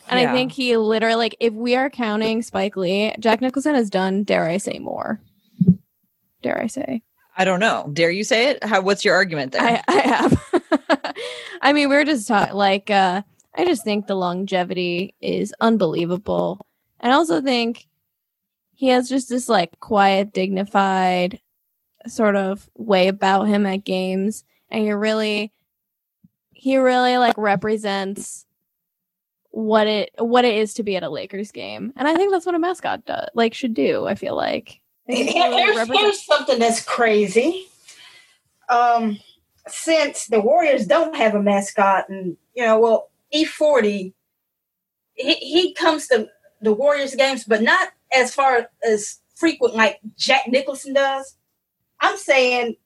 And 0.08 0.20
Yeah. 0.20 0.30
I 0.30 0.34
think 0.34 0.52
he 0.52 0.76
literally 0.76 1.16
like 1.16 1.36
if 1.40 1.52
we 1.52 1.74
are 1.74 1.90
counting 1.90 2.42
Spike 2.42 2.76
Lee, 2.76 3.14
Jack 3.18 3.40
Nicholson 3.40 3.74
has 3.74 3.90
done, 3.90 4.22
dare 4.22 4.46
I 4.48 4.58
say 4.58 4.78
more. 4.78 5.20
Dare 6.42 6.60
I 6.62 6.68
say. 6.68 7.02
I 7.36 7.44
don't 7.44 7.60
know. 7.60 7.90
Dare 7.92 8.10
you 8.10 8.22
say 8.24 8.50
it? 8.50 8.62
How 8.62 8.80
what's 8.82 9.04
your 9.04 9.14
argument 9.14 9.52
there? 9.52 9.62
I, 9.62 9.82
I 9.88 10.00
have. 10.00 10.44
I 11.62 11.72
mean, 11.72 11.88
we 11.88 11.96
are 11.96 12.04
just 12.04 12.28
talking 12.28 12.54
like 12.54 12.90
uh 12.90 13.22
I 13.54 13.64
just 13.64 13.84
think 13.84 14.06
the 14.06 14.14
longevity 14.14 15.14
is 15.20 15.54
unbelievable. 15.60 16.66
And 17.00 17.12
I 17.12 17.16
also 17.16 17.40
think 17.40 17.88
he 18.74 18.88
has 18.88 19.08
just 19.08 19.28
this 19.28 19.48
like 19.48 19.78
quiet, 19.80 20.32
dignified 20.32 21.40
sort 22.06 22.36
of 22.36 22.68
way 22.76 23.08
about 23.08 23.44
him 23.44 23.66
at 23.66 23.84
games. 23.84 24.44
And 24.70 24.82
he 24.82 24.92
really 24.92 25.52
he 26.52 26.76
really 26.76 27.16
like 27.18 27.36
represents 27.36 28.46
what 29.50 29.86
it 29.86 30.10
what 30.18 30.44
it 30.44 30.54
is 30.56 30.74
to 30.74 30.82
be 30.82 30.96
at 30.96 31.02
a 31.02 31.08
Lakers 31.08 31.50
game. 31.50 31.92
And 31.96 32.06
I 32.06 32.14
think 32.14 32.30
that's 32.30 32.46
what 32.46 32.54
a 32.54 32.58
mascot 32.58 33.04
does 33.04 33.28
like 33.34 33.54
should 33.54 33.74
do, 33.74 34.06
I 34.06 34.14
feel 34.14 34.36
like. 34.36 34.80
I 35.08 35.12
think 35.12 35.30
he 35.30 35.42
really 35.42 35.62
Here's, 35.74 35.88
here's 35.88 36.24
something 36.24 36.58
that's 36.58 36.84
crazy. 36.84 37.66
Um, 38.68 39.18
since 39.72 40.26
the 40.26 40.40
Warriors 40.40 40.86
don't 40.86 41.16
have 41.16 41.34
a 41.34 41.42
mascot, 41.42 42.08
and 42.08 42.36
you 42.54 42.64
know, 42.64 42.78
well, 42.78 43.10
E40, 43.34 44.12
he, 45.14 45.34
he 45.34 45.74
comes 45.74 46.08
to 46.08 46.28
the 46.60 46.72
Warriors 46.72 47.14
games, 47.14 47.44
but 47.44 47.62
not 47.62 47.90
as 48.12 48.34
far 48.34 48.68
as 48.84 49.20
frequent 49.34 49.74
like 49.74 50.00
Jack 50.16 50.48
Nicholson 50.48 50.94
does. 50.94 51.36
I'm 52.00 52.16
saying 52.16 52.76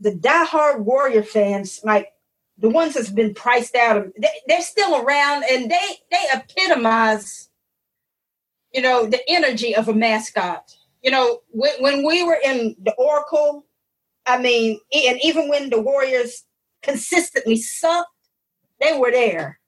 the 0.00 0.12
diehard 0.12 0.80
Warrior 0.80 1.22
fans, 1.22 1.80
like 1.84 2.12
the 2.58 2.70
ones 2.70 2.94
that's 2.94 3.10
been 3.10 3.34
priced 3.34 3.74
out, 3.74 3.96
of, 3.96 4.12
they, 4.20 4.28
they're 4.46 4.60
still 4.62 4.96
around, 4.96 5.44
and 5.50 5.70
they 5.70 5.88
they 6.10 6.24
epitomize 6.32 7.50
you 8.74 8.82
know, 8.82 9.06
the 9.06 9.20
energy 9.28 9.74
of 9.74 9.88
a 9.88 9.94
mascot. 9.94 10.76
You 11.02 11.12
know, 11.12 11.40
when, 11.50 11.72
when 11.78 12.04
we 12.04 12.24
were 12.24 12.38
in 12.44 12.74
the 12.82 12.92
Oracle, 12.94 13.64
I 14.26 14.40
mean, 14.40 14.80
and 14.92 15.18
even 15.22 15.48
when 15.48 15.70
the 15.70 15.80
Warriors 15.80 16.44
consistently 16.82 17.56
sucked, 17.56 18.08
they 18.80 18.98
were 18.98 19.10
there. 19.10 19.60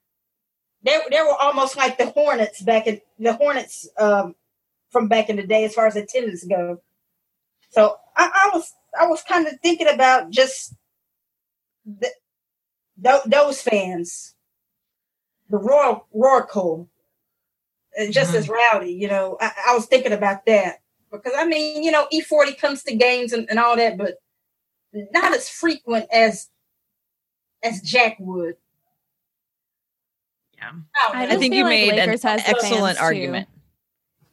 They, 0.83 0.99
they 1.11 1.21
were 1.21 1.35
almost 1.39 1.75
like 1.75 1.97
the 1.97 2.07
Hornets 2.07 2.61
back 2.61 2.87
in 2.87 3.01
the 3.19 3.33
Hornets 3.33 3.89
um, 3.99 4.35
from 4.89 5.07
back 5.07 5.29
in 5.29 5.35
the 5.35 5.45
day, 5.45 5.65
as 5.65 5.73
far 5.73 5.87
as 5.87 5.95
attendance 5.95 6.45
go. 6.45 6.81
So 7.69 7.95
I, 8.15 8.29
I 8.33 8.49
was 8.53 8.73
I 8.99 9.07
was 9.07 9.21
kind 9.23 9.47
of 9.47 9.53
thinking 9.61 9.87
about 9.87 10.29
just 10.31 10.75
the, 11.85 12.09
tho- 12.97 13.21
those 13.25 13.61
fans, 13.61 14.35
the 15.49 15.57
Royal 15.57 16.07
Roaracle, 16.15 16.87
and 17.97 18.13
just 18.13 18.33
as 18.33 18.49
rowdy. 18.49 18.93
You 18.93 19.09
know, 19.09 19.37
I, 19.41 19.51
I 19.69 19.75
was 19.75 19.85
thinking 19.87 20.13
about 20.13 20.45
that 20.45 20.77
because 21.11 21.33
I 21.35 21.45
mean, 21.45 21.83
you 21.83 21.91
know, 21.91 22.07
E40 22.13 22.57
comes 22.57 22.83
to 22.83 22.95
games 22.95 23.33
and, 23.33 23.47
and 23.49 23.59
all 23.59 23.75
that, 23.75 23.97
but 23.97 24.15
not 24.93 25.33
as 25.33 25.49
frequent 25.49 26.07
as 26.11 26.47
as 27.63 27.81
Jack 27.81 28.17
would. 28.19 28.55
Yeah. 30.57 30.71
I 31.13 31.27
I 31.27 31.35
think 31.37 31.53
you 31.53 31.63
like 31.63 31.69
made 31.71 31.95
Lakers 31.95 32.25
an 32.25 32.39
excellent 32.45 32.85
fans, 32.85 32.97
too. 32.97 33.03
argument. 33.03 33.47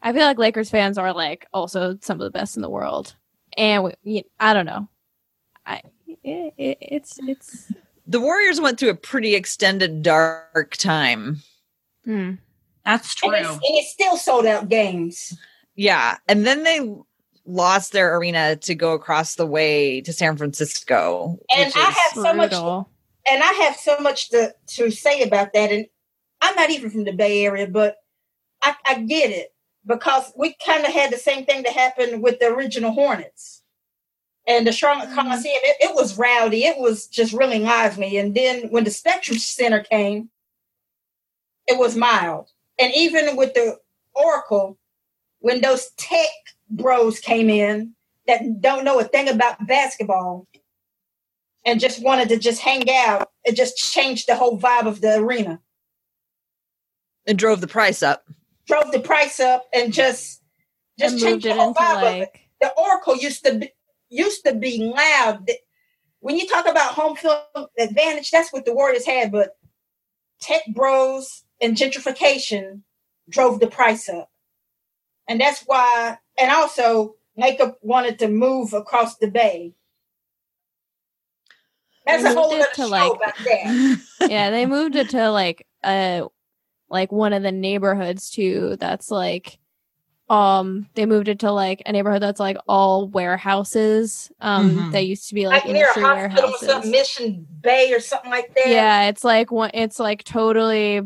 I 0.02 0.12
feel 0.12 0.22
like 0.22 0.38
Lakers 0.38 0.70
fans 0.70 0.98
are 0.98 1.12
like 1.12 1.46
also 1.52 1.98
some 2.00 2.20
of 2.20 2.24
the 2.24 2.30
best 2.30 2.56
in 2.56 2.62
the 2.62 2.68
world, 2.70 3.14
and 3.56 3.84
we, 3.84 3.92
y- 4.04 4.24
I 4.40 4.52
don't 4.54 4.66
know. 4.66 4.88
I 5.66 5.82
it, 6.22 6.54
it, 6.56 6.78
it's 6.80 7.18
it's 7.22 7.72
The 8.06 8.20
Warriors 8.20 8.60
went 8.60 8.78
through 8.78 8.90
a 8.90 8.94
pretty 8.94 9.34
extended 9.34 10.02
dark 10.02 10.76
time. 10.76 11.42
hmm. 12.04 12.32
That's 12.84 13.14
true. 13.14 13.32
And 13.32 13.46
it's, 13.46 13.54
and 13.54 13.60
it's 13.62 13.92
still 13.92 14.18
sold 14.18 14.44
out 14.44 14.68
games. 14.68 15.38
Yeah. 15.74 16.18
And 16.28 16.46
then 16.46 16.64
they 16.64 16.80
lost 17.46 17.92
their 17.92 18.16
arena 18.16 18.56
to 18.56 18.74
go 18.74 18.92
across 18.92 19.34
the 19.34 19.46
way 19.46 20.00
to 20.02 20.12
San 20.12 20.36
Francisco. 20.36 21.38
And 21.54 21.64
I 21.64 21.66
is- 21.66 21.74
have 21.74 22.12
so 22.14 22.34
much 22.34 22.52
and 22.52 23.42
I 23.42 23.52
have 23.64 23.76
so 23.76 23.98
much 24.00 24.30
to, 24.30 24.54
to 24.76 24.90
say 24.90 25.22
about 25.22 25.52
that. 25.54 25.70
And 25.70 25.86
I'm 26.40 26.54
not 26.56 26.70
even 26.70 26.90
from 26.90 27.04
the 27.04 27.12
Bay 27.12 27.44
Area, 27.44 27.66
but 27.66 27.96
I, 28.62 28.74
I 28.86 29.00
get 29.00 29.30
it 29.30 29.54
because 29.86 30.32
we 30.36 30.54
kind 30.64 30.84
of 30.84 30.92
had 30.92 31.10
the 31.12 31.16
same 31.18 31.44
thing 31.46 31.62
that 31.62 31.72
happened 31.72 32.22
with 32.22 32.38
the 32.38 32.46
original 32.46 32.92
Hornets. 32.92 33.62
And 34.46 34.66
the 34.66 34.72
Charlotte 34.72 35.08
Mhm. 35.08 35.14
Coliseum, 35.14 35.60
it, 35.62 35.76
it 35.90 35.94
was 35.94 36.18
rowdy. 36.18 36.64
It 36.64 36.76
was 36.78 37.06
just 37.06 37.32
really 37.32 37.58
lively. 37.60 38.18
And 38.18 38.34
then 38.34 38.68
when 38.70 38.84
the 38.84 38.90
Spectrum 38.90 39.38
Center 39.38 39.80
came, 39.82 40.28
it 41.66 41.78
was 41.78 41.96
mild. 41.96 42.50
And 42.78 42.92
even 42.94 43.36
with 43.36 43.54
the 43.54 43.78
Oracle, 44.14 44.78
when 45.38 45.62
those 45.62 45.90
tech 45.96 46.28
bros 46.70 47.20
came 47.20 47.50
in 47.50 47.94
that 48.26 48.60
don't 48.60 48.84
know 48.84 48.98
a 48.98 49.04
thing 49.04 49.28
about 49.28 49.66
basketball, 49.66 50.46
and 51.64 51.80
just 51.80 52.02
wanted 52.02 52.28
to 52.30 52.38
just 52.38 52.60
hang 52.60 52.88
out. 52.90 53.30
It 53.44 53.56
just 53.56 53.76
changed 53.76 54.26
the 54.26 54.36
whole 54.36 54.58
vibe 54.58 54.86
of 54.86 55.00
the 55.00 55.16
arena. 55.16 55.60
it 57.26 57.36
drove 57.36 57.60
the 57.60 57.66
price 57.66 58.02
up. 58.02 58.24
Drove 58.66 58.92
the 58.92 59.00
price 59.00 59.40
up 59.40 59.66
and 59.72 59.92
just 59.92 60.42
just 60.98 61.14
and 61.14 61.22
changed 61.22 61.44
the 61.44 61.50
it 61.50 61.56
whole 61.56 61.68
into 61.68 61.80
vibe 61.80 62.16
of 62.16 62.22
it. 62.22 62.32
The 62.60 62.72
Oracle 62.78 63.16
used 63.16 63.44
to 63.44 63.58
be 63.58 63.70
used 64.08 64.44
to 64.44 64.54
be 64.54 64.78
loud. 64.78 65.50
When 66.20 66.36
you 66.36 66.46
talk 66.46 66.66
about 66.66 66.94
home 66.94 67.16
field 67.16 67.42
advantage, 67.78 68.30
that's 68.30 68.52
what 68.52 68.64
the 68.64 68.74
Warriors 68.74 69.04
had, 69.04 69.32
but 69.32 69.56
tech 70.40 70.62
bros 70.74 71.44
and 71.60 71.76
gentrification 71.76 72.82
drove 73.28 73.60
the 73.60 73.66
price 73.66 74.08
up. 74.08 74.30
And 75.28 75.40
that's 75.40 75.62
why 75.66 76.18
and 76.38 76.50
also 76.50 77.16
Makeup 77.36 77.78
wanted 77.82 78.18
to 78.20 78.28
move 78.28 78.72
across 78.72 79.16
the 79.16 79.28
bay. 79.28 79.74
That's 82.06 82.22
They 82.22 82.30
a 82.30 82.34
whole 82.34 82.52
other 82.52 82.66
show 82.76 82.84
to, 82.84 82.86
like- 82.88 83.12
about 83.16 83.34
that. 83.44 84.00
yeah, 84.30 84.50
they 84.50 84.66
moved 84.66 84.96
it 84.96 85.10
to 85.10 85.30
like 85.30 85.66
uh 85.82 86.26
like 86.88 87.10
one 87.10 87.32
of 87.32 87.42
the 87.42 87.52
neighborhoods 87.52 88.30
too. 88.30 88.76
That's 88.78 89.10
like 89.10 89.58
um 90.28 90.88
they 90.94 91.06
moved 91.06 91.28
it 91.28 91.40
to 91.40 91.50
like 91.52 91.82
a 91.86 91.92
neighborhood 91.92 92.22
that's 92.22 92.40
like 92.40 92.56
all 92.68 93.08
warehouses. 93.08 94.30
Um 94.40 94.70
Mhm. 94.76 94.92
they 94.92 95.02
used 95.02 95.28
to 95.30 95.34
be 95.34 95.48
like, 95.48 95.64
Like 95.64 95.72
near 95.74 95.84
a 95.86 95.98
industry 95.98 96.02
hospital 96.02 96.50
or 96.50 96.66
warehouses. 96.68 96.90
Mission 96.90 97.46
Bay 97.62 97.92
or 97.92 98.00
something 98.00 98.30
like 98.30 98.54
that. 98.54 98.66
Yeah, 98.66 99.08
it's 99.08 99.24
like 99.24 99.50
one. 99.50 99.70
It's 99.74 99.98
like 99.98 100.24
totally. 100.24 101.02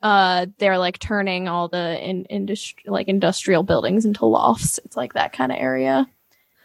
Uh, 0.00 0.46
they're 0.58 0.78
like 0.78 0.98
turning 0.98 1.48
all 1.48 1.68
the 1.68 2.08
in 2.08 2.24
industry, 2.26 2.84
like 2.86 3.08
industrial 3.08 3.62
buildings 3.62 4.04
into 4.04 4.26
lofts. 4.26 4.78
It's 4.84 4.96
like 4.96 5.14
that 5.14 5.32
kind 5.32 5.50
of 5.50 5.58
area. 5.58 6.08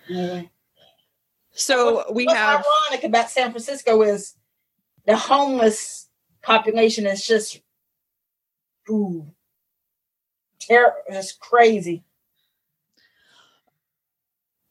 Yeah. 0.08 0.44
So 1.52 2.12
we 2.12 2.26
What's 2.26 2.38
have 2.38 2.66
ironic 2.92 3.04
about 3.04 3.30
San 3.30 3.52
Francisco 3.52 4.02
is 4.02 4.36
the 5.06 5.16
homeless 5.16 6.10
population 6.42 7.06
is 7.06 7.26
just 7.26 7.62
ooh, 8.90 9.28
ter- 10.60 10.96
just 11.12 11.40
crazy. 11.40 12.04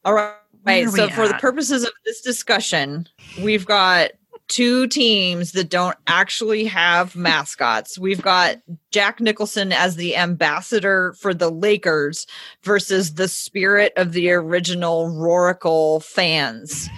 all 0.05 0.13
right. 0.13 0.35
Where 0.63 0.87
are 0.87 0.91
so 0.91 1.05
we 1.05 1.11
for 1.11 1.27
the 1.27 1.33
purposes 1.35 1.83
of 1.83 1.91
this 2.05 2.21
discussion, 2.21 3.07
we've 3.41 3.65
got 3.65 4.11
two 4.47 4.87
teams 4.87 5.53
that 5.53 5.69
don't 5.69 5.97
actually 6.07 6.65
have 6.65 7.15
mascots. 7.15 7.97
We've 7.97 8.21
got 8.21 8.57
Jack 8.91 9.19
Nicholson 9.19 9.71
as 9.71 9.95
the 9.95 10.15
ambassador 10.15 11.13
for 11.19 11.33
the 11.33 11.49
Lakers 11.49 12.27
versus 12.63 13.15
the 13.15 13.27
spirit 13.27 13.93
of 13.95 14.13
the 14.13 14.31
original 14.31 15.07
Roaracle 15.09 16.03
fans 16.03 16.89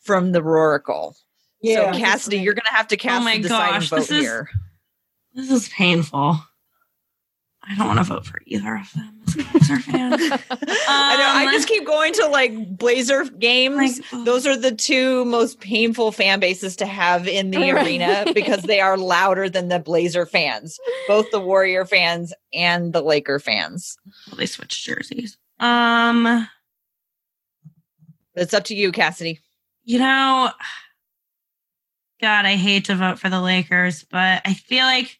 from 0.00 0.32
the 0.32 0.40
Roaracle. 0.40 1.14
Yeah. 1.60 1.92
so 1.92 1.98
Cassidy, 1.98 2.38
you're 2.38 2.54
gonna 2.54 2.74
have 2.76 2.88
to 2.88 2.96
cast 2.96 3.22
oh 3.22 3.24
my 3.24 3.36
the 3.36 3.42
deciding 3.44 3.74
gosh, 3.80 3.88
vote 3.88 3.96
this 3.96 4.10
is- 4.10 4.20
here. 4.22 4.48
This 5.34 5.50
is 5.50 5.68
painful. 5.70 6.38
I 7.66 7.74
don't 7.76 7.86
want 7.86 7.98
to 7.98 8.04
vote 8.04 8.26
for 8.26 8.40
either 8.46 8.76
of 8.76 8.92
them 8.92 9.20
as 9.26 9.34
a 9.36 9.42
Blazer 9.44 9.76
fan. 9.80 10.12
I 10.22 11.16
know. 11.16 11.32
I 11.40 11.44
Um, 11.46 11.52
just 11.52 11.66
keep 11.66 11.86
going 11.86 12.12
to 12.14 12.26
like 12.28 12.76
Blazer 12.76 13.24
games. 13.24 14.00
Like, 14.12 14.24
Those 14.26 14.46
are 14.46 14.56
the 14.56 14.72
two 14.74 15.24
most 15.24 15.60
painful 15.60 16.12
fan 16.12 16.40
bases 16.40 16.76
to 16.76 16.86
have 16.86 17.26
in 17.26 17.50
the 17.50 17.72
Right. 17.72 17.84
arena 17.86 18.24
because 18.34 18.62
they 18.64 18.80
are 18.80 18.98
louder 18.98 19.48
than 19.48 19.68
the 19.68 19.78
Blazer 19.78 20.26
fans, 20.26 20.78
both 21.08 21.30
the 21.30 21.40
Warrior 21.40 21.86
fans 21.86 22.34
and 22.52 22.92
the 22.92 23.00
Laker 23.02 23.38
fans. 23.38 23.96
well, 24.28 24.36
they 24.36 24.46
switched 24.46 24.84
jerseys. 24.84 25.38
Um, 25.58 26.46
It's 28.34 28.52
up 28.54 28.64
to 28.64 28.74
you, 28.74 28.92
Cassidy. 28.92 29.40
you 29.84 29.98
know, 29.98 30.50
God, 32.20 32.46
I 32.46 32.56
hate 32.56 32.86
to 32.86 32.94
vote 32.94 33.18
for 33.18 33.28
the 33.28 33.40
Lakers, 33.40 34.04
but 34.04 34.42
I 34.44 34.54
feel 34.54 34.84
like 34.84 35.18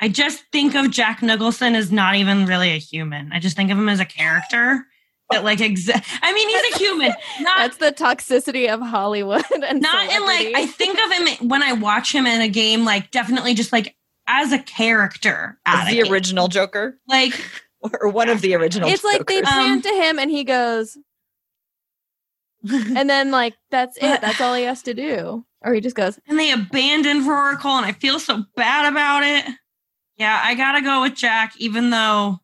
I 0.00 0.08
just 0.08 0.44
think 0.52 0.74
of 0.74 0.90
Jack 0.90 1.22
Nicholson 1.22 1.74
as 1.74 1.90
not 1.90 2.14
even 2.14 2.46
really 2.46 2.70
a 2.70 2.78
human. 2.78 3.32
I 3.32 3.40
just 3.40 3.56
think 3.56 3.70
of 3.70 3.78
him 3.78 3.88
as 3.88 3.98
a 4.00 4.04
character 4.04 4.86
that, 5.30 5.42
like, 5.44 5.58
exa- 5.58 6.02
I 6.22 6.32
mean, 6.32 6.48
he's 6.48 6.74
a 6.74 6.78
human, 6.78 7.08
not 7.40 7.58
That's 7.58 7.76
the 7.78 7.92
toxicity 7.92 8.68
of 8.72 8.80
Hollywood 8.80 9.44
and 9.50 9.80
not 9.82 10.10
in 10.12 10.24
like. 10.24 10.52
I 10.54 10.66
think 10.66 10.98
of 10.98 11.12
him 11.38 11.48
when 11.48 11.62
I 11.62 11.72
watch 11.72 12.14
him 12.14 12.26
in 12.26 12.40
a 12.40 12.48
game, 12.48 12.84
like 12.84 13.10
definitely 13.10 13.54
just 13.54 13.72
like 13.72 13.96
as 14.26 14.52
a 14.52 14.58
character. 14.58 15.58
As 15.66 15.88
the 15.88 16.02
game. 16.02 16.12
original 16.12 16.48
Joker 16.48 16.98
like 17.08 17.32
or 18.00 18.08
one 18.08 18.28
of 18.28 18.40
the 18.40 18.54
original 18.54 18.88
it's 18.88 19.04
like 19.04 19.26
they 19.26 19.40
Jokers. 19.40 19.52
Um, 19.54 19.82
to 19.82 19.88
him 19.88 20.18
and 20.18 20.30
he 20.30 20.44
goes, 20.44 20.96
and 22.68 23.08
then 23.08 23.30
like 23.30 23.54
that's 23.70 23.96
it. 23.96 24.02
But- 24.02 24.20
That's 24.20 24.40
all 24.40 24.54
he 24.54 24.64
has 24.64 24.82
to 24.84 24.94
do, 24.94 25.44
or 25.62 25.74
he 25.74 25.80
just 25.80 25.96
goes. 25.96 26.18
and 26.28 26.38
they 26.38 26.50
abandoned 26.52 27.22
Roaracle, 27.22 27.76
and 27.76 27.86
I 27.86 27.92
feel 27.92 28.18
so 28.18 28.44
bad 28.56 28.90
about 28.90 29.22
it. 29.24 29.54
Yeah, 30.18 30.40
I 30.42 30.54
gotta 30.54 30.82
go 30.82 31.02
with 31.02 31.14
Jack, 31.14 31.54
even 31.58 31.90
though 31.90 32.40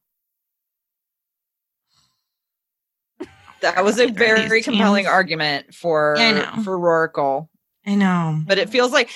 that 3.61 3.83
was 3.85 3.99
a 3.99 4.07
These 4.07 4.17
very 4.17 4.49
teams. 4.63 4.65
compelling 4.67 5.07
argument 5.07 5.75
for 5.75 6.15
Yeah, 6.17 6.63
for 6.63 6.79
Roaracle. 6.79 7.49
I 7.87 7.95
know. 7.97 8.41
But 8.47 8.59
it 8.59 8.71
feels 8.71 8.93
like 8.93 9.11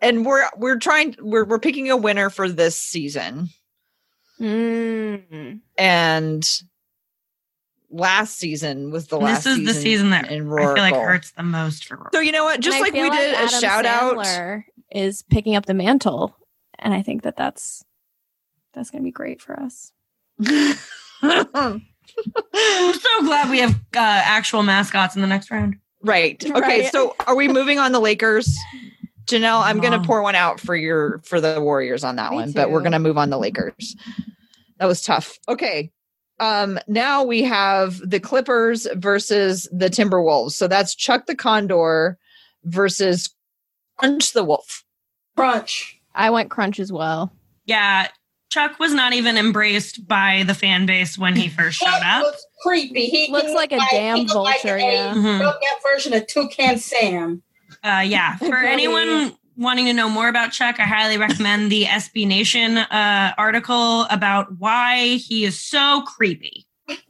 and 0.00 0.26
we're 0.26 0.44
we're 0.56 0.78
trying 0.78 1.14
we're 1.20 1.44
we're 1.44 1.58
picking 1.60 1.90
a 1.90 1.96
winner 1.96 2.30
for 2.30 2.48
this 2.48 2.78
season. 2.78 3.48
Mm. 4.40 5.60
and 5.78 6.60
last 7.88 8.36
season 8.36 8.90
was 8.90 9.06
the 9.06 9.16
And 9.16 9.24
last 9.26 9.44
this 9.44 9.58
is 9.58 9.64
the 9.64 9.72
season 9.74 10.10
that 10.10 10.28
in 10.32 10.52
I 10.52 10.56
feel 10.74 10.74
like 10.82 10.94
hurts 10.96 11.30
the 11.30 11.44
most 11.44 11.84
for 11.84 11.96
Roaracle. 11.96 12.08
So 12.14 12.20
you 12.20 12.32
know 12.32 12.42
what? 12.42 12.58
Just 12.58 12.74
And 12.76 12.82
like 12.82 12.92
we 12.94 13.02
feel 13.02 13.12
did 13.12 13.34
a 13.34 13.38
Adam 13.38 13.60
shout 13.60 13.86
out. 13.86 14.26
Is 14.90 15.22
picking 15.22 15.54
up 15.54 15.66
the 15.66 15.74
mantle, 15.74 16.36
and 16.78 16.94
I 16.94 17.02
think 17.02 17.22
that 17.22 17.36
that's 17.36 17.84
that's 18.72 18.90
gonna 18.90 19.04
be 19.04 19.10
great 19.10 19.40
for 19.40 19.58
us. 19.58 19.92
I'm 21.22 22.94
so 22.94 23.22
glad 23.22 23.50
we 23.50 23.58
have 23.60 23.74
uh, 23.74 23.78
actual 23.94 24.62
mascots 24.62 25.16
in 25.16 25.22
the 25.22 25.28
next 25.28 25.50
round. 25.50 25.76
right. 26.02 26.42
Okay. 26.44 26.60
Right. 26.60 26.92
So 26.92 27.16
are 27.26 27.36
we 27.36 27.48
moving 27.48 27.78
on 27.78 27.92
the 27.92 28.00
Lakers? 28.00 28.56
Janelle, 29.26 29.62
I'm 29.62 29.80
going 29.80 29.98
to 29.98 30.06
pour 30.06 30.22
one 30.22 30.34
out 30.34 30.60
for 30.60 30.76
your 30.76 31.20
for 31.24 31.40
the 31.40 31.60
Warriors 31.60 32.04
on 32.04 32.16
that 32.16 32.30
Me 32.30 32.36
one, 32.36 32.52
but 32.52 32.70
we're 32.70 32.80
going 32.80 32.92
to 32.92 32.98
move 32.98 33.16
on 33.16 33.30
the 33.30 33.38
Lakers. 33.38 33.96
That 34.78 34.86
was 34.86 35.02
tough. 35.02 35.38
Okay. 35.48 35.90
Um 36.40 36.80
now 36.88 37.22
we 37.22 37.44
have 37.44 38.00
the 38.04 38.18
Clippers 38.18 38.88
versus 38.94 39.68
the 39.70 39.88
Timberwolves. 39.88 40.50
So 40.52 40.66
that's 40.66 40.96
Chuck 40.96 41.26
the 41.26 41.36
Condor 41.36 42.18
versus 42.64 43.30
Crunch 43.96 44.32
the 44.32 44.42
Wolf. 44.42 44.84
Crunch. 45.36 46.00
I 46.14 46.30
went 46.30 46.50
crunch 46.50 46.78
as 46.80 46.92
well. 46.92 47.32
Yeah, 47.66 48.08
Chuck 48.50 48.78
was 48.78 48.92
not 48.94 49.12
even 49.14 49.36
embraced 49.36 50.06
by 50.06 50.44
the 50.46 50.54
fan 50.54 50.86
base 50.86 51.18
when 51.18 51.34
he 51.34 51.48
first 51.48 51.78
showed 51.78 51.88
up. 52.04 52.22
looks 52.22 52.46
creepy. 52.62 53.06
He 53.06 53.30
Looks 53.32 53.48
he 53.48 53.54
like 53.54 53.72
a 53.72 53.76
looked 53.76 53.90
damn 53.90 54.16
he 54.16 54.22
looked 54.22 54.34
like 54.36 54.62
vulture, 54.62 54.76
a 54.76 54.80
yeah. 54.92 55.14
Mhm. 55.14 55.38
broke 55.38 55.54
out 55.56 55.82
version 55.92 56.12
of 56.12 56.26
Toucan 56.26 56.78
Sam. 56.78 57.42
Uh, 57.82 58.02
yeah, 58.06 58.36
for 58.38 58.56
anyone 58.56 59.34
wanting 59.56 59.86
to 59.86 59.92
know 59.92 60.08
more 60.08 60.28
about 60.28 60.52
Chuck, 60.52 60.78
I 60.78 60.84
highly 60.84 61.16
recommend 61.18 61.70
the 61.72 61.84
SB 61.84 62.26
Nation 62.26 62.78
uh, 62.78 63.34
article 63.38 64.02
about 64.10 64.58
why 64.58 65.16
he 65.16 65.44
is 65.44 65.58
so 65.58 66.02
creepy. 66.06 66.66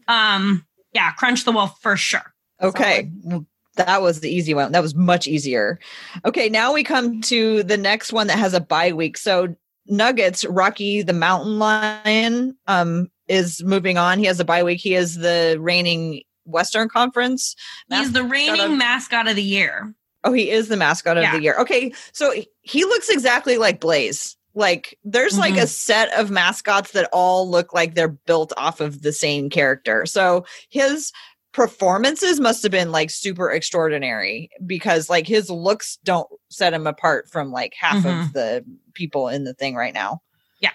Um, 0.08 0.64
yeah, 0.92 1.12
Crunch 1.12 1.44
the 1.44 1.52
Wolf 1.52 1.78
for 1.80 1.96
sure. 1.96 2.32
Okay. 2.62 3.10
Well, 3.22 3.44
that 3.76 4.02
was 4.02 4.20
the 4.20 4.30
easy 4.30 4.54
one. 4.54 4.72
That 4.72 4.82
was 4.82 4.94
much 4.94 5.26
easier. 5.26 5.78
Okay, 6.24 6.48
now 6.48 6.72
we 6.72 6.84
come 6.84 7.20
to 7.22 7.62
the 7.62 7.76
next 7.76 8.12
one 8.12 8.26
that 8.28 8.38
has 8.38 8.54
a 8.54 8.60
bye 8.60 8.92
week. 8.92 9.16
So 9.16 9.54
Nuggets, 9.86 10.44
Rocky 10.44 11.02
the 11.02 11.12
Mountain 11.12 11.58
Lion, 11.58 12.56
um, 12.66 13.10
is 13.28 13.62
moving 13.62 13.98
on. 13.98 14.18
He 14.18 14.26
has 14.26 14.40
a 14.40 14.44
bye 14.44 14.62
week. 14.62 14.80
He 14.80 14.94
is 14.94 15.16
the 15.16 15.56
reigning 15.60 16.22
Western 16.44 16.88
Conference. 16.88 17.56
He's 17.90 18.12
the 18.12 18.24
reigning 18.24 18.60
of- 18.60 18.78
mascot 18.78 19.28
of 19.28 19.36
the 19.36 19.42
year. 19.42 19.94
Oh, 20.24 20.32
he 20.32 20.50
is 20.50 20.68
the 20.68 20.76
mascot 20.76 21.18
of 21.18 21.30
the 21.32 21.42
year. 21.42 21.54
Okay, 21.58 21.92
so 22.12 22.32
he 22.62 22.84
looks 22.84 23.10
exactly 23.10 23.58
like 23.58 23.78
Blaze. 23.80 24.38
Like 24.54 24.96
there's 25.04 25.36
like 25.36 25.56
a 25.56 25.66
set 25.66 26.12
of 26.18 26.30
mascots 26.30 26.92
that 26.92 27.10
all 27.12 27.50
look 27.50 27.74
like 27.74 27.94
they're 27.94 28.08
built 28.08 28.52
off 28.56 28.80
of 28.80 29.02
the 29.02 29.12
same 29.12 29.50
character. 29.50 30.06
So 30.06 30.46
his 30.70 31.12
performances 31.54 32.40
must 32.40 32.62
have 32.64 32.72
been 32.72 32.90
like 32.92 33.08
super 33.08 33.50
extraordinary 33.50 34.50
because 34.66 35.08
like 35.08 35.26
his 35.26 35.48
looks 35.48 35.96
don't 36.04 36.28
set 36.50 36.74
him 36.74 36.86
apart 36.86 37.30
from 37.30 37.50
like 37.52 37.72
half 37.78 38.04
Mhm. 38.04 38.26
of 38.26 38.32
the 38.32 38.64
people 38.92 39.28
in 39.28 39.44
the 39.44 39.54
thing 39.54 39.74
right 39.76 39.94
now. 39.94 40.20
Yeah. 40.60 40.72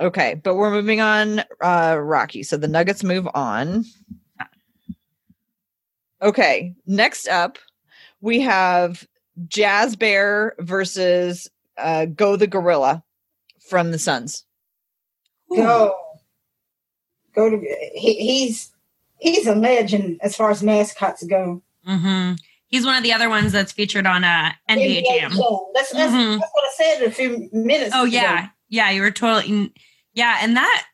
Okay, 0.00 0.34
but 0.42 0.54
we're 0.54 0.70
moving 0.70 1.00
on 1.00 1.42
uh 1.60 1.98
Rocky. 2.00 2.42
So 2.44 2.56
the 2.56 2.68
Nuggets 2.68 3.02
move 3.04 3.28
on. 3.34 3.84
Okay, 6.22 6.74
next 6.86 7.28
up 7.28 7.58
we 8.20 8.40
have 8.40 9.06
Jazz 9.48 9.96
Bear 9.96 10.54
versus 10.60 11.50
uh, 11.76 12.06
Go 12.06 12.36
the 12.36 12.46
Gorilla 12.46 13.02
from 13.68 13.90
the 13.90 13.98
Suns. 13.98 14.44
Go. 15.54 15.94
Go 17.34 17.50
to 17.50 17.58
he, 17.94 18.14
he's 18.14 18.70
he's 19.24 19.46
a 19.46 19.54
legend 19.54 20.18
as 20.22 20.36
far 20.36 20.50
as 20.50 20.62
mascots 20.62 21.22
go. 21.24 21.62
hmm 21.84 22.32
He's 22.68 22.84
one 22.84 22.96
of 22.96 23.02
the 23.04 23.12
other 23.12 23.28
ones 23.28 23.52
that's 23.52 23.70
featured 23.72 24.04
on 24.06 24.24
uh, 24.24 24.50
NBA 24.68 25.04
Jam. 25.06 25.30
That's, 25.74 25.92
that's, 25.92 26.12
Mhm. 26.12 26.38
that's 26.40 26.50
what 26.52 26.64
I 26.64 26.72
said 26.76 27.02
a 27.02 27.10
few 27.10 27.48
minutes 27.52 27.92
Oh 27.94 28.02
ago. 28.04 28.10
yeah, 28.12 28.48
yeah, 28.68 28.90
you 28.90 29.00
were 29.02 29.10
totally 29.12 29.72
yeah, 30.12 30.38
and 30.42 30.56
that 30.56 30.84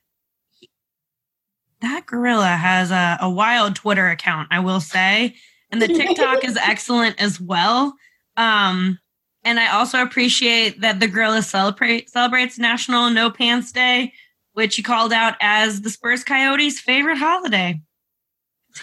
that 1.81 2.05
gorilla 2.07 2.49
has 2.49 2.91
a, 2.91 3.17
a 3.23 3.31
wild 3.31 3.75
Twitter 3.77 4.09
account, 4.09 4.49
I 4.51 4.61
will 4.61 4.81
say, 4.81 5.35
and 5.71 5.81
the 5.81 5.89
TikTok 5.89 6.45
is 6.45 6.57
excellent 6.61 7.19
as 7.21 7.41
well. 7.41 7.95
Um, 8.37 8.99
and 9.45 9.59
I 9.59 9.69
also 9.73 10.03
appreciate 10.03 10.83
that 10.83 11.01
the 11.01 11.09
gorilla 11.09 11.41
celebrate 11.43 12.11
celebrates 12.11 12.59
National 12.59 13.09
No 13.09 13.31
Pants 13.31 13.73
Day, 13.73 14.13
which 14.53 14.77
he 14.77 14.83
called 14.83 15.13
out 15.15 15.37
as 15.41 15.81
the 15.81 15.89
Spurs 15.91 16.25
Coyotes' 16.25 16.79
favorite 16.81 17.17
holiday. 17.17 17.81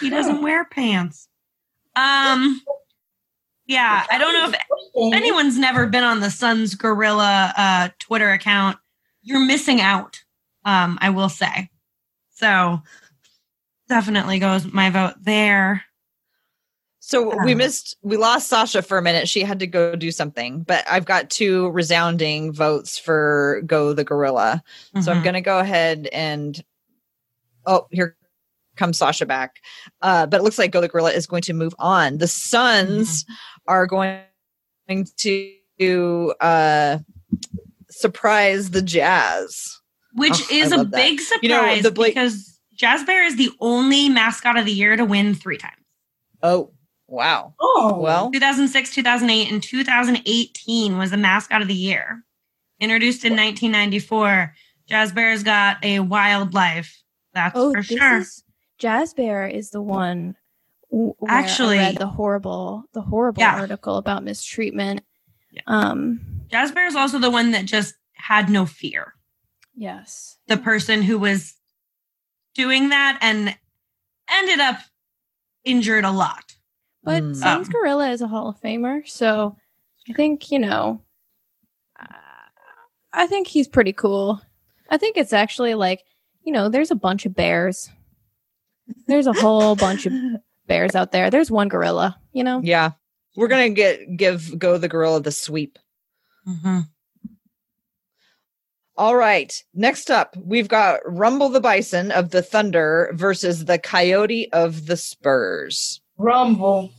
He 0.00 0.10
doesn't 0.10 0.42
wear 0.42 0.64
pants. 0.64 1.28
Um, 1.96 2.60
yeah, 3.66 4.04
I 4.10 4.18
don't 4.18 4.32
know 4.32 4.48
if 4.48 4.54
if 4.94 5.14
anyone's 5.14 5.58
never 5.58 5.86
been 5.86 6.04
on 6.04 6.20
the 6.20 6.30
Suns 6.30 6.74
Gorilla 6.74 7.52
uh, 7.56 7.88
Twitter 7.98 8.30
account, 8.32 8.78
you're 9.22 9.44
missing 9.44 9.80
out. 9.80 10.22
Um, 10.64 10.98
I 11.00 11.10
will 11.10 11.28
say. 11.28 11.70
So, 12.30 12.82
definitely 13.88 14.38
goes 14.38 14.70
my 14.72 14.90
vote 14.90 15.14
there. 15.20 15.84
So 17.00 17.34
we 17.42 17.52
Um, 17.52 17.58
missed, 17.58 17.96
we 18.02 18.18
lost 18.18 18.48
Sasha 18.48 18.82
for 18.82 18.98
a 18.98 19.02
minute. 19.02 19.28
She 19.28 19.40
had 19.40 19.60
to 19.60 19.66
go 19.66 19.96
do 19.96 20.10
something, 20.10 20.60
but 20.60 20.84
I've 20.90 21.06
got 21.06 21.30
two 21.30 21.70
resounding 21.70 22.52
votes 22.52 22.98
for 22.98 23.62
Go 23.64 23.94
the 23.94 24.04
Gorilla. 24.04 24.62
So 25.00 25.10
I'm 25.10 25.20
Mhm. 25.20 25.24
going 25.24 25.34
to 25.34 25.40
go 25.40 25.58
ahead 25.58 26.06
and, 26.12 26.62
oh, 27.64 27.86
here 27.90 28.14
comes 28.78 28.96
Sasha 28.98 29.26
back. 29.26 29.56
Uh, 30.02 30.26
but 30.26 30.40
it 30.40 30.42
looks 30.44 30.58
like 30.58 30.70
Go 30.70 30.80
the 30.80 30.88
Gorilla 30.88 31.10
is 31.12 31.26
going 31.26 31.42
to 31.42 31.52
move 31.52 31.74
on. 31.78 32.18
The 32.18 32.28
Suns 32.28 33.24
are 33.66 33.86
going 33.86 34.20
to 35.18 36.34
uh, 36.40 36.98
surprise 37.90 38.70
the 38.70 38.82
Jazz. 38.82 39.78
which 40.14 40.32
Oh, 40.32 40.46
is 40.50 40.72
a 40.72 40.76
that. 40.78 40.90
big 40.90 41.20
surprise 41.20 41.42
You 41.78 41.82
know, 41.82 41.90
because 41.90 42.58
Jazz 42.74 43.04
Bear 43.04 43.24
is 43.24 43.36
the 43.36 43.50
only 43.60 44.08
mascot 44.08 44.56
of 44.56 44.64
the 44.64 44.72
year 44.72 44.96
to 44.96 45.04
win 45.04 45.34
three 45.34 45.58
times. 45.58 45.74
Oh, 46.42 46.72
wow. 47.08 47.54
Oh, 47.60 47.98
Well, 47.98 48.30
2006, 48.30 48.94
2008, 48.94 49.52
and 49.52 49.62
2018 49.62 50.96
was 50.98 51.10
the 51.10 51.16
mascot 51.16 51.60
of 51.62 51.68
the 51.68 51.74
year. 51.74 52.22
Introduced 52.80 53.24
in 53.24 53.32
1994, 53.32 54.54
Jazz 54.88 55.12
Bear's 55.12 55.42
got 55.42 55.84
a 55.84 55.98
wild 56.00 56.54
life. 56.54 56.96
That's 57.34 57.54
Oh, 57.58 57.72
for 57.72 57.82
sure. 57.82 58.18
is 58.18 58.42
Jazz 58.78 59.14
Bear 59.14 59.46
is 59.46 59.70
the 59.70 59.82
one. 59.82 60.36
where 60.90 61.12
Actually- 61.28 61.78
I 61.80 61.88
read 61.88 61.98
the 61.98 62.06
horrible, 62.06 62.84
the 62.94 63.02
horrible 63.02 63.42
Yeah. 63.42 63.56
article 63.60 63.98
about 63.98 64.24
mistreatment. 64.24 65.02
Yeah. 65.50 65.60
Um. 65.66 66.44
Jazz 66.50 66.72
Bear 66.72 66.86
is 66.86 66.96
also 66.96 67.18
the 67.18 67.30
one 67.30 67.50
that 67.50 67.66
just 67.66 67.94
had 68.14 68.48
no 68.48 68.64
fear. 68.64 69.12
Yes. 69.74 70.38
The 70.46 70.56
person 70.56 71.02
who 71.02 71.18
was 71.18 71.56
doing 72.54 72.88
that 72.88 73.18
and 73.20 73.54
ended 74.30 74.60
up 74.60 74.78
injured 75.62 76.04
a 76.06 76.10
lot. 76.10 76.54
But 77.02 77.22
Hmm. 77.22 77.34
Suns 77.34 77.66
Um, 77.68 77.72
Gorilla 77.72 78.10
is 78.10 78.22
a 78.22 78.28
Hall 78.28 78.48
of 78.48 78.58
Famer, 78.58 79.06
so 79.06 79.56
I 80.08 80.14
think 80.14 80.50
you 80.50 80.58
know. 80.58 81.02
uh, 82.00 82.14
I 83.12 83.26
think 83.26 83.46
he's 83.48 83.68
pretty 83.68 83.92
cool. 83.92 84.40
I 84.88 84.96
think 84.96 85.18
it's 85.18 85.34
actually 85.34 85.74
like 85.74 86.02
you 86.44 86.52
know, 86.52 86.70
there's 86.70 86.90
a 86.90 86.94
bunch 86.96 87.26
of 87.26 87.34
bears. 87.34 87.90
There's 89.06 89.26
a 89.26 89.32
whole 89.32 89.76
bunch 89.76 90.06
of 90.06 90.12
bears 90.66 90.94
out 90.94 91.12
there. 91.12 91.30
There's 91.30 91.50
one 91.50 91.68
gorilla. 91.68 92.18
You 92.32 92.44
know. 92.44 92.60
yeah. 92.62 92.92
We're 93.36 93.48
going 93.48 93.72
to 93.72 93.74
get 93.74 94.16
give 94.16 94.58
Go 94.58 94.78
the 94.78 94.88
Gorilla 94.88 95.20
the 95.20 95.30
sweep. 95.30 95.78
Mm-hmm. 96.46 96.80
All 98.96 99.14
right. 99.14 99.52
Next 99.74 100.10
up, 100.10 100.36
we've 100.36 100.66
got 100.66 101.00
Rumble 101.04 101.48
the 101.48 101.60
Bison 101.60 102.10
of 102.10 102.30
the 102.30 102.42
Thunder 102.42 103.10
versus 103.14 103.64
the 103.66 103.78
Coyote 103.78 104.52
of 104.52 104.86
the 104.86 104.96
Spurs. 104.96 106.00
Rumble. 106.16 106.90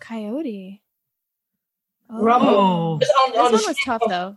Coyote. 0.00 0.80
Oh. 2.08 2.22
Rumble. 2.22 2.48
Oh, 2.48 2.98
This 2.98 3.10
one 3.34 3.52
was 3.52 3.76
tough 3.84 4.02
though. 4.08 4.36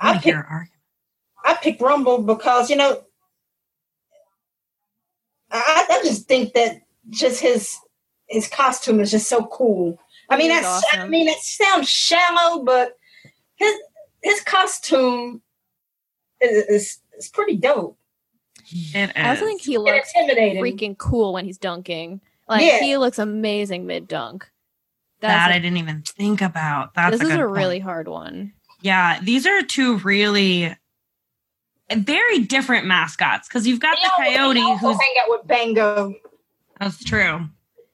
I 0.00 0.08
I 0.08 0.12
like 0.12 0.22
picked, 0.22 0.36
argument. 0.36 0.70
I 1.44 1.54
picked 1.54 1.80
Rumble 1.80 2.18
because, 2.22 2.68
you 2.68 2.76
know, 2.76 3.02
I, 5.64 5.86
I 5.90 6.02
just 6.04 6.26
think 6.28 6.54
that 6.54 6.80
just 7.10 7.40
his 7.40 7.76
his 8.28 8.48
costume 8.48 9.00
is 9.00 9.10
just 9.10 9.28
so 9.28 9.46
cool. 9.46 9.98
I 10.28 10.36
mean, 10.36 10.50
He 10.50 10.56
is 10.56 10.62
that's 10.62 10.84
I 10.94 11.06
mean, 11.08 11.28
it 11.28 11.38
sounds 11.38 11.88
shallow, 11.88 12.64
but 12.64 12.96
his 13.56 13.74
his 14.22 14.40
costume 14.42 15.42
is 16.40 16.64
is, 16.66 16.98
is 17.18 17.28
pretty 17.28 17.56
dope 17.56 17.96
And 18.94 19.12
I 19.14 19.34
is. 19.34 19.40
think 19.40 19.62
he 19.62 19.78
looks 19.78 20.10
intimidating. 20.14 20.62
freaking 20.62 20.98
cool 20.98 21.32
when 21.32 21.44
he's 21.44 21.58
dunking. 21.58 22.20
Like 22.48 22.64
Yeah. 22.64 22.80
he 22.80 22.96
looks 22.96 23.18
amazing 23.18 23.86
mid 23.86 24.06
dunk. 24.08 24.48
that 25.20 25.28
That's 25.28 25.54
I 25.54 25.58
didn't 25.58 25.78
even 25.78 26.02
think 26.02 26.42
about. 26.42 26.94
That's 26.94 27.12
this 27.12 27.20
a 27.20 27.24
is 27.24 27.30
good 27.30 27.40
a 27.40 27.46
point. 27.46 27.56
really 27.56 27.78
hard 27.78 28.08
one. 28.08 28.52
Yeah, 28.82 29.18
these 29.22 29.46
are 29.46 29.62
two 29.62 29.98
really 29.98 30.76
very 31.94 32.40
different 32.40 32.86
mascots 32.86 33.48
because 33.48 33.66
you've 33.66 33.80
got 33.80 33.96
He 33.98 34.04
the 34.04 34.10
also- 34.12 34.22
coyote 34.24 34.60
also 34.60 34.86
who's 34.88 34.96
hang 35.00 35.14
out 35.22 35.30
with 35.30 35.46
Bango. 35.46 36.14
that's 36.80 37.02
true. 37.04 37.48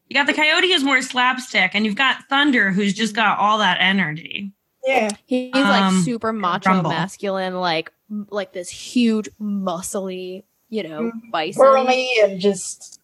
You 0.08 0.14
got 0.14 0.26
the 0.26 0.34
coyote 0.34 0.70
who's 0.70 0.84
more 0.84 1.00
slapstick, 1.02 1.70
and 1.74 1.86
you've 1.86 1.94
got 1.96 2.28
Thunder 2.28 2.70
who's 2.70 2.92
just 2.94 3.14
got 3.14 3.38
all 3.38 3.58
that 3.58 3.78
energy. 3.80 4.52
Yeah, 4.84 5.08
He's 5.26 5.54
Um, 5.54 5.62
like 5.62 6.04
super 6.04 6.32
macho 6.32 6.70
Rumble. 6.70 6.90
masculine, 6.90 7.54
like 7.54 7.92
like 8.30 8.52
this 8.52 8.68
huge 8.68 9.28
muscly, 9.40 10.42
you 10.68 10.82
know, 10.82 11.02
Mhm. 11.04 11.30
bison. 11.30 11.62
burly 11.62 12.10
and 12.22 12.38
just 12.40 13.00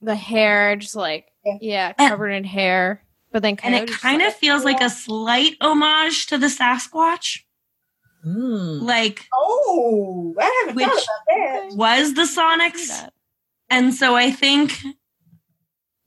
The 0.00 0.14
hair 0.14 0.76
just 0.76 0.94
like 0.96 1.26
Yeah. 1.44 1.58
yeah, 1.60 1.92
And- 1.98 2.10
covered 2.10 2.30
in 2.30 2.44
hair. 2.44 3.02
But 3.32 3.42
then 3.42 3.58
And 3.62 3.74
it 3.74 3.90
kind 3.90 4.22
of 4.22 4.28
like- 4.28 4.36
feels 4.36 4.64
like 4.64 4.80
a 4.80 4.88
slight 4.88 5.56
homage 5.60 6.26
to 6.28 6.38
the 6.38 6.46
Sasquatch. 6.46 7.40
Hmm. 8.22 8.80
Like, 8.80 9.26
oh, 9.32 10.34
I 10.38 10.60
haven't 10.66 10.76
Which- 10.76 10.86
about 10.86 11.00
that. 11.28 11.68
was 11.76 12.14
the 12.14 12.22
Sonics. 12.22 13.08
And 13.70 13.94
so 13.94 14.16
I 14.16 14.30
think, 14.30 14.78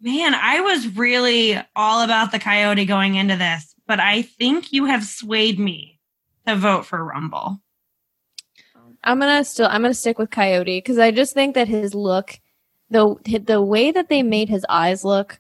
man, 0.02 0.34
I 0.34 0.62
was 0.62 0.88
really 0.96 1.58
all 1.76 2.02
about 2.02 2.32
the 2.32 2.40
Coyote 2.40 2.86
going 2.86 3.16
into 3.16 3.36
this, 3.38 3.76
but 3.88 4.00
I 4.00 4.24
think 4.24 4.74
you 4.74 4.86
have 4.86 5.06
swayed 5.06 5.60
me 5.60 6.00
to 6.48 6.56
vote 6.56 6.86
for 6.86 7.04
Rumble. 7.04 7.62
I'm 9.04 9.20
gonna 9.20 9.44
still 9.44 9.68
I'm 9.68 9.82
gonna 9.82 9.94
stick 9.94 10.20
with 10.20 10.30
Coyote 10.30 10.78
because 10.78 11.00
I 11.00 11.12
just 11.12 11.34
think 11.34 11.56
that 11.56 11.68
his 11.68 11.96
look, 11.96 12.40
the 12.90 13.16
the 13.46 13.62
way 13.62 13.92
that 13.92 14.10
they 14.10 14.22
made 14.22 14.50
his 14.50 14.66
eyes 14.70 15.04
look, 15.04 15.40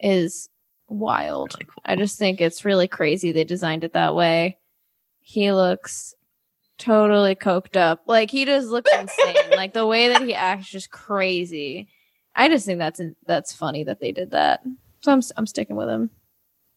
is 0.00 0.48
wild. 0.88 1.54
Really 1.54 1.66
cool. 1.66 1.82
I 1.84 1.96
just 1.96 2.18
think 2.18 2.40
it's 2.40 2.64
really 2.64 2.88
crazy 2.88 3.32
they 3.32 3.44
designed 3.44 3.84
it 3.84 3.92
that 3.94 4.14
way. 4.14 4.58
He 5.22 5.52
looks 5.52 6.14
totally 6.78 7.34
coked 7.34 7.76
up. 7.76 8.02
Like 8.06 8.30
he 8.30 8.44
just 8.44 8.68
looks 8.68 8.90
insane. 8.98 9.50
like 9.52 9.72
the 9.72 9.86
way 9.86 10.08
that 10.08 10.22
he 10.22 10.34
acts 10.34 10.68
just 10.68 10.90
crazy. 10.90 11.88
I 12.34 12.48
just 12.48 12.66
think 12.66 12.78
that's 12.78 13.00
that's 13.26 13.52
funny 13.54 13.84
that 13.84 14.00
they 14.00 14.12
did 14.12 14.32
that. 14.32 14.62
So 15.00 15.12
I'm 15.12 15.22
I'm 15.36 15.46
sticking 15.46 15.76
with 15.76 15.88
him. 15.88 16.10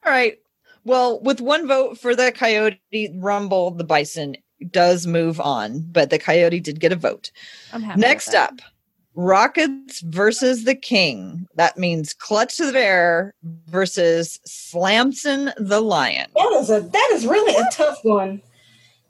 All 0.06 0.12
right. 0.12 0.38
Well, 0.84 1.20
with 1.22 1.42
one 1.42 1.68
vote 1.68 1.98
for 1.98 2.16
the 2.16 2.32
Coyote, 2.32 2.80
Rumble 3.16 3.72
the 3.72 3.84
Bison 3.84 4.38
does 4.70 5.08
move 5.08 5.42
on, 5.42 5.82
but 5.92 6.12
the 6.12 6.20
Coyote 6.20 6.60
did 6.60 6.80
get 6.80 6.92
a 6.92 6.96
vote. 6.96 7.32
I'm 7.74 7.82
happy. 7.82 8.00
Next 8.00 8.34
up, 8.36 8.54
Rockets 9.16 10.02
versus 10.02 10.66
the 10.66 10.76
King. 10.76 11.48
That 11.56 11.78
means 11.78 12.14
Clutch 12.14 12.58
the 12.58 12.72
Bear 12.72 13.34
versus 13.68 14.40
Slamson 14.46 15.52
the 15.58 15.82
Lion. 15.82 16.30
That 16.36 16.52
is 16.60 16.70
a 16.70 16.82
that 16.82 17.10
is 17.14 17.26
really 17.26 17.56
a 17.56 17.68
tough 17.72 18.00
one. 18.04 18.42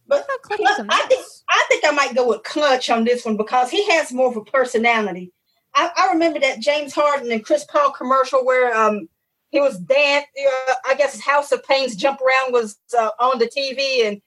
But 0.07 0.19
I 0.19 0.21
thought 0.21 0.41
Clutch 0.43 0.59
Clutch- 0.59 0.77
was 0.79 0.87
a 0.87 0.87
I 0.91 1.07
think. 1.07 1.25
I 1.49 1.65
think 1.69 1.85
I 1.85 1.91
might 1.91 2.15
go 2.15 2.27
with 2.27 2.43
Clutch 2.43 2.89
on 2.89 3.03
this 3.03 3.23
one 3.25 3.37
because 3.37 3.69
he 3.69 3.87
has 3.91 4.11
more 4.11 4.29
of 4.29 4.37
a 4.37 4.43
personality. 4.43 5.31
I, 5.75 5.89
I 5.95 6.11
remember 6.13 6.39
that 6.39 6.59
James 6.59 6.93
Harden 6.93 7.31
and 7.31 7.43
Chris 7.45 7.65
Paul 7.65 7.91
commercial 7.91 8.45
where 8.45 8.75
um 8.75 9.07
he 9.49 9.59
was 9.59 9.77
dan 9.79 10.21
uh, 10.23 10.73
I 10.87 10.95
guess 10.95 11.19
House 11.19 11.51
of 11.51 11.63
Pain's 11.65 11.95
jump 11.95 12.19
around 12.21 12.53
was 12.53 12.77
uh, 12.97 13.09
on 13.19 13.39
the 13.39 13.47
TV 13.47 14.07
and 14.07 14.21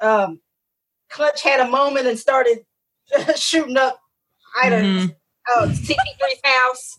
um 0.00 0.40
Clutch 1.10 1.42
had 1.42 1.60
a 1.60 1.70
moment 1.70 2.06
and 2.06 2.18
started 2.18 2.64
shooting 3.36 3.76
up 3.76 3.98
items. 4.62 5.06
Mhm. 5.06 5.16
Uh, 5.56 5.66
CP3's 5.66 6.40
house. 6.44 6.98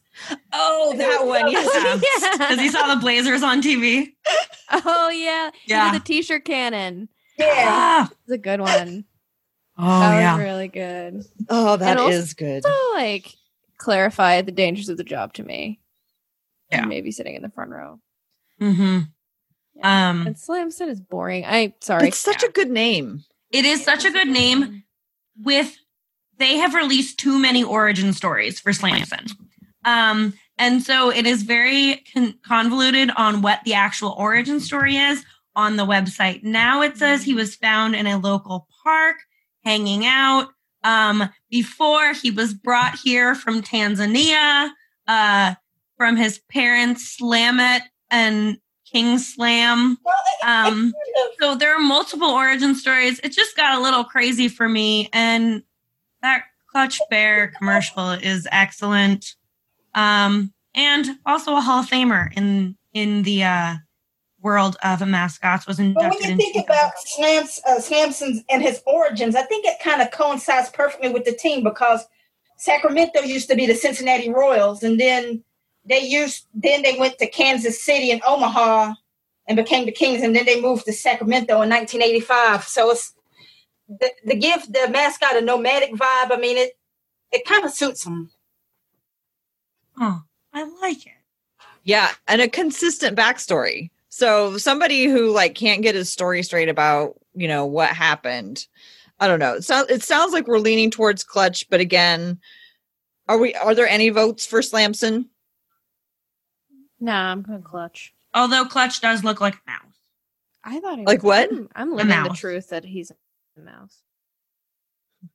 Oh, 0.52 0.94
that 0.98 1.26
one. 1.26 1.50
Yes. 1.52 1.70
Yeah. 2.22 2.32
Because 2.38 2.60
he 2.60 2.70
saw 2.70 2.94
the 2.94 3.00
Blazers 3.02 3.42
on 3.44 3.62
TV. 3.62 4.14
Oh 4.72 5.10
yeah, 5.10 5.50
Yeah. 5.66 5.86
yeah. 5.88 5.92
The 5.94 6.00
t-shirt 6.00 6.46
cannon. 6.46 7.10
Yeah. 7.38 7.48
Ah. 7.68 8.10
It's 8.24 8.32
a 8.32 8.38
good 8.38 8.60
one. 8.62 9.06
Oh, 9.78 10.00
that 10.00 10.20
yeah. 10.20 10.36
was 10.36 10.44
really 10.44 10.68
good. 10.68 11.24
Oh, 11.50 11.78
that 11.78 11.98
And 11.98 12.12
is 12.14 12.22
also- 12.22 12.36
good. 12.38 12.64
So 12.64 12.92
like 12.96 13.34
clarified 13.78 14.46
the 14.46 14.52
dangers 14.52 14.90
of 14.90 14.98
the 14.98 15.04
job 15.04 15.34
to 15.34 15.44
me. 15.44 15.80
Yeah. 16.72 16.86
Maybe 16.86 17.12
sitting 17.12 17.36
in 17.36 17.42
the 17.42 17.50
front 17.50 17.72
row. 17.72 18.00
hmm 18.60 19.00
Um, 19.82 20.28
And 20.28 20.38
Slamson 20.40 20.90
is 20.90 21.00
boring. 21.02 21.44
I 21.46 21.74
sorry. 21.82 22.08
It's 22.10 22.20
such 22.20 22.44
a 22.44 22.50
good 22.52 22.70
name. 22.70 23.24
it 23.52 23.66
is 23.66 23.84
such 23.84 24.06
a 24.06 24.12
good 24.12 24.28
name. 24.28 24.84
with 25.44 25.76
they 26.38 26.58
have 26.58 26.74
released 26.74 27.20
too 27.20 27.40
many 27.40 27.64
origin 27.64 28.14
stories 28.14 28.60
for 28.60 28.74
Slamson. 28.74 29.28
Um, 29.86 30.34
and 30.58 30.82
so 30.82 31.10
it 31.10 31.26
is 31.26 31.44
very 31.44 32.04
con- 32.14 32.36
convoluted 32.46 33.12
on 33.18 33.42
what 33.42 33.62
the 33.66 33.74
actual 33.74 34.16
origin 34.18 34.60
story 34.60 34.98
is 34.98 35.24
on 35.56 35.76
the 35.76 35.86
website. 35.86 36.44
Now 36.44 36.82
it 36.82 36.98
says 36.98 37.24
he 37.24 37.34
was 37.34 37.56
found 37.56 37.96
in 37.96 38.08
a 38.08 38.18
local 38.18 38.68
park 38.84 39.18
hanging 39.64 40.06
out. 40.06 40.50
Um, 40.84 41.30
before 41.50 42.14
he 42.14 42.30
was 42.30 42.54
brought 42.54 43.00
here 43.00 43.36
from 43.36 43.62
Tanzania, 43.62 44.70
uh, 45.08 45.56
from 45.98 46.18
his 46.18 46.40
parents, 46.50 47.18
Slamet 47.18 47.82
and 48.12 48.58
King 48.92 49.18
Slam. 49.18 49.98
Um, 50.46 50.94
so 51.40 51.56
there 51.56 51.76
are 51.76 51.80
multiple 51.80 52.30
origin 52.30 52.76
stories. 52.76 53.20
It 53.24 53.32
just 53.32 53.56
got 53.56 53.78
a 53.78 53.82
little 53.82 54.04
crazy 54.04 54.48
for 54.50 54.68
me, 54.68 55.10
and 55.14 55.64
that 56.24 56.46
Clutch 56.72 57.00
Bear 57.10 57.50
commercial 57.50 58.10
is 58.12 58.48
excellent. 58.52 59.36
Um, 59.94 60.52
and 60.74 61.06
also 61.26 61.56
a 61.56 61.62
Hall 61.62 61.82
of 61.82 61.90
Famer 61.90 62.36
in 62.36 62.76
in 62.94 63.24
the 63.24 63.44
uh, 63.44 63.76
world 64.42 64.76
of 64.84 65.06
mascots 65.08 65.68
was 65.68 65.80
inducted. 65.80 66.12
But 66.12 66.20
when 66.20 66.32
you 66.32 66.38
think 66.38 66.66
about 66.66 66.92
Slams, 66.98 67.60
uh, 67.68 68.44
and 68.50 68.62
his 68.62 68.82
origins, 68.86 69.36
I 69.36 69.44
think 69.44 69.66
it 69.66 69.80
kind 69.84 70.02
of 70.02 70.12
coincides 70.12 70.70
perfectly 70.70 71.10
with 71.10 71.26
the 71.26 71.34
team 71.34 71.64
because 71.64 72.06
Sacramento 72.58 73.22
used 73.22 73.50
to 73.50 73.56
be 73.56 73.66
the 73.66 73.76
Cincinnati 73.76 74.32
Royals, 74.32 74.84
and 74.84 75.00
then 75.00 75.44
they 75.86 76.00
used 76.00 76.48
then 76.54 76.82
they 76.82 76.98
went 76.98 77.20
to 77.20 77.28
Kansas 77.28 77.84
City 77.84 78.12
and 78.12 78.22
Omaha 78.28 78.94
and 79.48 79.58
became 79.58 79.86
the 79.86 79.92
Kings, 79.92 80.24
and 80.24 80.36
then 80.36 80.46
they 80.46 80.62
moved 80.62 80.86
to 80.86 80.94
Sacramento 80.94 81.62
in 81.62 81.70
1985. 81.70 82.64
So 82.64 82.92
it's 82.92 83.14
the, 83.88 84.10
the 84.26 84.36
give 84.36 84.62
the 84.72 84.88
mascot 84.90 85.38
a 85.38 85.42
nomadic 85.42 85.92
vibe. 85.94 86.32
I 86.32 86.38
mean, 86.40 86.58
it 86.58 86.72
it 87.32 87.46
kind 87.46 87.66
of 87.66 87.72
suits 87.72 88.04
them. 88.04 88.32
Oh, 90.00 90.22
I 90.54 90.64
like 90.82 91.06
it. 91.06 91.14
Yeah, 91.84 92.12
and 92.28 92.42
a 92.42 92.48
consistent 92.48 93.18
backstory. 93.18 93.90
So 94.10 94.58
somebody 94.58 95.06
who 95.06 95.32
like 95.32 95.56
can't 95.56 95.82
get 95.82 95.96
his 95.96 96.10
story 96.10 96.44
straight 96.44 96.70
about, 96.70 97.20
you 97.34 97.48
know, 97.48 97.66
what 97.66 97.90
happened. 97.90 98.66
I 99.20 99.28
don't 99.28 99.40
know. 99.40 99.54
It 99.56 99.64
sounds 99.64 99.90
it 99.90 100.04
sounds 100.04 100.34
like 100.34 100.48
we're 100.48 100.60
leaning 100.60 100.92
towards 100.92 101.24
clutch, 101.24 101.70
but 101.70 101.80
again, 101.80 102.40
are 103.28 103.38
we 103.38 103.54
are 103.56 103.74
there 103.76 103.88
any 103.88 104.10
votes 104.10 104.46
for 104.46 104.62
Slamson? 104.62 105.30
Nah, 107.00 107.32
I'm 107.32 107.42
gonna 107.42 107.60
clutch. 107.62 108.14
Although 108.34 108.66
Clutch 108.66 109.00
does 109.02 109.24
look 109.24 109.42
like 109.42 109.54
a 109.56 109.70
mouse. 109.70 109.80
I 110.64 110.80
thought 110.80 110.98
he 110.98 111.06
Like 111.06 111.22
was- 111.22 111.50
what? 111.50 111.52
I'm, 111.52 111.70
I'm 111.76 111.94
living 111.96 112.24
the 112.24 112.30
truth 112.30 112.70
that 112.70 112.84
he's 112.86 113.12
a 113.12 113.16
mouse. 113.62 114.00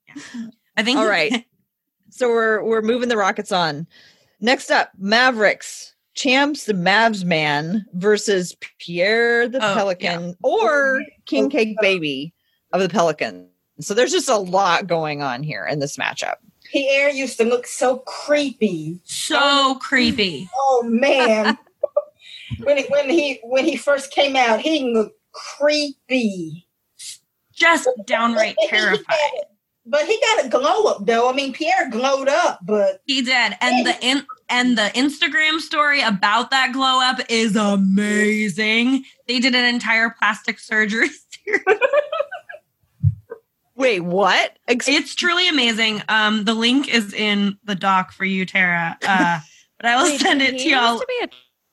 Yeah. 0.06 0.22
I 0.76 0.82
think. 0.82 0.98
All 0.98 1.08
right. 1.08 1.44
So 2.10 2.30
we're 2.30 2.64
we're 2.64 2.80
moving 2.80 3.10
the 3.10 3.18
rockets 3.18 3.52
on. 3.52 3.86
Next 4.40 4.70
up, 4.70 4.90
Mavericks. 4.98 5.94
Champs 6.14 6.64
the 6.64 6.72
Mavs 6.72 7.22
man 7.22 7.84
versus 7.92 8.56
Pierre 8.78 9.46
the 9.46 9.58
Oh, 9.58 9.74
Pelican 9.74 10.34
or 10.42 11.00
oh, 11.00 11.04
King 11.26 11.50
Cake 11.50 11.76
Baby 11.82 12.34
of 12.72 12.80
the 12.80 12.88
Pelican. 12.88 13.48
So 13.80 13.94
there's 13.94 14.10
just 14.10 14.28
a 14.28 14.38
lot 14.38 14.86
going 14.86 15.22
on 15.22 15.42
here 15.42 15.64
in 15.66 15.78
this 15.78 15.96
matchup. 15.98 16.36
Pierre 16.64 17.10
used 17.10 17.36
to 17.38 17.44
look 17.44 17.66
so 17.66 17.98
creepy. 17.98 18.98
so 19.04 19.76
creepy. 19.80 20.48
Oh 20.56 20.82
man. 20.84 21.56
when 22.62 22.78
he, 22.78 22.84
when 22.84 23.10
he 23.10 23.40
when 23.44 23.64
he 23.64 23.76
first 23.76 24.10
came 24.10 24.34
out, 24.34 24.60
he 24.60 24.92
looked 24.92 25.20
creepy. 25.32 26.67
Just 27.58 27.88
downright 28.06 28.54
But 28.56 28.62
he- 28.70 28.76
he 28.76 28.82
terrifying. 28.82 29.04
had- 29.08 29.44
But 29.90 30.04
he 30.06 30.20
got 30.20 30.44
a 30.44 30.48
glow 30.48 30.84
up 30.84 31.06
though. 31.06 31.30
I 31.30 31.32
mean, 31.32 31.52
Pierre 31.54 31.88
glowed 31.90 32.28
up, 32.28 32.60
but 32.62 33.00
He 33.06 33.22
did, 33.22 33.56
and 33.60 33.86
the 33.86 33.96
in 34.02 34.26
and 34.50 34.76
the 34.78 34.90
Instagram 34.94 35.60
story 35.60 36.00
about 36.02 36.50
that 36.50 36.72
glow 36.72 37.00
up 37.00 37.20
is 37.30 37.56
amazing. 37.56 39.04
They 39.26 39.40
did 39.40 39.54
an 39.54 39.64
entire 39.64 40.10
plastic 40.10 40.58
surgery. 40.58 41.08
series. 41.44 41.62
Wait, 43.74 44.00
what? 44.00 44.58
Ex- 44.66 44.88
it's 44.88 45.14
truly 45.14 45.48
amazing. 45.48 46.02
Um, 46.08 46.44
the 46.44 46.54
link 46.54 46.88
is 46.92 47.14
in 47.14 47.56
the 47.64 47.76
doc 47.76 48.10
for 48.12 48.24
you, 48.24 48.44
Tara. 48.44 48.98
Uh, 49.06 49.38
but 49.78 49.86
I 49.86 49.96
will 49.96 50.10
Wait, 50.10 50.20
send 50.20 50.40
did 50.40 50.54
it 50.54 50.58
to 50.58 50.64
he 50.64 50.70
y'all. 50.72 50.92
Used 50.94 51.02
to 51.02 51.06
be 51.06 51.24
a 51.24 51.28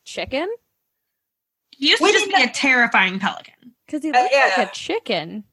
chicken 0.06 0.48
He 1.72 1.88
used 1.90 1.98
to 1.98 2.04
We 2.04 2.12
just 2.12 2.26
didn't 2.26 2.38
be 2.44 2.50
a 2.50 2.54
terrifying 2.54 3.18
pelican. 3.20 3.74
because 3.88 4.04
he 4.04 4.12
Uh, 4.12 4.28
yeah. 4.32 4.54
like 4.58 4.70
a 4.70 4.72
chicken. 4.72 5.46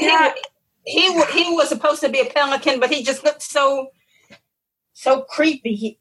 Yeah. 0.00 0.32
he 0.84 1.12
he 1.12 1.24
he 1.44 1.54
was 1.54 1.68
supposed 1.68 2.00
to 2.02 2.08
be 2.08 2.20
a 2.20 2.26
pelican, 2.26 2.80
but 2.80 2.90
he 2.90 3.02
just 3.02 3.24
looked 3.24 3.42
so 3.42 3.88
so 4.92 5.22
creepy. 5.22 5.74
He, 5.74 5.98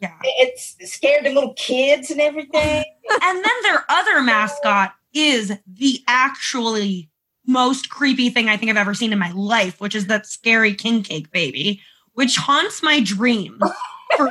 Yeah. 0.00 0.16
it's 0.22 0.76
it 0.78 0.88
scared 0.88 1.24
the 1.24 1.30
little 1.32 1.54
kids 1.54 2.10
and 2.10 2.20
everything. 2.20 2.84
and 3.22 3.44
then 3.44 3.62
their 3.62 3.84
other 3.88 4.22
mascot 4.22 4.94
is 5.12 5.52
the 5.66 6.00
actually 6.08 7.10
most 7.46 7.90
creepy 7.90 8.30
thing 8.30 8.48
I 8.48 8.56
think 8.56 8.70
I've 8.70 8.76
ever 8.76 8.94
seen 8.94 9.12
in 9.12 9.18
my 9.18 9.30
life, 9.32 9.80
which 9.80 9.94
is 9.94 10.06
that 10.06 10.26
scary 10.26 10.74
king 10.74 11.02
cake 11.02 11.30
baby, 11.30 11.80
which 12.14 12.36
haunts 12.36 12.82
my 12.82 13.00
dreams 13.00 13.60
for 14.16 14.30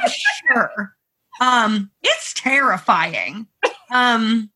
sure. 0.51 0.95
Um, 1.39 1.91
it's 2.01 2.33
terrifying. 2.33 3.47
Um, 3.91 4.49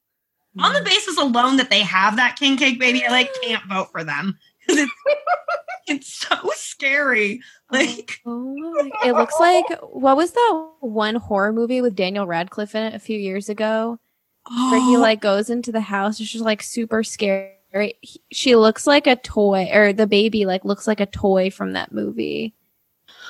on 0.60 0.74
the 0.74 0.82
basis 0.82 1.18
alone 1.18 1.58
that 1.58 1.70
they 1.70 1.82
have 1.82 2.16
that 2.16 2.36
king 2.38 2.58
cake 2.58 2.80
baby, 2.80 3.06
I 3.06 3.10
like 3.12 3.30
can't 3.42 3.64
vote 3.68 3.92
for 3.92 4.04
them 4.04 4.38
it's 4.70 4.92
it's 5.88 6.14
so 6.14 6.36
scary. 6.56 7.42
Like 7.72 8.20
Oh! 8.26 8.92
It 9.06 9.14
looks 9.14 9.36
like 9.40 9.66
what 9.82 10.18
was 10.18 10.32
that 10.32 10.70
one 10.82 11.16
horror 11.16 11.54
movie 11.54 11.82
with 11.82 11.96
Daniel 11.96 12.28
Radcliffe 12.28 12.76
in 12.76 12.84
it 12.84 12.94
a 12.94 13.00
few 13.00 13.18
years 13.18 13.50
ago, 13.50 14.00
where 14.50 14.80
he 14.80 14.98
oh, 14.98 15.00
like 15.00 15.22
goes 15.22 15.50
into 15.50 15.72
the 15.72 15.82
house 15.82 16.20
and 16.20 16.28
she's 16.28 16.42
like 16.42 16.62
super 16.62 17.04
scary. 17.04 17.54
He- 18.02 18.22
she 18.32 18.56
looks 18.56 18.86
like 18.88 19.08
a 19.08 19.16
toy, 19.16 19.70
or 19.74 19.94
the 19.94 20.08
baby 20.08 20.46
like 20.46 20.66
looks 20.66 20.88
like 20.88 21.00
a 21.00 21.06
toy 21.06 21.50
from 21.50 21.74
that 21.74 21.94
movie. 21.94 22.54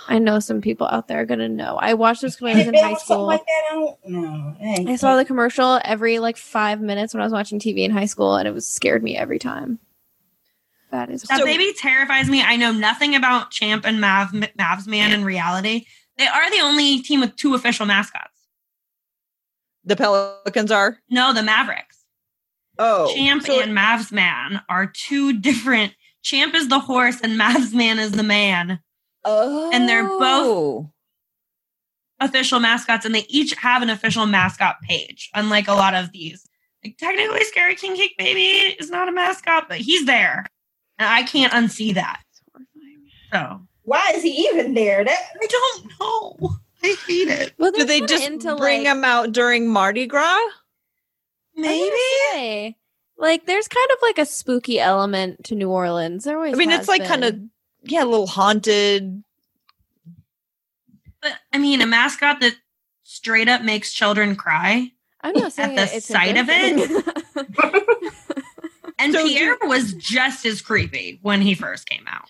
I 0.10 0.20
know 0.20 0.40
some 0.40 0.62
people 0.62 0.88
out 0.88 1.08
there 1.08 1.22
are 1.22 1.26
gonna 1.26 1.50
know. 1.50 1.78
I 1.82 1.94
watched 1.94 2.22
this 2.22 2.40
when 2.40 2.56
I 2.56 2.60
was 2.60 2.68
in 2.68 2.74
high 2.76 2.94
school. 2.96 3.26
like 3.26 3.42
that. 3.46 3.64
I 3.72 3.74
don't 3.76 3.98
know. 4.08 4.56
It 4.60 4.88
I 4.88 4.96
saw 4.96 5.16
the 5.18 5.26
commercial 5.26 5.80
every 5.84 6.20
like 6.20 6.38
five 6.38 6.80
minutes 6.82 7.14
when 7.14 7.22
I 7.22 7.26
was 7.26 7.34
watching 7.34 7.60
TV 7.60 7.80
in 7.80 7.92
high 7.92 8.06
school, 8.06 8.36
and 8.36 8.48
it 8.48 8.54
was 8.54 8.66
scared 8.68 9.04
me 9.04 9.18
every 9.18 9.40
time. 9.40 9.80
That 10.92 11.10
is 11.10 11.24
That 11.24 11.40
So- 11.40 11.46
baby 11.46 11.74
terrifies 11.78 12.30
me. 12.30 12.42
I 12.42 12.56
know 12.56 12.72
nothing 12.72 13.16
about 13.16 13.52
Champ 13.52 13.86
and 13.86 14.00
Mav, 14.00 14.30
Mavs 14.32 14.88
Man 14.88 15.12
in 15.12 15.26
reality. 15.26 15.86
They 16.18 16.28
are 16.28 16.50
the 16.50 16.62
only 16.62 17.02
team 17.02 17.20
with 17.20 17.36
two 17.36 17.54
official 17.54 17.86
mascots. 17.86 18.32
the 19.84 19.96
Pelicans 19.96 20.70
are? 20.72 21.00
No, 21.10 21.32
the 21.34 21.44
Mavericks. 21.44 22.04
Oh. 22.80 23.14
Champ 23.16 23.44
so- 23.46 23.62
and 23.62 23.72
Mavs 23.78 24.12
Man 24.12 24.62
are 24.70 24.86
two 24.86 25.34
different. 25.40 25.94
Champ 26.24 26.54
is 26.56 26.68
the 26.68 26.80
horse 26.80 27.22
and 27.22 27.40
Mavs 27.40 27.74
Man 27.74 27.98
is 28.00 28.12
the 28.12 28.24
man. 28.24 28.80
Oh. 29.26 29.72
and 29.74 29.88
they're 29.88 30.08
both- 30.08 30.22
oh. 30.22 30.92
Official 32.20 32.60
mascots, 32.60 33.06
and 33.06 33.14
they 33.14 33.26
each 33.30 33.54
have 33.56 33.84
an 33.84 33.92
official 33.92 34.26
mascot 34.26 34.82
page, 34.82 35.30
unlike 35.36 35.68
a 35.68 35.74
lot 35.74 35.94
of 35.94 36.12
these. 36.12 36.48
Like 36.84 36.98
technically, 36.98 37.44
Scary 37.44 37.76
King 37.76 37.96
Cake 37.96 38.16
Baby 38.18 38.76
is 38.80 38.90
not 38.90 39.08
a 39.08 39.12
mascot, 39.12 39.70
but 39.70 39.78
he's 39.78 40.08
there, 40.08 40.48
and 40.98 41.08
I 41.08 41.22
can't 41.24 41.54
unsee 41.54 41.94
that. 41.94 42.22
So 43.32 43.62
Why 43.84 44.14
is 44.16 44.24
he 44.24 44.48
even 44.50 44.74
there? 44.74 45.04
That 45.04 45.20
I 45.40 45.48
don't 45.48 45.92
know. 46.00 46.58
I 46.84 46.96
hate 47.06 47.28
it. 47.28 47.54
Well, 47.58 47.72
Do 47.72 47.84
they 47.84 48.02
just 48.02 48.26
into, 48.26 48.56
bring 48.56 48.80
like, 48.80 48.88
them 48.88 49.04
out 49.04 49.32
during 49.32 49.68
Mardi 49.68 50.06
Gras? 50.06 50.40
Maybe. 51.56 51.92
say, 52.32 52.78
like, 53.18 53.46
there's 53.46 53.68
kind 53.68 53.90
of 53.92 53.98
like 54.02 54.20
a 54.20 54.26
spooky 54.26 54.80
element 54.80 55.44
to 55.46 55.56
New 55.56 55.70
Orleans. 55.70 56.24
There 56.24 56.38
always. 56.38 56.54
I 56.54 56.58
mean, 56.58 56.70
has 56.70 56.82
it's 56.82 56.90
like 56.90 57.06
kind 57.06 57.24
of 57.24 57.34
been. 57.34 57.50
Yeah, 57.92 58.04
a 58.04 58.06
little 58.06 58.28
haunted. 58.28 59.24
But 61.22 61.34
I 61.54 61.58
mean, 61.58 61.82
a 61.82 61.86
mascot 61.88 62.40
that 62.42 62.56
straight 63.04 63.48
up 63.50 63.62
makes 63.64 63.94
children 63.94 64.36
cry. 64.36 64.92
I'm 65.22 65.34
not 65.34 65.52
saying 65.54 65.76
the 65.76 65.84
it's 65.96 66.06
sight 66.08 66.38
of 66.38 66.48
it? 66.50 67.06
And 69.00 69.14
So 69.14 69.28
do- 69.28 69.34
Pierre 69.34 69.58
was 69.64 69.94
just 69.94 70.46
as 70.46 70.62
creepy 70.62 71.20
when 71.22 71.42
he 71.42 71.54
first 71.56 71.88
came 71.88 72.06
out. 72.08 72.30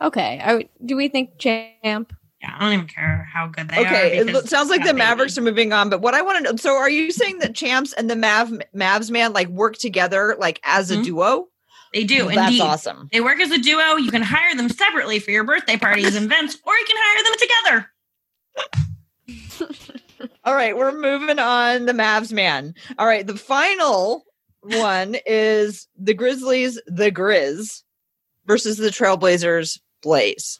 okay. 0.00 0.40
I, 0.44 0.68
do 0.84 0.96
we 0.96 1.08
think 1.08 1.38
Champ? 1.38 2.12
Yeah, 2.40 2.56
I 2.56 2.60
don't 2.64 2.72
even 2.72 2.86
care 2.88 3.28
how 3.32 3.46
good 3.46 3.68
they 3.68 3.76
are. 3.76 3.86
okay, 3.86 4.18
it 4.18 4.48
sounds 4.48 4.68
like 4.68 4.80
that 4.80 4.88
the 4.88 4.94
baby. 4.94 4.98
Mavericks 4.98 5.38
are 5.38 5.42
moving 5.42 5.72
on. 5.72 5.90
But 5.90 6.00
what 6.00 6.12
I 6.14 6.22
want 6.22 6.38
to 6.38 6.42
know, 6.52 6.56
so 6.56 6.74
are 6.76 6.90
you 6.90 7.12
saying 7.12 7.38
that 7.38 7.54
Champs 7.54 7.92
and 7.92 8.10
the 8.10 8.16
Mav 8.16 8.52
Mavs 8.74 9.10
man 9.12 9.32
like 9.32 9.46
work 9.48 9.76
together 9.78 10.36
like 10.40 10.60
as 10.64 10.90
a 10.90 10.96
Mhm. 10.96 11.04
duo? 11.04 11.48
They 11.92 12.04
do. 12.04 12.28
That's 12.28 12.52
indeed. 12.52 12.60
awesome. 12.62 13.08
They 13.12 13.20
work 13.20 13.38
as 13.40 13.50
a 13.50 13.58
duo. 13.58 13.96
You 13.96 14.10
can 14.10 14.22
hire 14.22 14.54
them 14.56 14.68
separately 14.68 15.18
for 15.18 15.30
your 15.30 15.44
birthday 15.44 15.76
parties 15.76 16.14
and 16.14 16.24
events, 16.24 16.56
or 16.64 16.74
you 16.74 16.86
can 16.86 16.96
hire 16.98 17.22
them 17.24 17.34
together. 17.38 17.90
All 20.44 20.54
right, 20.54 20.76
we're 20.76 20.98
moving 20.98 21.38
on. 21.38 21.84
The 21.84 21.92
Mavs 21.92 22.32
man. 22.32 22.74
All 22.98 23.06
right, 23.06 23.26
the 23.26 23.36
final 23.36 24.24
one 24.62 25.16
is 25.26 25.88
the 25.98 26.14
Grizzlies, 26.14 26.80
the 26.86 27.10
Grizz 27.10 27.82
versus 28.46 28.78
the 28.78 28.88
Trailblazers, 28.88 29.78
Blaze. 30.02 30.58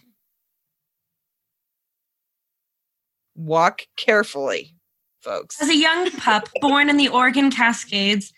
Walk 3.35 3.83
carefully, 3.97 4.75
folks. 5.21 5.61
As 5.63 5.69
a 5.69 5.77
young 5.77 6.11
pup 6.13 6.49
born 6.61 6.91
in 6.91 6.97
the 6.97 7.09
Oregon 7.09 7.51
Cascades, 7.51 8.33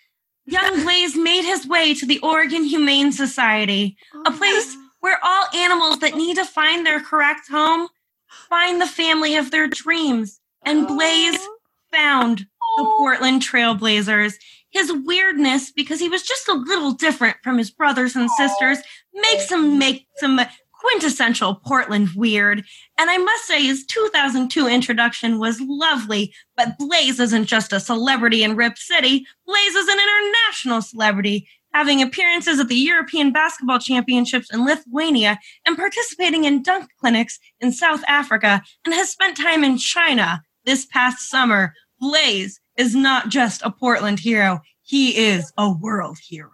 young 0.46 0.82
Blaze 0.82 1.16
made 1.16 1.44
his 1.44 1.66
way 1.66 1.94
to 1.94 2.06
the 2.06 2.20
Oregon 2.20 2.64
Humane 2.64 3.12
Society, 3.12 3.96
a 4.14 4.18
oh, 4.26 4.36
place 4.36 4.76
where 5.00 5.18
all 5.22 5.46
animals 5.54 5.98
that 5.98 6.14
need 6.14 6.36
to 6.36 6.44
find 6.44 6.86
their 6.86 7.00
correct 7.00 7.48
home 7.50 7.88
find 8.48 8.80
the 8.80 8.86
family 8.86 9.36
of 9.36 9.50
their 9.50 9.68
dreams. 9.68 10.40
And 10.64 10.86
oh. 10.86 10.94
Blaze 10.94 11.38
found 11.92 12.38
the 12.38 12.84
oh. 12.84 12.94
Portland 12.98 13.42
Trailblazers. 13.42 14.34
His 14.70 14.92
weirdness, 14.92 15.70
because 15.70 16.00
he 16.00 16.08
was 16.08 16.22
just 16.22 16.48
a 16.48 16.54
little 16.54 16.92
different 16.92 17.36
from 17.44 17.58
his 17.58 17.70
brothers 17.70 18.16
and 18.16 18.28
sisters, 18.32 18.78
makes 19.12 19.50
him 19.50 19.78
make 19.78 20.08
some 20.16 20.40
quintessential 20.84 21.54
Portland 21.66 22.10
weird. 22.14 22.62
And 22.98 23.10
I 23.10 23.16
must 23.16 23.46
say, 23.46 23.64
his 23.64 23.86
2002 23.86 24.66
introduction 24.66 25.38
was 25.38 25.60
lovely, 25.60 26.34
but 26.56 26.76
Blaze 26.78 27.18
isn't 27.20 27.46
just 27.46 27.72
a 27.72 27.80
celebrity 27.80 28.42
in 28.42 28.54
Rip 28.54 28.76
City, 28.76 29.24
Blaze 29.46 29.74
is 29.74 29.88
an 29.88 29.98
international 29.98 30.82
celebrity, 30.82 31.48
having 31.72 32.02
appearances 32.02 32.60
at 32.60 32.68
the 32.68 32.76
European 32.76 33.32
Basketball 33.32 33.78
Championships 33.78 34.52
in 34.52 34.64
Lithuania 34.64 35.38
and 35.66 35.76
participating 35.76 36.44
in 36.44 36.62
dunk 36.62 36.90
clinics 37.00 37.38
in 37.60 37.72
South 37.72 38.04
Africa, 38.06 38.62
and 38.84 38.94
has 38.94 39.10
spent 39.10 39.38
time 39.38 39.64
in 39.64 39.78
China 39.78 40.42
this 40.66 40.84
past 40.86 41.30
summer. 41.30 41.72
Blaze 41.98 42.60
is 42.76 42.94
not 42.94 43.30
just 43.30 43.62
a 43.62 43.70
Portland 43.70 44.20
hero, 44.20 44.60
he 44.82 45.16
is 45.16 45.50
a 45.56 45.72
world 45.72 46.18
hero. 46.28 46.53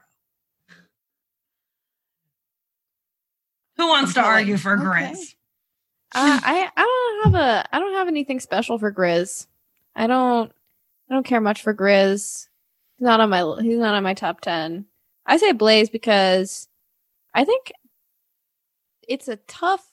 Who 3.81 3.89
wants 3.89 4.13
to 4.15 4.21
argue 4.21 4.59
for 4.59 4.75
Okay. 4.75 4.85
Grizz? 4.85 5.35
Uh, 6.13 6.41
I 6.43 6.69
I 6.77 7.21
don't 7.23 7.33
have 7.33 7.41
a 7.41 7.69
I 7.73 7.79
don't 7.79 7.93
have 7.95 8.09
anything 8.09 8.41
special 8.41 8.79
for 8.81 8.93
Grizz. 8.93 9.47
I 9.95 10.09
don't 10.09 10.51
I 11.09 11.15
don't 11.15 11.25
care 11.25 11.41
much 11.41 11.63
for 11.63 11.73
Grizz. 11.73 12.49
He's 12.99 13.05
not 13.05 13.21
on 13.21 13.31
my 13.31 13.45
he's 13.63 13.79
not 13.79 13.95
on 13.95 14.03
my 14.03 14.15
top 14.15 14.41
ten. 14.41 14.87
I 15.25 15.37
say 15.37 15.53
Blaze 15.53 15.89
because 15.89 16.67
I 17.33 17.45
think 17.45 17.71
it's 19.07 19.29
a 19.29 19.37
tough. 19.47 19.87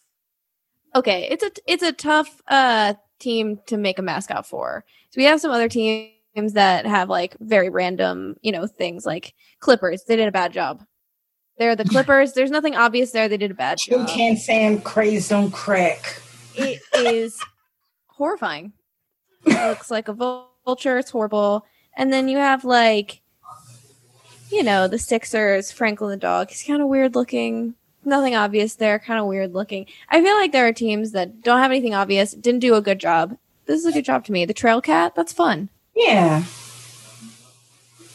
Okay, 0.95 1.27
it's 1.29 1.43
a 1.43 1.51
it's 1.67 1.83
a 1.83 1.91
tough 1.91 2.41
uh 2.47 2.95
team 3.19 3.59
to 3.67 3.77
make 3.77 3.99
a 3.99 4.01
mascot 4.01 4.47
for. 4.47 4.85
So 5.11 5.19
we 5.19 5.25
have 5.25 5.39
some 5.39 5.51
other 5.51 5.69
teams 5.69 6.53
that 6.53 6.87
have 6.87 7.09
like 7.09 7.37
very 7.41 7.69
random 7.69 8.37
you 8.41 8.51
know 8.51 8.65
things 8.65 9.05
like 9.05 9.35
Clippers. 9.59 10.03
They 10.05 10.15
did 10.15 10.27
a 10.27 10.31
bad 10.31 10.51
job. 10.51 10.83
They're 11.57 11.75
the 11.75 11.85
Clippers. 11.85 12.33
There's 12.33 12.51
nothing 12.51 12.75
obvious 12.75 13.11
there. 13.11 13.27
They 13.27 13.37
did 13.37 13.51
a 13.51 13.55
bad 13.55 13.79
job 13.79 14.07
Toucan 14.07 14.37
Sam 14.37 14.79
crazed 14.81 15.31
on 15.31 15.49
crack. 15.51 16.21
it 16.55 16.81
is 16.95 17.39
horrifying. 18.07 18.73
It 19.45 19.67
looks 19.67 19.89
like 19.89 20.07
a 20.07 20.13
vulture. 20.13 20.97
It's 20.97 21.11
horrible. 21.11 21.65
And 21.95 22.13
then 22.13 22.27
you 22.27 22.37
have 22.37 22.63
like, 22.63 23.21
you 24.51 24.63
know, 24.63 24.87
the 24.87 24.99
Sixers, 24.99 25.71
Franklin 25.71 26.11
the 26.11 26.17
dog. 26.17 26.49
He's 26.49 26.63
kind 26.63 26.81
of 26.81 26.87
weird 26.87 27.15
looking. 27.15 27.73
Nothing 28.05 28.35
obvious 28.35 28.75
there. 28.75 28.99
Kind 28.99 29.19
of 29.19 29.25
weird 29.25 29.53
looking. 29.53 29.87
I 30.09 30.21
feel 30.21 30.35
like 30.35 30.51
there 30.51 30.67
are 30.67 30.73
teams 30.73 31.11
that 31.11 31.41
don't 31.41 31.59
have 31.59 31.71
anything 31.71 31.95
obvious. 31.95 32.33
Didn't 32.33 32.59
do 32.59 32.75
a 32.75 32.81
good 32.81 32.99
job. 32.99 33.37
This 33.65 33.79
is 33.79 33.85
a 33.85 33.91
good 33.91 34.05
job 34.05 34.23
to 34.25 34.31
me. 34.31 34.45
The 34.45 34.53
Trail 34.53 34.79
Cat. 34.79 35.15
That's 35.15 35.33
fun. 35.33 35.69
Yeah. 35.95 36.43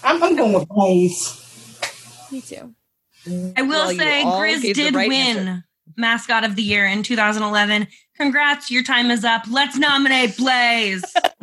I'm, 0.04 0.22
I'm 0.22 0.36
going 0.36 0.52
with 0.52 0.68
Blaze. 0.68 1.38
Me 2.30 2.40
too. 2.40 2.74
I 3.26 3.62
will 3.62 3.68
Well, 3.68 3.90
say 3.94 4.22
all 4.22 4.40
Grizz 4.40 4.74
did 4.74 4.94
right 4.94 5.08
win 5.08 5.36
answer. 5.38 5.64
mascot 5.96 6.44
of 6.44 6.56
the 6.56 6.62
year 6.62 6.86
in 6.86 7.02
2011. 7.02 7.86
Congrats, 8.16 8.70
your 8.70 8.82
time 8.82 9.10
is 9.10 9.24
up. 9.24 9.42
Let's 9.50 9.76
nominate 9.76 10.36
Blaze. 10.36 11.04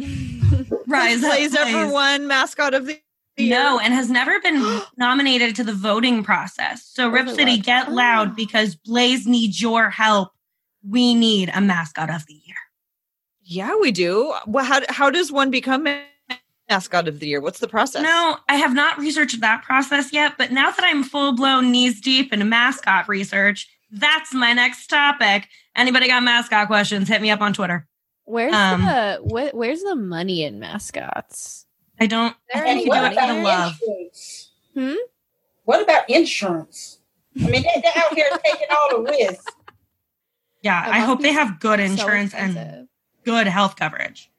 Rise 0.88 1.24
up, 1.24 1.32
Blaze 1.32 1.52
Blaze. 1.52 1.56
ever 1.56 1.88
won 1.92 2.28
mascot 2.28 2.74
of 2.74 2.86
the 2.86 3.00
year? 3.38 3.50
No, 3.50 3.80
and 3.80 3.94
has 3.94 4.10
never 4.10 4.40
been 4.42 4.82
nominated 4.98 5.56
to 5.58 5.64
the 5.64 5.74
voting 5.74 6.24
process. 6.24 6.86
So 6.86 7.08
Rip 7.08 7.22
Overlooked. 7.22 7.40
City, 7.40 7.58
get 7.58 7.88
Oh. 7.90 7.94
loud 7.94 8.36
because 8.36 8.76
Blaze 8.76 9.26
needs 9.26 9.62
your 9.62 9.90
help. 9.90 10.32
We 10.88 11.14
need 11.16 11.50
a 11.54 11.62
mascot 11.62 12.10
of 12.10 12.26
the 12.28 12.34
year. 12.34 12.56
Yeah, 13.44 13.76
we 13.82 13.92
do. 13.92 14.34
Well, 14.46 14.66
how 14.66 14.82
how 14.90 15.10
does 15.10 15.32
one 15.32 15.50
become 15.52 15.88
a 15.88 16.04
mascot 16.70 17.08
of 17.08 17.20
the 17.20 17.28
year? 17.28 17.42
What's 17.42 17.60
the 17.60 17.68
process? 17.68 18.02
No, 18.04 18.38
I 18.48 18.56
have 18.56 18.74
not 18.74 18.98
researched 18.98 19.42
that 19.42 19.64
process 19.64 20.14
yet, 20.14 20.34
but 20.38 20.52
now 20.52 20.72
that 20.72 20.84
I'm 20.84 21.04
full 21.04 21.34
blown 21.34 21.72
knees 21.72 22.00
deep 22.00 22.32
in 22.32 22.48
mascot 22.48 23.08
research, 23.08 23.68
that's 23.92 24.34
my 24.34 24.54
next 24.54 24.88
topic. 24.88 25.48
Anybody 25.76 26.08
got 26.08 26.24
mascot 26.24 26.68
questions? 26.68 27.08
Hit 27.08 27.22
me 27.22 27.32
up 27.32 27.42
on 27.42 27.54
Twitter. 27.54 27.88
Where's 28.26 28.54
Um, 28.54 28.82
the 28.82 29.20
wh- 29.24 29.56
where's 29.56 29.82
the 29.82 29.96
money 29.96 30.44
in 30.44 30.60
mascots? 30.60 31.66
I 32.00 32.06
don't. 32.06 32.36
There 32.54 32.64
I 32.64 32.66
think 32.66 32.86
you 32.86 32.92
do 32.94 32.98
it 33.04 33.14
for 33.16 33.28
the 33.28 33.42
love. 33.42 33.74
insurance? 33.82 34.52
Hmm? 34.76 34.94
What 35.64 35.82
about 35.82 36.10
insurance? 36.10 37.00
I 37.40 37.44
mean, 37.50 37.64
they, 37.64 37.82
they're 37.82 38.04
out 38.04 38.14
here 38.14 38.30
taking 38.46 38.68
all 38.72 39.04
the 39.04 39.12
risks. 39.12 39.46
Yeah, 40.62 40.84
I 40.86 41.00
hope 41.00 41.22
they 41.22 41.32
have 41.32 41.60
good 41.60 41.80
So 41.80 41.86
insurance 41.86 42.34
and 42.34 42.88
good 43.24 43.48
health 43.48 43.76
coverage. 43.78 44.30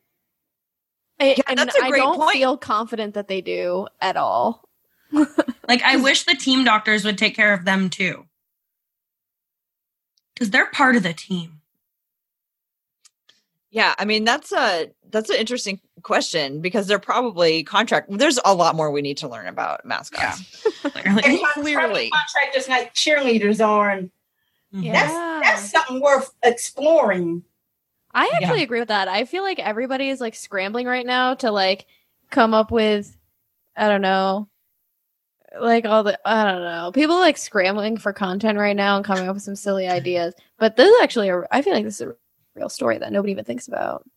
I, 1.20 1.34
Yeah, 1.36 1.42
and 1.48 1.58
that's 1.58 1.76
a 1.76 1.84
I 1.84 1.88
great 1.90 1.98
don't 2.00 2.16
point. 2.18 2.32
feel 2.32 2.56
confident 2.56 3.14
that 3.14 3.28
they 3.28 3.40
do 3.40 3.86
at 4.00 4.16
all. 4.16 4.64
Like, 5.68 5.82
I 5.84 5.94
wish 5.98 6.24
the 6.24 6.34
team 6.34 6.64
doctors 6.64 7.04
would 7.04 7.16
take 7.16 7.36
care 7.36 7.54
of 7.54 7.64
them 7.64 7.90
too. 7.90 8.26
Because 10.34 10.50
they're 10.50 10.66
part 10.66 10.96
of 10.96 11.04
the 11.04 11.12
team. 11.12 11.60
Yeah, 13.70 13.94
I 13.98 14.04
mean 14.04 14.24
that's 14.24 14.50
a 14.50 14.88
that's 15.10 15.30
an 15.30 15.36
interesting 15.36 15.80
question 16.02 16.60
because 16.60 16.88
they're 16.88 16.98
probably 16.98 17.62
contract. 17.62 18.08
There's 18.10 18.40
a 18.44 18.52
lot 18.52 18.74
more 18.74 18.90
we 18.90 19.00
need 19.00 19.18
to 19.18 19.28
learn 19.28 19.46
about 19.46 19.84
mascots. 19.84 20.42
Clearly. 20.82 21.22
And 21.24 21.38
con- 21.40 21.52
Clearly. 21.62 22.10
contractors 22.10 22.68
like 22.68 22.92
cheerleaders 22.94 23.64
are, 23.64 23.90
and 23.90 24.10
Mhm. 24.74 24.90
that's 24.92 25.12
that's 25.46 25.70
something 25.70 26.00
worth 26.00 26.32
exploring. 26.42 27.44
I 28.12 28.30
actually 28.36 28.62
agree 28.62 28.80
with 28.80 28.88
that. 28.88 29.08
I 29.08 29.24
feel 29.24 29.42
like 29.42 29.58
everybody 29.58 30.08
is 30.08 30.20
like 30.20 30.34
scrambling 30.34 30.86
right 30.86 31.06
now 31.06 31.34
to 31.34 31.50
like 31.50 31.86
come 32.30 32.54
up 32.54 32.70
with 32.70 33.16
I 33.76 33.88
don't 33.88 34.02
know 34.02 34.48
like 35.58 35.84
all 35.84 36.02
the 36.02 36.18
I 36.24 36.44
don't 36.44 36.62
know. 36.62 36.92
People 36.92 37.16
are, 37.16 37.20
like 37.20 37.36
scrambling 37.36 37.96
for 37.96 38.12
content 38.12 38.58
right 38.58 38.76
now 38.76 38.96
and 38.96 39.04
coming 39.04 39.28
up 39.28 39.34
with 39.34 39.42
some 39.42 39.56
silly 39.56 39.88
ideas. 39.88 40.34
But 40.58 40.76
this 40.76 40.88
is 40.88 41.02
actually 41.02 41.28
a 41.28 41.42
I 41.50 41.62
feel 41.62 41.72
like 41.72 41.84
this 41.84 42.00
is 42.00 42.08
a 42.08 42.16
real 42.54 42.68
story 42.68 42.98
that 42.98 43.12
nobody 43.12 43.32
even 43.32 43.44
thinks 43.44 43.68
about. 43.68 44.08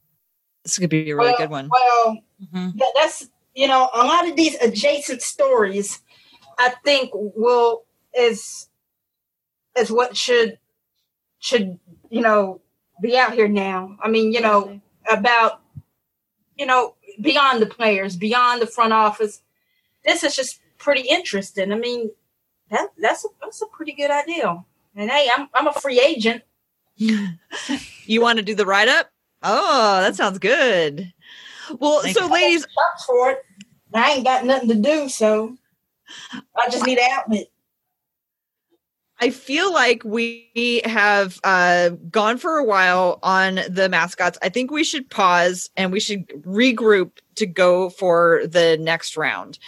This 0.64 0.78
could 0.78 0.90
be 0.90 1.10
a 1.12 1.16
really 1.16 1.30
well, 1.30 1.38
good 1.38 1.50
one. 1.50 1.70
Well, 1.70 2.18
Mhm. 2.54 2.78
that, 2.78 2.92
that's 2.96 3.30
you 3.54 3.68
know 3.68 3.90
a 3.94 4.06
lot 4.06 4.28
of 4.28 4.36
these 4.36 4.56
adjacent 4.62 5.22
stories. 5.22 6.02
I 6.60 6.70
think 6.84 7.12
will 7.14 7.84
is 8.16 8.70
is 9.78 9.92
what 9.92 10.16
should 10.16 10.60
should 11.40 11.80
you 12.10 12.22
know 12.22 12.62
be 13.04 13.18
out 13.18 13.34
here 13.34 13.48
now. 13.48 13.96
I 14.02 14.10
mean, 14.10 14.32
you 14.32 14.42
know 14.42 14.82
about 15.12 15.62
you 16.58 16.66
know 16.66 16.96
beyond 17.22 17.62
the 17.62 17.68
players, 17.68 18.16
beyond 18.16 18.62
the 18.62 18.68
front 18.68 18.94
office. 18.94 19.42
This 20.04 20.24
is 20.24 20.36
just 20.36 20.60
pretty 20.80 21.08
interesting. 21.08 21.72
I 21.72 21.76
mean, 21.76 22.10
that 22.72 22.90
that's 22.98 23.26
a, 23.26 23.28
that's 23.42 23.62
a 23.62 23.68
pretty 23.68 23.92
good 23.92 24.10
idea. 24.10 24.64
And 24.96 25.12
hey, 25.12 25.30
I'm 25.36 25.50
I'm 25.54 25.68
a 25.68 25.74
free 25.74 26.02
agent. 26.02 26.42
You 28.06 28.20
want 28.20 28.38
to 28.38 28.44
do 28.44 28.54
the 28.54 28.66
write 28.66 28.90
up? 28.90 29.10
Oh, 29.44 30.02
that 30.02 30.18
sounds 30.18 30.38
good. 30.40 31.14
Well, 31.80 32.02
Thank 32.02 32.18
so 32.18 32.28
ladies, 32.28 32.62
Shops 32.62 33.06
for 33.06 33.32
it. 33.32 33.46
I 33.94 34.12
ain't 34.12 34.26
got 34.26 34.44
nothing 34.46 34.68
to 34.68 34.76
do, 34.76 35.08
so 35.08 35.56
I 36.54 36.70
just 36.70 36.86
need 36.86 36.98
an 36.98 37.10
outlet. 37.10 37.48
I 39.24 39.30
feel 39.30 39.72
like 39.72 40.04
we 40.04 40.82
have 40.84 41.40
uh, 41.46 41.92
gone 42.12 42.38
for 42.38 42.58
a 42.58 42.64
while 42.66 43.20
on 43.24 43.62
the 43.70 43.88
mascots. 43.88 44.38
I 44.42 44.50
think 44.50 44.70
we 44.70 44.84
should 44.84 45.10
pause 45.10 45.70
and 45.78 45.94
we 45.94 46.02
should 46.02 46.28
regroup 46.44 47.12
to 47.36 47.46
go 47.46 47.90
for 47.90 48.42
the 48.46 48.78
next 48.82 49.16
round. 49.16 49.60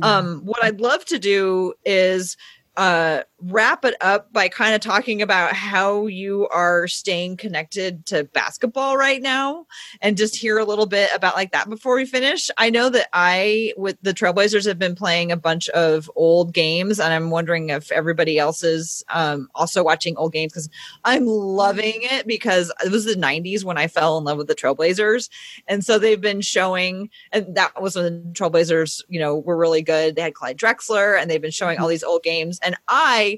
Um, 0.00 0.42
what 0.44 0.62
I'd 0.62 0.80
love 0.80 1.04
to 1.06 1.18
do 1.18 1.74
is 1.84 2.36
uh, 2.76 3.22
wrap 3.44 3.84
it 3.84 3.94
up 4.00 4.32
by 4.32 4.48
kind 4.48 4.74
of 4.74 4.80
talking 4.80 5.20
about 5.20 5.52
how 5.52 6.06
you 6.06 6.48
are 6.48 6.86
staying 6.86 7.36
connected 7.36 8.06
to 8.06 8.24
basketball 8.24 8.96
right 8.96 9.20
now 9.20 9.66
and 10.00 10.16
just 10.16 10.36
hear 10.36 10.58
a 10.58 10.64
little 10.64 10.86
bit 10.86 11.10
about 11.14 11.34
like 11.34 11.52
that 11.52 11.68
before 11.68 11.96
we 11.96 12.06
finish. 12.06 12.50
I 12.56 12.70
know 12.70 12.88
that 12.90 13.08
I, 13.12 13.72
with 13.76 13.96
the 14.02 14.14
Trailblazers, 14.14 14.66
have 14.66 14.78
been 14.78 14.94
playing 14.94 15.32
a 15.32 15.36
bunch 15.36 15.68
of 15.70 16.10
old 16.14 16.52
games, 16.52 17.00
and 17.00 17.12
I'm 17.12 17.30
wondering 17.30 17.70
if 17.70 17.90
everybody 17.90 18.38
else 18.38 18.62
is 18.62 19.04
um, 19.08 19.48
also 19.54 19.82
watching 19.82 20.16
old 20.16 20.32
games 20.32 20.52
because 20.52 20.68
I'm 21.04 21.26
loving 21.26 22.00
it 22.02 22.26
because 22.26 22.72
it 22.84 22.92
was 22.92 23.04
the 23.04 23.14
90s 23.14 23.64
when 23.64 23.78
I 23.78 23.88
fell 23.88 24.18
in 24.18 24.24
love 24.24 24.38
with 24.38 24.48
the 24.48 24.54
Trailblazers. 24.54 25.28
And 25.66 25.84
so 25.84 25.98
they've 25.98 26.20
been 26.20 26.40
showing, 26.40 27.10
and 27.32 27.54
that 27.56 27.80
was 27.80 27.96
when 27.96 28.04
the 28.04 28.34
Trailblazers, 28.34 29.02
you 29.08 29.18
know, 29.18 29.38
were 29.38 29.56
really 29.56 29.82
good. 29.82 30.14
They 30.14 30.22
had 30.22 30.34
Clyde 30.34 30.58
Drexler, 30.58 31.20
and 31.20 31.30
they've 31.30 31.42
been 31.42 31.50
showing 31.50 31.78
all 31.78 31.88
these 31.88 32.04
old 32.04 32.22
games. 32.22 32.60
And 32.62 32.76
I 32.88 33.31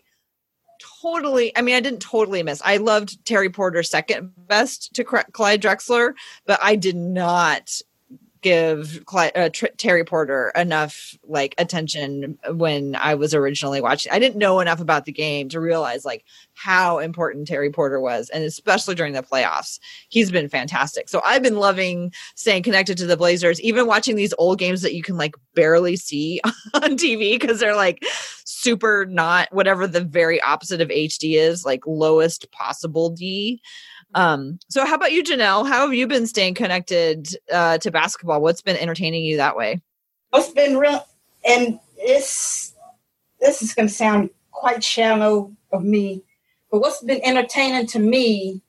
totally, 1.03 1.57
I 1.57 1.63
mean, 1.63 1.75
I 1.75 1.81
didn't 1.81 2.01
totally 2.01 2.43
miss. 2.43 2.63
I 2.65 2.79
loved 2.79 3.25
Terry 3.25 3.51
Porter 3.51 3.83
second 3.83 4.33
best 4.37 4.95
to 4.95 5.05
Clyde 5.05 5.63
Drexler, 5.63 6.13
but 6.47 6.59
I 6.63 6.77
did 6.77 6.97
not 6.97 7.81
give 8.45 9.03
Cli- 9.07 9.33
uh, 9.35 9.49
Tr- 9.49 9.75
Terry 9.79 10.05
Porter 10.05 10.53
enough 10.55 11.17
like 11.27 11.55
attention 11.57 12.39
when 12.53 12.95
I 12.95 13.15
was 13.15 13.33
originally 13.33 13.81
watching. 13.81 14.13
I 14.13 14.19
didn't 14.19 14.37
know 14.37 14.61
enough 14.61 14.83
about 14.83 15.07
the 15.07 15.13
game 15.13 15.49
to 15.49 15.61
realize 15.61 16.05
like 16.05 16.27
how 16.53 16.99
important 16.99 17.49
Terry 17.49 17.71
Porter 17.71 17.99
was, 17.99 18.29
and 18.29 18.45
especially 18.45 18.95
during 18.95 19.15
the 19.15 19.23
playoffs, 19.23 19.81
he's 20.11 20.31
been 20.31 20.51
fantastic. 20.51 21.09
So 21.09 21.23
I've 21.25 21.43
been 21.43 21.57
loving 21.57 22.13
staying 22.35 22.65
connected 22.65 22.99
to 22.99 23.07
the 23.07 23.17
Blazers, 23.17 23.63
even 23.63 23.87
watching 23.87 24.15
these 24.15 24.35
old 24.37 24.59
games 24.59 24.83
that 24.83 24.95
you 24.95 25.03
can 25.03 25.17
like 25.17 25.37
barely 25.55 25.97
see 25.97 26.43
on 26.75 26.99
TV 26.99 27.41
because 27.41 27.61
they're 27.61 27.75
like 27.75 28.05
super 28.45 29.07
not 29.07 29.49
whatever 29.53 29.87
the 29.87 30.05
very 30.05 30.39
opposite 30.43 30.83
of 30.83 30.89
HD 30.89 31.39
is, 31.39 31.65
like 31.65 31.87
lowest 31.87 32.53
possible 32.53 33.09
D. 33.09 33.63
Um, 34.15 34.59
so 34.69 34.87
how 34.87 34.95
about 34.95 35.13
you, 35.13 35.23
Janelle? 35.23 35.67
How 35.67 35.81
have 35.81 35.95
you 35.95 36.07
been 36.07 36.27
staying 36.27 36.55
connected 36.55 37.29
uh, 37.53 37.79
to 37.79 37.91
basketball? 37.91 38.41
What's 38.41 38.63
been 38.63 38.77
entertaining 38.77 39.25
you 39.25 39.37
that 39.39 39.57
way? 39.57 39.81
What's 40.31 40.51
been 40.51 40.79
real, 40.79 41.07
and 41.45 41.79
this 41.97 42.75
this 43.41 43.63
is 43.63 43.75
going 43.75 43.89
to 43.89 43.95
sound 43.95 44.31
quite 44.51 44.83
shallow 44.83 45.53
of 45.73 45.85
me, 45.85 46.23
but 46.71 46.81
what's 46.81 47.03
been 47.03 47.21
entertaining 47.25 47.87
to 47.89 47.99
me 47.99 48.63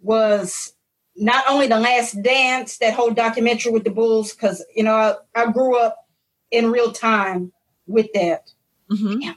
was 0.00 0.72
not 1.16 1.44
only 1.48 1.66
the 1.66 1.78
Last 1.78 2.22
Dance, 2.22 2.78
that 2.78 2.94
whole 2.94 3.10
documentary 3.10 3.72
with 3.72 3.84
the 3.84 3.90
Bulls, 3.90 4.32
because 4.32 4.64
you 4.74 4.82
know 4.82 4.94
I, 4.94 5.16
I 5.34 5.52
grew 5.52 5.76
up 5.78 6.08
in 6.50 6.70
real 6.70 6.92
time 6.92 7.52
with 7.86 8.12
that. 8.14 8.50
Mm-hmm. 8.90 9.30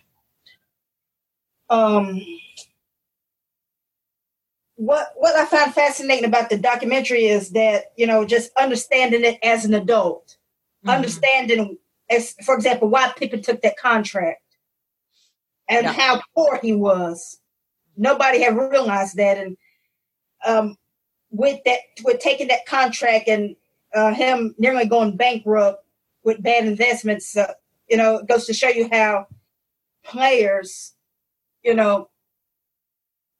um 1.69 2.19
what 4.75 5.13
what 5.15 5.35
I 5.35 5.45
find 5.45 5.73
fascinating 5.73 6.25
about 6.25 6.49
the 6.49 6.57
documentary 6.57 7.25
is 7.25 7.51
that 7.51 7.85
you 7.97 8.07
know 8.07 8.25
just 8.25 8.51
understanding 8.57 9.23
it 9.23 9.39
as 9.43 9.65
an 9.65 9.73
adult, 9.73 10.37
Mm-hmm. 10.85 10.95
understanding 10.95 11.77
as 12.09 12.35
for 12.45 12.55
example 12.55 12.89
why 12.89 13.11
Pippen 13.15 13.41
took 13.41 13.61
that 13.61 13.77
contract 13.77 14.41
and 15.69 15.85
Yeah. 15.85 15.93
how 15.93 16.21
poor 16.35 16.59
he 16.61 16.73
was. 16.73 17.39
Nobody 17.95 18.41
had 18.41 18.57
realized 18.57 19.15
that, 19.17 19.37
and 19.37 19.55
um, 20.45 20.77
with 21.29 21.59
that 21.65 21.79
with 22.03 22.19
taking 22.19 22.47
that 22.49 22.65
contract 22.65 23.27
and 23.29 23.55
uh, 23.93 24.13
him 24.13 24.55
nearly 24.57 24.85
going 24.85 25.15
bankrupt 25.15 25.85
with 26.23 26.41
bad 26.43 26.65
investments, 26.65 27.37
uh, 27.37 27.53
you 27.87 27.97
know, 27.97 28.17
it 28.17 28.27
goes 28.27 28.45
to 28.47 28.53
show 28.53 28.69
you 28.69 28.89
how 28.91 29.27
players, 30.03 30.93
you 31.63 31.73
know, 31.73 32.09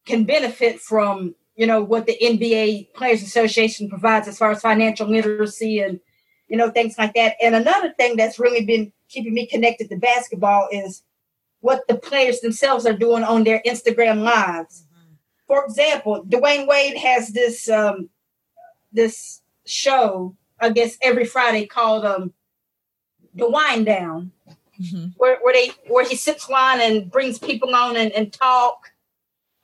can 0.06 0.24
benefit 0.24 0.80
from 0.80 1.36
you 1.56 1.68
know 1.68 1.84
what 1.84 2.06
the 2.06 2.18
NBA 2.22 2.93
Players 2.93 3.22
Association 3.22 3.89
provides 3.89 4.28
as 4.28 4.38
far 4.38 4.51
as 4.51 4.62
financial 4.62 5.08
literacy 5.08 5.80
and 5.80 5.99
you 6.47 6.58
know 6.58 6.70
things 6.70 6.95
like 6.97 7.14
that. 7.14 7.36
And 7.41 7.56
another 7.56 7.93
thing 7.93 8.16
that's 8.16 8.39
really 8.39 8.66
been 8.66 8.91
keeping 9.10 9.34
me 9.34 9.45
connected 9.45 9.89
to 9.89 9.97
basketball 9.97 10.68
is 10.72 11.04
what 11.60 11.88
the 11.88 11.95
players 11.95 12.41
themselves 12.41 12.86
are 12.86 12.97
doing 12.97 13.24
on 13.24 13.43
their 13.43 13.62
Instagram 13.66 14.24
lives. 14.24 14.86
For 15.47 15.64
example, 15.64 16.26
Dwyane 16.26 16.68
Wade 16.68 16.97
has 16.97 17.30
this 17.30 17.70
um, 17.70 18.10
this 18.91 19.41
show, 19.66 20.36
I 20.60 20.70
guess 20.70 20.97
every 21.01 21.26
Friday 21.26 21.66
called 21.66 22.06
um, 22.06 22.34
the 23.34 23.49
Wind 23.49 23.86
Down 23.86 24.32
Mm-hmm. 24.82 25.10
where, 25.18 25.38
where 25.43 25.54
they 25.54 25.72
where 25.88 26.04
he 26.04 26.16
sips 26.16 26.49
wine 26.49 26.82
and 26.82 27.12
brings 27.12 27.38
people 27.38 27.76
on 27.76 27.95
and, 27.95 28.12
and 28.12 28.34
talk. 28.34 28.91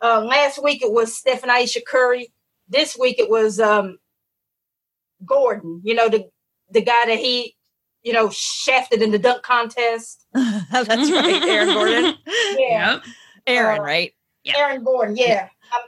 Uh, 0.01 0.21
last 0.23 0.63
week 0.63 0.81
it 0.81 0.91
was 0.91 1.15
Stephen 1.17 1.49
Ayesha 1.49 1.81
Curry. 1.85 2.31
This 2.67 2.97
week 2.97 3.19
it 3.19 3.29
was 3.29 3.59
um, 3.59 3.97
Gordon. 5.25 5.81
You 5.83 5.95
know 5.95 6.09
the 6.09 6.29
the 6.71 6.81
guy 6.81 7.05
that 7.07 7.17
he 7.19 7.55
you 8.03 8.13
know 8.13 8.29
shafted 8.29 9.01
in 9.01 9.11
the 9.11 9.19
dunk 9.19 9.43
contest. 9.43 10.25
That's 10.33 11.11
right, 11.11 11.43
Aaron 11.43 11.67
Gordon. 11.73 12.15
Yeah, 12.57 12.93
Yep. 12.93 13.03
Aaron, 13.47 13.79
Uh, 13.79 13.83
right? 13.83 14.13
Yeah. 14.43 14.57
Aaron 14.57 14.83
Gordon. 14.83 15.15
Yeah. 15.17 15.49
Um, 15.73 15.81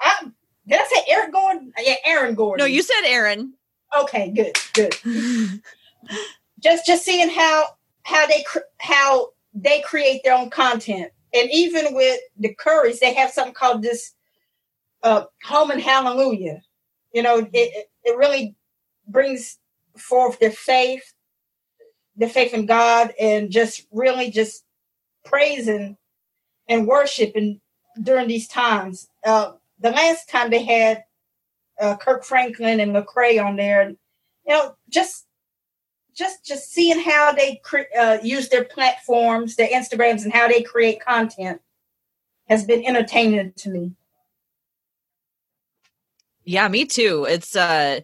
I, 0.00 0.30
did 0.68 0.80
I 0.80 0.84
say 0.84 1.02
Aaron 1.08 1.30
Gordon? 1.30 1.72
Yeah, 1.78 1.94
Aaron 2.04 2.34
Gordon. 2.34 2.62
No, 2.62 2.66
you 2.66 2.82
said 2.82 3.02
Aaron. 3.06 3.54
Okay, 3.98 4.30
good, 4.30 4.56
good. 4.74 4.94
just 6.60 6.86
just 6.86 7.04
seeing 7.04 7.30
how 7.30 7.66
how 8.04 8.26
they 8.26 8.42
cr- 8.44 8.58
how 8.78 9.28
they 9.54 9.80
create 9.80 10.20
their 10.22 10.34
own 10.34 10.50
content 10.50 11.10
and 11.36 11.50
even 11.52 11.94
with 11.94 12.20
the 12.38 12.54
currys 12.56 12.98
they 13.00 13.14
have 13.14 13.30
something 13.30 13.54
called 13.54 13.82
this 13.82 14.14
uh 15.02 15.24
home 15.44 15.70
and 15.70 15.82
hallelujah. 15.82 16.62
You 17.12 17.22
know 17.22 17.38
it 17.38 17.50
it, 17.52 17.90
it 18.04 18.16
really 18.16 18.54
brings 19.08 19.58
forth 19.96 20.38
the 20.38 20.50
faith 20.50 21.14
the 22.16 22.28
faith 22.28 22.54
in 22.54 22.66
god 22.66 23.14
and 23.20 23.50
just 23.50 23.86
really 23.92 24.30
just 24.30 24.64
praising 25.24 25.96
and 26.68 26.86
worshiping 26.86 27.60
during 28.02 28.28
these 28.28 28.48
times. 28.48 29.08
Uh 29.24 29.52
the 29.80 29.90
last 29.90 30.28
time 30.28 30.50
they 30.50 30.64
had 30.64 31.04
uh, 31.80 31.96
kirk 31.96 32.24
franklin 32.24 32.80
and 32.80 32.92
lecrae 32.94 33.42
on 33.44 33.56
there 33.56 33.90
you 33.90 33.96
know 34.48 34.74
just 34.88 35.26
just 36.16 36.44
just 36.44 36.72
seeing 36.72 36.98
how 37.00 37.32
they 37.32 37.60
cre- 37.62 37.92
uh, 37.98 38.18
use 38.22 38.48
their 38.48 38.64
platforms, 38.64 39.56
their 39.56 39.68
Instagrams, 39.68 40.24
and 40.24 40.32
how 40.32 40.48
they 40.48 40.62
create 40.62 41.00
content 41.00 41.60
has 42.48 42.64
been 42.64 42.84
entertaining 42.84 43.52
to 43.56 43.68
me. 43.68 43.92
Yeah, 46.44 46.68
me 46.68 46.84
too. 46.86 47.26
It's 47.28 47.54
uh 47.54 48.00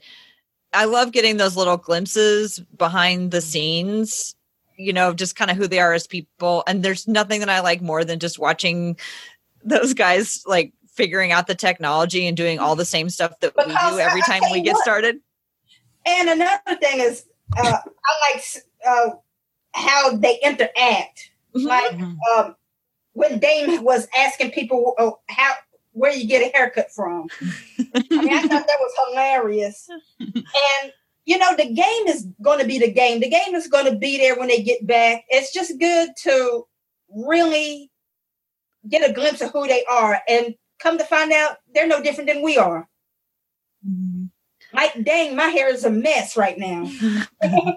I 0.75 0.85
love 0.87 1.13
getting 1.13 1.37
those 1.37 1.57
little 1.57 1.77
glimpses 1.77 2.59
behind 2.77 3.31
the 3.31 3.41
scenes, 3.41 4.35
you 4.77 4.93
know, 4.93 5.13
just 5.13 5.37
kind 5.37 5.51
of 5.51 5.57
who 5.57 5.69
they 5.69 5.79
are 5.79 5.93
as 5.93 6.07
people. 6.07 6.65
And 6.67 6.83
there's 6.83 7.07
nothing 7.07 7.41
that 7.41 7.51
I 7.51 7.61
like 7.61 7.83
more 7.83 8.05
than 8.05 8.19
just 8.19 8.39
watching 8.39 8.97
those 9.63 9.95
guys 9.95 10.43
like 10.47 10.73
figuring 10.89 11.31
out 11.31 11.47
the 11.47 11.55
technology 11.55 12.27
and 12.27 12.37
doing 12.37 12.59
all 12.59 12.75
the 12.75 12.85
same 12.85 13.09
stuff 13.11 13.39
that 13.41 13.55
we 13.57 13.65
do 13.65 13.99
every 13.99 14.23
I- 14.23 14.27
time 14.27 14.43
we 14.51 14.61
get 14.61 14.75
what. 14.75 14.83
started. 14.83 15.21
And 16.05 16.29
another 16.31 16.77
thing 16.81 17.01
is, 17.01 17.25
uh, 17.59 17.79
I 18.05 18.33
like 18.35 18.45
uh, 18.87 19.11
how 19.75 20.17
they 20.17 20.39
interact. 20.43 21.31
Mhm. 21.55 21.65
Like 21.67 21.93
Mhm. 21.93 22.17
um, 22.37 22.57
when 23.13 23.39
Dame 23.39 23.83
was 23.85 24.09
asking 24.17 24.53
people 24.53 24.95
uh, 24.99 25.11
how 25.29 25.53
where 25.93 26.13
you 26.13 26.27
get 26.27 26.43
a 26.43 26.57
haircut 26.57 26.91
from. 26.91 27.29
I 27.43 28.03
mean, 28.11 28.33
I 28.33 28.41
thought 28.43 28.67
that 28.67 28.79
was 28.81 28.93
hilarious. 29.09 29.89
And 30.19 30.93
you 31.25 31.39
know, 31.39 31.55
the 31.55 31.73
game 31.73 32.07
is 32.09 32.27
going 32.43 32.59
to 32.59 32.67
be 32.67 32.79
the 32.79 32.91
game. 32.91 33.21
The 33.21 33.29
game 33.29 33.55
is 33.55 33.69
going 33.69 33.85
to 33.85 33.97
be 33.97 34.19
there 34.19 34.37
when 34.37 34.49
they 34.49 34.63
get 34.63 34.87
back. 34.87 35.25
It's 35.29 35.53
just 35.53 35.79
good 35.79 36.11
to 36.25 36.67
really 37.15 37.91
get 38.89 39.09
a 39.09 39.13
glimpse 39.13 39.41
of 39.41 39.51
who 39.53 39.69
they 39.69 39.85
are, 39.85 40.21
and 40.29 40.55
come 40.81 40.99
to 40.99 41.05
find 41.05 41.33
out 41.33 41.59
they're 41.75 41.87
no 41.87 42.03
different 42.03 42.29
than 42.29 42.43
we 42.43 42.57
are. 42.59 42.89
Like, 44.73 45.03
dang, 45.05 45.37
my 45.37 45.47
hair 45.49 45.69
is 45.69 45.85
a 45.85 45.91
mess 45.91 46.37
right 46.37 46.59
now. 46.59 46.91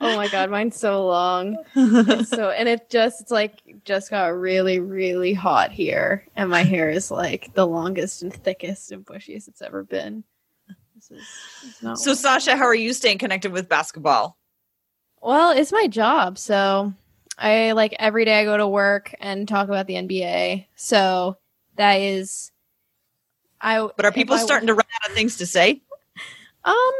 Oh 0.00 0.14
my 0.16 0.28
god, 0.28 0.48
mine's 0.50 0.76
so 0.78 1.06
long. 1.06 1.56
It's 1.74 2.30
so 2.30 2.50
and 2.50 2.68
it 2.68 2.88
just 2.88 3.20
it's 3.20 3.30
like 3.32 3.60
just 3.84 4.08
got 4.10 4.28
really 4.28 4.78
really 4.78 5.34
hot 5.34 5.72
here 5.72 6.24
and 6.36 6.48
my 6.48 6.62
hair 6.62 6.88
is 6.88 7.10
like 7.10 7.52
the 7.54 7.66
longest 7.66 8.22
and 8.22 8.32
thickest 8.32 8.92
and 8.92 9.04
bushiest 9.04 9.48
it's 9.48 9.60
ever 9.60 9.82
been. 9.82 10.22
This 10.94 11.10
is 11.10 11.26
it's 11.66 11.82
not 11.82 11.98
so 11.98 12.14
Sasha, 12.14 12.56
how 12.56 12.64
are 12.64 12.74
you 12.74 12.92
staying 12.94 13.18
connected 13.18 13.52
with 13.52 13.68
basketball? 13.68 14.38
Well, 15.20 15.50
it's 15.50 15.72
my 15.72 15.86
job, 15.88 16.38
so 16.38 16.94
I 17.36 17.72
like 17.72 17.94
every 17.98 18.24
day 18.24 18.40
I 18.40 18.44
go 18.44 18.56
to 18.56 18.68
work 18.68 19.12
and 19.20 19.46
talk 19.48 19.68
about 19.68 19.86
the 19.86 19.94
NBA. 19.94 20.66
So 20.76 21.36
that 21.76 21.96
is 21.96 22.52
I 23.60 23.86
But 23.96 24.06
are 24.06 24.10
if 24.10 24.14
people 24.14 24.36
I- 24.36 24.38
starting 24.38 24.68
to 24.68 24.74
run 24.74 24.86
out 25.02 25.10
of 25.10 25.16
things 25.16 25.36
to 25.38 25.46
say? 25.46 25.82
Um, 26.68 26.94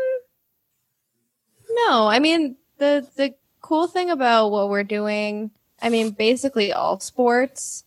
no. 1.71 2.09
I 2.09 2.19
mean 2.19 2.57
the 2.79 3.07
the 3.17 3.35
cool 3.61 3.87
thing 3.87 4.11
about 4.11 4.49
what 4.49 4.71
we're 4.71 4.85
doing, 4.85 5.51
I 5.83 5.91
mean, 5.91 6.11
basically 6.11 6.73
all 6.73 7.01
sports, 7.01 7.85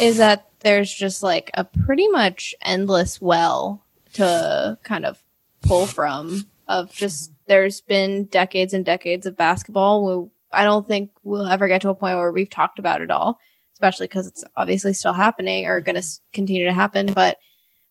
is 0.00 0.16
that 0.18 0.48
there's 0.60 0.92
just 0.92 1.22
like 1.22 1.50
a 1.54 1.64
pretty 1.64 2.08
much 2.08 2.54
endless 2.62 3.20
well 3.20 3.84
to 4.14 4.78
kind 4.82 5.04
of 5.04 5.22
pull 5.62 5.86
from. 5.86 6.46
Of 6.68 6.92
just 6.92 7.30
there's 7.46 7.80
been 7.80 8.24
decades 8.24 8.74
and 8.74 8.84
decades 8.84 9.24
of 9.26 9.36
basketball. 9.36 10.24
We, 10.24 10.30
I 10.52 10.64
don't 10.64 10.88
think 10.88 11.12
we'll 11.22 11.46
ever 11.46 11.68
get 11.68 11.82
to 11.82 11.90
a 11.90 11.94
point 11.94 12.16
where 12.16 12.32
we've 12.32 12.50
talked 12.50 12.80
about 12.80 13.02
it 13.02 13.10
all, 13.12 13.38
especially 13.74 14.08
because 14.08 14.26
it's 14.26 14.42
obviously 14.56 14.92
still 14.92 15.12
happening 15.12 15.66
or 15.66 15.80
going 15.80 16.00
to 16.00 16.08
continue 16.32 16.64
to 16.64 16.72
happen. 16.72 17.12
But 17.12 17.38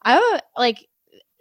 I 0.04 0.42
like 0.58 0.90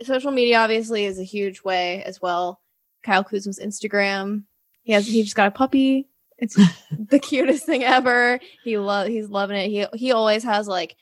social 0.05 0.31
media 0.31 0.59
obviously 0.59 1.05
is 1.05 1.19
a 1.19 1.25
huge 1.25 1.63
way 1.63 2.03
as 2.05 2.21
well. 2.21 2.61
Kyle 3.03 3.25
Kuzma's 3.25 3.59
Instagram. 3.59 4.45
He 4.83 4.93
has 4.93 5.07
he 5.07 5.23
just 5.23 5.37
got 5.37 5.49
a 5.49 5.51
puppy. 5.51 6.09
It's 6.39 6.59
the 7.11 7.19
cutest 7.19 7.67
thing 7.67 7.85
ever. 7.85 8.39
He 8.63 8.79
love 8.79 9.09
he's 9.09 9.29
loving 9.29 9.57
it. 9.57 9.69
He 9.69 9.87
he 9.99 10.13
always 10.13 10.45
has 10.45 10.69
like 10.69 10.97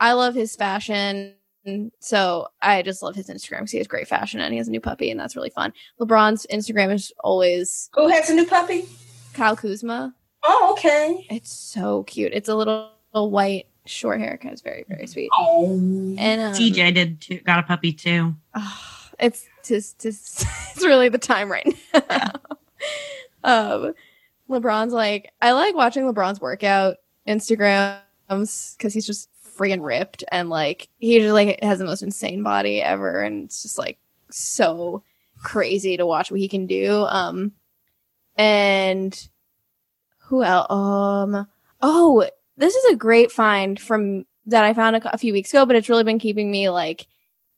I 0.00 0.12
love 0.12 0.34
his 0.34 0.56
fashion 0.56 1.34
so 2.00 2.48
I 2.60 2.82
just 2.82 3.02
love 3.02 3.14
his 3.14 3.28
Instagram 3.28 3.60
because 3.60 3.70
he 3.70 3.78
has 3.78 3.86
great 3.86 4.08
fashion 4.08 4.40
and 4.40 4.52
he 4.52 4.58
has 4.58 4.68
a 4.68 4.70
new 4.70 4.80
puppy, 4.80 5.10
and 5.10 5.18
that's 5.18 5.36
really 5.36 5.50
fun. 5.50 5.72
LeBron's 6.00 6.46
Instagram 6.52 6.92
is 6.92 7.12
always 7.20 7.88
Who 7.94 8.08
has 8.08 8.30
a 8.30 8.34
new 8.34 8.46
puppy? 8.46 8.86
Kyle 9.32 9.56
Kuzma. 9.56 10.14
Oh, 10.42 10.72
okay. 10.72 11.26
It's 11.30 11.52
so 11.52 12.02
cute. 12.04 12.32
It's 12.34 12.50
a 12.50 12.54
little, 12.54 12.90
little 13.14 13.30
white 13.30 13.66
short 13.86 14.20
haircut. 14.20 14.52
It's 14.52 14.62
very 14.62 14.84
very 14.88 15.06
sweet. 15.06 15.30
Oh. 15.36 15.72
And 16.18 16.40
um, 16.40 16.52
TJ 16.54 16.94
did 16.94 17.20
too, 17.20 17.38
got 17.40 17.58
a 17.58 17.62
puppy 17.62 17.92
too. 17.92 18.34
Oh, 18.54 18.80
it's 19.18 19.46
just, 19.64 20.00
just 20.00 20.42
it's 20.74 20.84
really 20.84 21.08
the 21.08 21.18
time 21.18 21.50
right 21.50 21.76
now. 21.92 22.30
um, 23.44 23.94
LeBron's 24.48 24.92
like 24.92 25.32
I 25.40 25.52
like 25.52 25.74
watching 25.74 26.04
LeBron's 26.04 26.40
workout 26.40 26.96
Instagrams 27.26 28.76
because 28.76 28.92
he's 28.92 29.06
just 29.06 29.28
freaking 29.56 29.84
ripped 29.84 30.24
and 30.32 30.50
like 30.50 30.88
he 30.98 31.18
just 31.20 31.32
like 31.32 31.62
has 31.62 31.78
the 31.78 31.84
most 31.84 32.02
insane 32.02 32.42
body 32.42 32.82
ever 32.82 33.22
and 33.22 33.44
it's 33.44 33.62
just 33.62 33.78
like 33.78 33.98
so 34.30 35.02
crazy 35.42 35.96
to 35.96 36.06
watch 36.06 36.30
what 36.30 36.40
he 36.40 36.48
can 36.48 36.66
do. 36.66 37.04
Um, 37.08 37.52
and 38.36 39.28
who 40.18 40.42
else? 40.42 40.70
Um, 40.70 41.46
oh, 41.80 42.28
this 42.56 42.74
is 42.74 42.92
a 42.92 42.96
great 42.96 43.32
find 43.32 43.80
from 43.80 44.24
that 44.46 44.64
I 44.64 44.74
found 44.74 44.96
a, 44.96 45.14
a 45.14 45.18
few 45.18 45.32
weeks 45.32 45.52
ago, 45.52 45.66
but 45.66 45.76
it's 45.76 45.88
really 45.88 46.04
been 46.04 46.18
keeping 46.18 46.50
me 46.50 46.68
like 46.70 47.06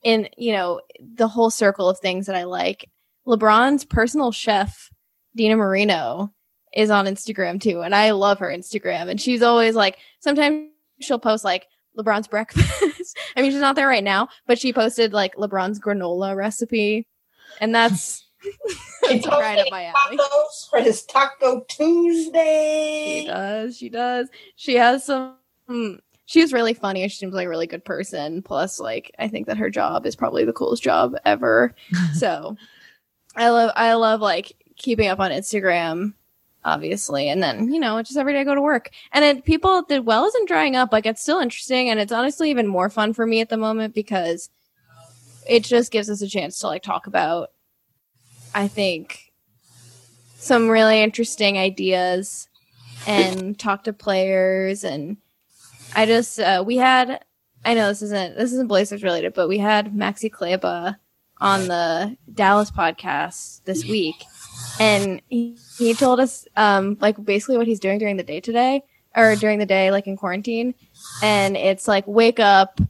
in 0.02 0.28
you 0.36 0.52
know 0.52 0.80
the 1.00 1.28
whole 1.28 1.50
circle 1.50 1.88
of 1.88 1.98
things 1.98 2.26
that 2.26 2.36
I 2.36 2.44
like. 2.44 2.90
LeBron's 3.26 3.84
personal 3.84 4.30
chef, 4.30 4.90
Dina 5.34 5.56
Marino, 5.56 6.32
is 6.72 6.90
on 6.90 7.06
Instagram 7.06 7.60
too, 7.60 7.80
and 7.82 7.94
I 7.94 8.12
love 8.12 8.38
her 8.38 8.48
Instagram. 8.48 9.08
And 9.08 9.20
she's 9.20 9.42
always 9.42 9.74
like, 9.74 9.98
sometimes 10.20 10.68
she'll 11.00 11.18
post 11.18 11.44
like 11.44 11.66
LeBron's 11.98 12.28
breakfast. 12.28 13.18
I 13.36 13.42
mean, 13.42 13.50
she's 13.50 13.60
not 13.60 13.74
there 13.74 13.88
right 13.88 14.04
now, 14.04 14.28
but 14.46 14.58
she 14.58 14.72
posted 14.72 15.12
like 15.12 15.34
LeBron's 15.36 15.80
granola 15.80 16.36
recipe, 16.36 17.08
and 17.60 17.74
that's 17.74 18.25
it's 19.04 19.26
right 19.26 19.58
up 19.58 19.66
my 19.70 19.84
alley. 19.84 20.18
For 20.70 20.80
his 20.80 21.02
Taco 21.04 21.60
Tuesday. 21.68 23.20
She 23.22 23.26
does. 23.26 23.76
She 23.76 23.88
does. 23.88 24.28
She 24.56 24.74
has 24.74 25.04
some. 25.04 25.34
mm, 25.68 25.98
She 26.26 26.40
was 26.40 26.52
really 26.52 26.74
funny. 26.74 27.06
She 27.08 27.16
seems 27.16 27.34
like 27.34 27.46
a 27.46 27.50
really 27.50 27.66
good 27.66 27.84
person. 27.84 28.42
Plus, 28.42 28.80
like, 28.80 29.14
I 29.18 29.28
think 29.28 29.46
that 29.46 29.58
her 29.58 29.70
job 29.70 30.06
is 30.06 30.16
probably 30.16 30.44
the 30.44 30.52
coolest 30.52 30.82
job 30.82 31.14
ever. 31.24 31.74
so, 32.14 32.56
I 33.36 33.48
love. 33.50 33.70
I 33.76 33.94
love 33.94 34.20
like 34.20 34.52
keeping 34.76 35.08
up 35.08 35.20
on 35.20 35.30
Instagram, 35.30 36.14
obviously, 36.64 37.28
and 37.28 37.42
then 37.42 37.72
you 37.72 37.80
know, 37.80 38.02
just 38.02 38.16
every 38.18 38.32
day 38.32 38.40
I 38.40 38.44
go 38.44 38.54
to 38.54 38.62
work. 38.62 38.90
And 39.12 39.24
it, 39.24 39.44
people, 39.44 39.82
the 39.82 40.02
well 40.02 40.24
isn't 40.26 40.48
drying 40.48 40.76
up. 40.76 40.92
Like, 40.92 41.06
it's 41.06 41.22
still 41.22 41.38
interesting, 41.40 41.88
and 41.90 42.00
it's 42.00 42.12
honestly 42.12 42.50
even 42.50 42.66
more 42.66 42.90
fun 42.90 43.12
for 43.12 43.26
me 43.26 43.40
at 43.40 43.48
the 43.48 43.56
moment 43.56 43.94
because 43.94 44.50
it 45.48 45.62
just 45.62 45.92
gives 45.92 46.10
us 46.10 46.22
a 46.22 46.28
chance 46.28 46.58
to 46.58 46.66
like 46.66 46.82
talk 46.82 47.06
about. 47.06 47.50
I 48.56 48.68
think 48.68 49.32
some 50.36 50.70
really 50.70 51.02
interesting 51.02 51.58
ideas 51.58 52.48
and 53.06 53.58
talk 53.58 53.84
to 53.84 53.92
players 53.92 54.82
and 54.82 55.18
I 55.94 56.06
just 56.06 56.40
uh, 56.40 56.64
we 56.66 56.78
had 56.78 57.22
I 57.66 57.74
know 57.74 57.88
this 57.88 58.00
isn't 58.00 58.34
this 58.34 58.54
isn't 58.54 58.68
Blazers 58.68 59.02
related, 59.02 59.34
but 59.34 59.48
we 59.48 59.58
had 59.58 59.92
Maxi 59.92 60.32
Kleber 60.32 60.96
on 61.38 61.68
the 61.68 62.16
Dallas 62.32 62.70
podcast 62.70 63.62
this 63.64 63.84
week, 63.84 64.24
and 64.80 65.20
he, 65.28 65.58
he 65.76 65.92
told 65.92 66.18
us 66.18 66.48
um 66.56 66.96
like 66.98 67.22
basically 67.22 67.58
what 67.58 67.66
he's 67.66 67.80
doing 67.80 67.98
during 67.98 68.16
the 68.16 68.22
day 68.22 68.40
today 68.40 68.82
or 69.14 69.36
during 69.36 69.58
the 69.58 69.66
day 69.66 69.90
like 69.90 70.06
in 70.06 70.16
quarantine, 70.16 70.74
and 71.22 71.58
it's 71.58 71.86
like 71.86 72.06
wake 72.06 72.40
up, 72.40 72.80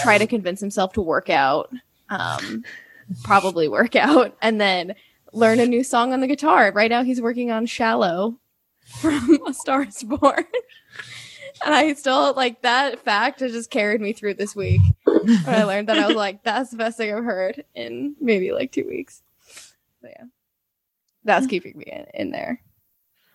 try 0.00 0.16
to 0.16 0.28
convince 0.28 0.60
himself 0.60 0.92
to 0.92 1.02
work 1.02 1.28
out, 1.28 1.72
um, 2.08 2.62
probably 3.24 3.68
work 3.68 3.96
out, 3.96 4.36
and 4.42 4.60
then 4.60 4.94
learn 5.32 5.60
a 5.60 5.66
new 5.66 5.82
song 5.84 6.12
on 6.12 6.20
the 6.20 6.26
guitar. 6.26 6.72
Right 6.72 6.90
now 6.90 7.02
he's 7.02 7.20
working 7.20 7.50
on 7.50 7.66
"Shallow" 7.66 8.38
from 9.00 9.38
A 9.46 9.54
Star 9.54 9.84
Is 9.84 10.02
Born. 10.02 10.44
And 11.64 11.74
I 11.74 11.92
still 11.94 12.32
like 12.34 12.62
that 12.62 12.98
fact 13.04 13.40
has 13.40 13.52
just 13.52 13.70
carried 13.70 14.00
me 14.00 14.12
through 14.12 14.34
this 14.34 14.56
week. 14.56 14.80
When 15.04 15.44
I 15.46 15.62
learned 15.64 15.88
that, 15.88 15.98
I 15.98 16.06
was 16.06 16.16
like, 16.16 16.42
"That's 16.42 16.70
the 16.70 16.76
best 16.76 16.96
thing 16.96 17.14
I've 17.14 17.22
heard 17.24 17.64
in 17.74 18.16
maybe 18.20 18.52
like 18.52 18.72
two 18.72 18.86
weeks." 18.88 19.22
So 20.00 20.08
yeah, 20.08 20.24
that's 21.24 21.46
keeping 21.46 21.78
me 21.78 21.84
in, 21.86 22.06
in 22.14 22.30
there. 22.32 22.60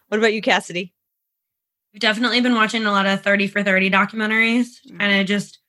What 0.09 0.17
about 0.17 0.33
you, 0.33 0.41
Cassidy? 0.41 0.93
We've 1.93 2.01
definitely 2.01 2.41
been 2.41 2.55
watching 2.55 2.85
a 2.85 2.91
lot 2.91 3.05
of 3.05 3.21
30 3.23 3.47
for 3.47 3.63
30 3.63 3.89
documentaries 3.89 4.81
Mhm. 4.87 4.97
and 4.99 5.03
I 5.03 5.23
just 5.23 5.59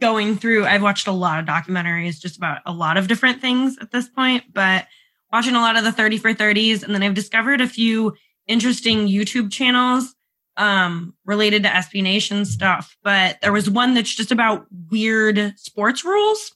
going 0.00 0.36
through 0.36 0.66
I've 0.66 0.82
watched 0.82 1.06
a 1.06 1.12
lot 1.12 1.40
of 1.40 1.46
documentaries 1.46 2.20
just 2.20 2.36
about 2.36 2.58
a 2.66 2.72
lot 2.72 2.96
of 2.96 3.08
different 3.08 3.40
things 3.40 3.76
at 3.80 3.90
this 3.90 4.08
point, 4.08 4.44
but 4.52 4.86
watching 5.32 5.54
a 5.54 5.60
lot 5.60 5.76
of 5.76 5.84
the 5.84 5.92
30 5.92 6.18
for 6.18 6.32
30s 6.32 6.82
and 6.82 6.94
then 6.94 7.02
I've 7.02 7.14
discovered 7.14 7.60
a 7.60 7.68
few 7.68 8.14
interesting 8.46 9.08
YouTube 9.08 9.50
channels 9.52 10.14
um 10.56 11.14
related 11.24 11.62
to 11.62 11.68
SB 11.68 12.02
Nation 12.02 12.44
stuff, 12.44 12.96
but 13.02 13.38
there 13.42 13.52
was 13.52 13.68
one 13.68 13.94
that's 13.94 14.14
just 14.14 14.32
about 14.32 14.66
weird 14.90 15.54
sports 15.56 16.04
rules 16.04 16.52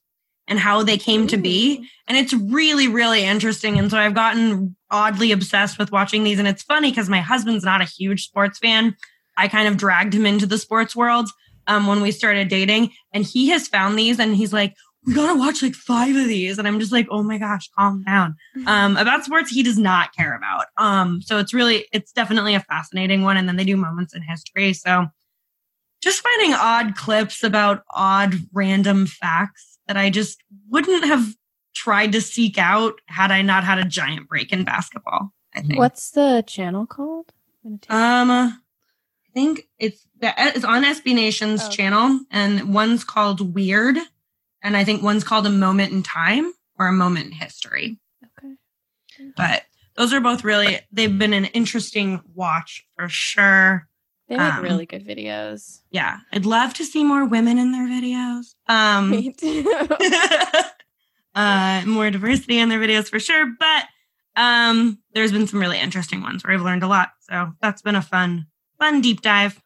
and 0.48 0.58
how 0.58 0.82
they 0.82 0.96
came 0.96 1.26
to 1.28 1.36
be 1.36 1.88
and 2.08 2.16
it's 2.16 2.32
really 2.32 2.88
really 2.88 3.22
interesting 3.24 3.78
and 3.78 3.88
so 3.88 3.96
i've 3.96 4.14
gotten 4.14 4.74
oddly 4.90 5.32
obsessed 5.32 5.78
with 5.78 5.92
watching 5.92 6.24
these 6.24 6.38
and 6.38 6.48
it's 6.48 6.62
funny 6.62 6.90
because 6.90 7.08
my 7.08 7.20
husband's 7.20 7.64
not 7.64 7.80
a 7.80 7.84
huge 7.84 8.24
sports 8.24 8.58
fan. 8.58 8.96
I 9.36 9.48
kind 9.48 9.68
of 9.68 9.76
dragged 9.76 10.14
him 10.14 10.26
into 10.26 10.46
the 10.46 10.58
sports 10.58 10.94
world 10.94 11.30
um, 11.66 11.86
when 11.86 12.00
we 12.00 12.10
started 12.10 12.48
dating 12.48 12.90
and 13.12 13.24
he 13.24 13.48
has 13.50 13.68
found 13.68 13.98
these 13.98 14.18
and 14.18 14.36
he's 14.36 14.52
like 14.52 14.74
we 15.06 15.14
gotta 15.14 15.38
watch 15.38 15.62
like 15.62 15.74
five 15.74 16.14
of 16.14 16.26
these 16.28 16.58
and 16.58 16.68
i'm 16.68 16.78
just 16.78 16.92
like 16.92 17.06
oh 17.10 17.22
my 17.22 17.38
gosh 17.38 17.68
calm 17.78 18.02
down 18.04 18.36
um, 18.66 18.96
about 18.98 19.24
sports 19.24 19.50
he 19.50 19.62
does 19.62 19.78
not 19.78 20.14
care 20.14 20.36
about 20.36 20.66
um, 20.76 21.22
so 21.22 21.38
it's 21.38 21.54
really 21.54 21.86
it's 21.92 22.12
definitely 22.12 22.54
a 22.54 22.60
fascinating 22.60 23.22
one 23.22 23.36
and 23.36 23.48
then 23.48 23.56
they 23.56 23.64
do 23.64 23.76
moments 23.76 24.14
in 24.14 24.20
history 24.22 24.72
so 24.74 25.06
just 26.02 26.20
finding 26.22 26.54
odd 26.54 26.96
clips 26.96 27.42
about 27.44 27.82
odd 27.94 28.34
random 28.52 29.06
facts 29.06 29.78
that 29.86 29.96
I 29.98 30.08
just 30.08 30.42
wouldn't 30.70 31.04
have 31.04 31.34
tried 31.74 32.12
to 32.12 32.20
seek 32.22 32.56
out 32.56 32.94
had 33.06 33.30
I 33.30 33.42
not 33.42 33.64
had 33.64 33.78
a 33.78 33.84
giant 33.84 34.26
break 34.28 34.50
in 34.52 34.64
basketball. 34.64 35.32
I 35.54 35.60
think. 35.60 35.78
What's 35.78 36.10
the 36.12 36.42
channel 36.46 36.86
called? 36.86 37.32
I'm 37.64 37.76
gonna 37.76 37.78
take- 37.78 37.90
Um, 37.92 38.62
I 39.30 39.32
think 39.32 39.68
it's 39.78 40.06
it's 40.20 40.64
on 40.64 40.82
SB 40.84 41.14
Nation's 41.14 41.62
Oh, 41.64 41.70
channel, 41.70 42.20
and 42.30 42.74
one's 42.74 43.04
called 43.04 43.54
Weird, 43.54 43.96
and 44.62 44.76
I 44.76 44.82
think 44.84 45.02
one's 45.02 45.22
called 45.24 45.46
A 45.46 45.50
Moment 45.50 45.92
in 45.92 46.02
Time 46.02 46.52
or 46.78 46.88
A 46.88 46.92
Moment 46.92 47.26
in 47.26 47.32
History. 47.32 47.98
okay. 48.24 48.54
But 49.36 49.62
those 49.94 50.12
are 50.12 50.20
both 50.20 50.42
really 50.44 50.80
they've 50.90 51.16
been 51.16 51.32
an 51.32 51.44
interesting 51.46 52.20
watch 52.34 52.84
for 52.96 53.08
sure. 53.08 53.86
They 54.28 54.36
make 54.36 54.54
um, 54.54 54.62
really 54.62 54.86
good 54.86 55.06
videos. 55.06 55.80
Yeah, 55.90 56.18
I'd 56.32 56.46
love 56.46 56.74
to 56.74 56.84
see 56.84 57.04
more 57.04 57.24
women 57.24 57.58
in 57.58 57.70
their 57.72 57.86
videos. 57.86 58.54
Um, 58.68 59.10
Me 59.12 59.32
too. 59.32 59.64
uh, 61.34 61.82
more 61.86 62.10
diversity 62.10 62.58
in 62.58 62.68
their 62.68 62.80
videos 62.80 63.08
for 63.08 63.18
sure. 63.20 63.46
But 63.58 63.84
um, 64.36 64.98
there's 65.14 65.32
been 65.32 65.46
some 65.46 65.60
really 65.60 65.78
interesting 65.80 66.22
ones 66.22 66.44
where 66.44 66.52
I've 66.52 66.62
learned 66.62 66.82
a 66.82 66.88
lot. 66.88 67.10
So 67.20 67.52
that's 67.60 67.82
been 67.82 67.96
a 67.96 68.02
fun, 68.02 68.46
fun 68.80 69.00
deep 69.00 69.20
dive. 69.20 69.62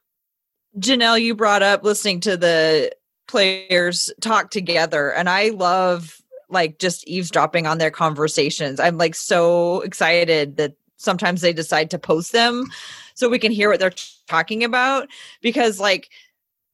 Janelle, 0.79 1.23
you 1.23 1.35
brought 1.35 1.63
up 1.63 1.85
listening 1.85 2.21
to 2.21 2.37
the 2.37 2.93
players 3.29 4.13
talk 4.21 4.51
together, 4.51 5.11
and 5.11 5.31
I 5.31 5.51
love 5.51 6.21
like 6.51 6.79
just 6.79 7.07
eavesdropping 7.09 7.67
on 7.67 7.79
their 7.79 7.91
conversations. 7.91 8.79
I'm 8.79 8.99
like 8.99 9.15
so 9.15 9.81
excited 9.81 10.57
that 10.59 10.75
sometimes 10.97 11.41
they 11.41 11.53
decide 11.53 11.91
to 11.91 11.99
post 11.99 12.33
them 12.33 12.67
so 13.15 13.29
we 13.29 13.39
can 13.39 13.53
hear 13.53 13.71
what 13.71 13.81
they're 13.81 13.93
talking 14.29 14.65
about 14.65 15.09
because 15.41 15.79
like 15.79 16.09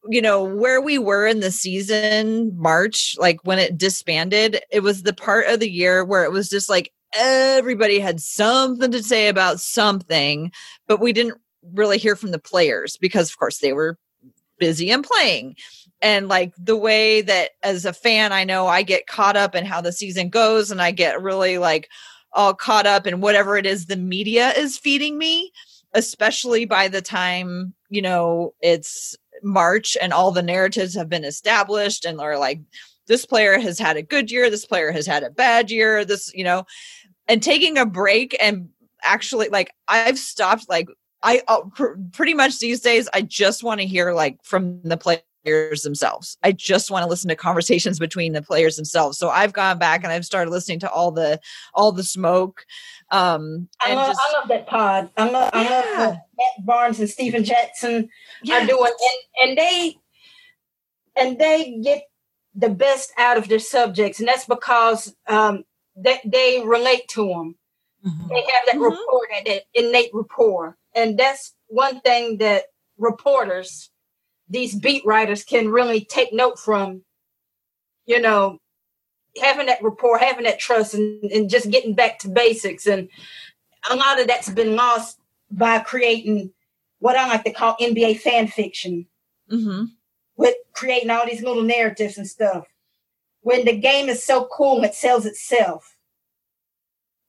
you 0.08 0.22
know 0.22 0.42
where 0.42 0.80
we 0.80 0.98
were 0.98 1.26
in 1.26 1.40
the 1.40 1.50
season 1.50 2.56
march 2.56 3.16
like 3.18 3.38
when 3.44 3.58
it 3.58 3.76
disbanded 3.76 4.60
it 4.70 4.80
was 4.80 5.02
the 5.02 5.12
part 5.12 5.46
of 5.46 5.60
the 5.60 5.70
year 5.70 6.04
where 6.04 6.24
it 6.24 6.32
was 6.32 6.48
just 6.48 6.70
like 6.70 6.92
everybody 7.14 7.98
had 7.98 8.20
something 8.20 8.90
to 8.90 9.02
say 9.02 9.28
about 9.28 9.60
something 9.60 10.50
but 10.86 11.00
we 11.00 11.12
didn't 11.12 11.38
really 11.74 11.98
hear 11.98 12.16
from 12.16 12.30
the 12.30 12.38
players 12.38 12.96
because 12.96 13.30
of 13.30 13.38
course 13.38 13.58
they 13.58 13.72
were 13.72 13.98
busy 14.58 14.90
and 14.90 15.04
playing. 15.04 15.56
And 16.02 16.28
like 16.28 16.54
the 16.56 16.76
way 16.76 17.20
that 17.22 17.50
as 17.62 17.84
a 17.84 17.92
fan 17.92 18.32
i 18.32 18.42
know 18.42 18.66
i 18.66 18.80
get 18.82 19.06
caught 19.06 19.36
up 19.36 19.54
in 19.54 19.66
how 19.66 19.82
the 19.82 19.92
season 19.92 20.30
goes 20.30 20.70
and 20.70 20.80
i 20.80 20.90
get 20.90 21.20
really 21.20 21.58
like 21.58 21.90
all 22.32 22.54
caught 22.54 22.86
up 22.86 23.06
in 23.06 23.20
whatever 23.20 23.58
it 23.58 23.66
is 23.66 23.84
the 23.84 23.96
media 23.96 24.52
is 24.56 24.78
feeding 24.78 25.18
me 25.18 25.52
especially 25.92 26.64
by 26.64 26.88
the 26.88 27.02
time 27.02 27.74
you 27.90 28.00
know 28.00 28.54
it's 28.62 29.14
march 29.42 29.94
and 30.00 30.14
all 30.14 30.30
the 30.30 30.42
narratives 30.42 30.94
have 30.94 31.10
been 31.10 31.24
established 31.24 32.06
and 32.06 32.18
are 32.18 32.38
like 32.38 32.60
this 33.06 33.26
player 33.26 33.58
has 33.58 33.76
had 33.76 33.96
a 33.96 34.02
good 34.02 34.30
year. 34.30 34.48
This 34.48 34.64
player 34.64 34.92
has 34.92 35.04
had 35.04 35.24
a 35.24 35.30
bad 35.30 35.68
year. 35.68 36.04
This 36.04 36.32
you 36.32 36.44
know 36.44 36.64
and 37.30 37.42
taking 37.42 37.78
a 37.78 37.86
break 37.86 38.36
and 38.40 38.68
actually 39.02 39.48
like 39.48 39.72
i've 39.88 40.18
stopped 40.18 40.68
like 40.68 40.86
i 41.22 41.42
uh, 41.48 41.60
pr- 41.74 41.94
pretty 42.12 42.34
much 42.34 42.58
these 42.58 42.80
days 42.80 43.08
i 43.14 43.20
just 43.22 43.62
want 43.62 43.80
to 43.80 43.86
hear 43.86 44.12
like 44.12 44.38
from 44.42 44.80
the 44.82 44.96
players 44.96 45.80
themselves. 45.82 46.36
I 46.42 46.52
just 46.52 46.90
want 46.90 47.02
to 47.02 47.08
listen 47.08 47.28
to 47.30 47.34
conversations 47.34 47.98
between 48.06 48.34
the 48.34 48.42
players 48.42 48.76
themselves. 48.76 49.16
So 49.16 49.30
I've 49.30 49.54
gone 49.54 49.78
back 49.78 50.04
and 50.04 50.12
I've 50.12 50.26
started 50.26 50.50
listening 50.50 50.80
to 50.80 50.90
all 50.90 51.10
the 51.12 51.40
all 51.72 51.92
the 51.92 52.02
smoke. 52.02 52.66
Um, 53.10 53.66
I 53.80 53.94
love, 53.94 54.08
just, 54.08 54.20
I 54.22 54.38
love 54.38 54.48
that 54.48 54.66
pod. 54.66 55.08
I 55.16 55.30
love, 55.30 55.50
I 55.54 55.62
love 55.62 55.84
Yeah. 55.86 56.06
Matt 56.10 56.66
Barnes 56.66 57.00
and 57.00 57.08
Stephen 57.08 57.42
Jackson 57.42 58.10
Yes. 58.42 58.64
are 58.64 58.66
doing, 58.66 58.92
and 59.40 59.48
and 59.48 59.58
they 59.58 59.96
and 61.16 61.38
they 61.38 61.80
get 61.82 62.02
the 62.54 62.68
best 62.68 63.10
out 63.16 63.38
of 63.38 63.48
their 63.48 63.58
subjects, 63.60 64.18
and 64.20 64.28
that's 64.28 64.44
because 64.44 65.16
um, 65.26 65.64
they 65.96 66.20
they 66.26 66.62
relate 66.66 67.08
to 67.08 67.26
them. 67.28 67.54
Mhm. 68.06 68.28
They 68.28 68.40
have 68.42 68.66
that 68.66 68.76
Mhm. 68.76 68.90
rapport, 68.90 69.28
that, 69.32 69.44
that 69.46 69.62
innate 69.72 70.10
rapport, 70.12 70.76
and 70.94 71.18
that's 71.18 71.54
one 71.68 72.00
thing 72.00 72.38
that 72.38 72.64
reporters, 72.98 73.90
these 74.48 74.74
beat 74.74 75.04
writers, 75.06 75.44
can 75.44 75.68
really 75.70 76.04
take 76.04 76.32
note 76.32 76.58
from. 76.58 77.02
You 78.06 78.20
know, 78.20 78.58
having 79.40 79.66
that 79.66 79.82
rapport, 79.82 80.18
having 80.18 80.44
that 80.44 80.58
trust, 80.58 80.94
and, 80.94 81.22
and 81.30 81.48
just 81.48 81.70
getting 81.70 81.94
back 81.94 82.18
to 82.20 82.28
basics. 82.28 82.86
And 82.86 83.08
a 83.90 83.94
lot 83.96 84.20
of 84.20 84.26
that's 84.26 84.50
been 84.50 84.74
lost 84.74 85.18
by 85.50 85.78
creating 85.80 86.52
what 86.98 87.16
I 87.16 87.28
like 87.28 87.44
to 87.44 87.52
call 87.52 87.76
NBA 87.80 88.18
fan 88.20 88.48
fiction, 88.48 89.06
Mhm. 89.50 89.88
with 90.36 90.56
creating 90.72 91.10
all 91.10 91.24
these 91.26 91.42
little 91.42 91.62
narratives 91.62 92.18
and 92.18 92.28
stuff. 92.28 92.66
When 93.42 93.64
the 93.64 93.76
game 93.76 94.08
is 94.08 94.24
so 94.24 94.46
cool, 94.52 94.82
it 94.84 94.94
sells 94.94 95.24
itself. 95.26 95.96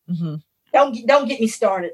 Mhm. 0.09 0.41
Don't 0.73 1.07
don't 1.07 1.27
get 1.27 1.39
me 1.39 1.47
started. 1.47 1.93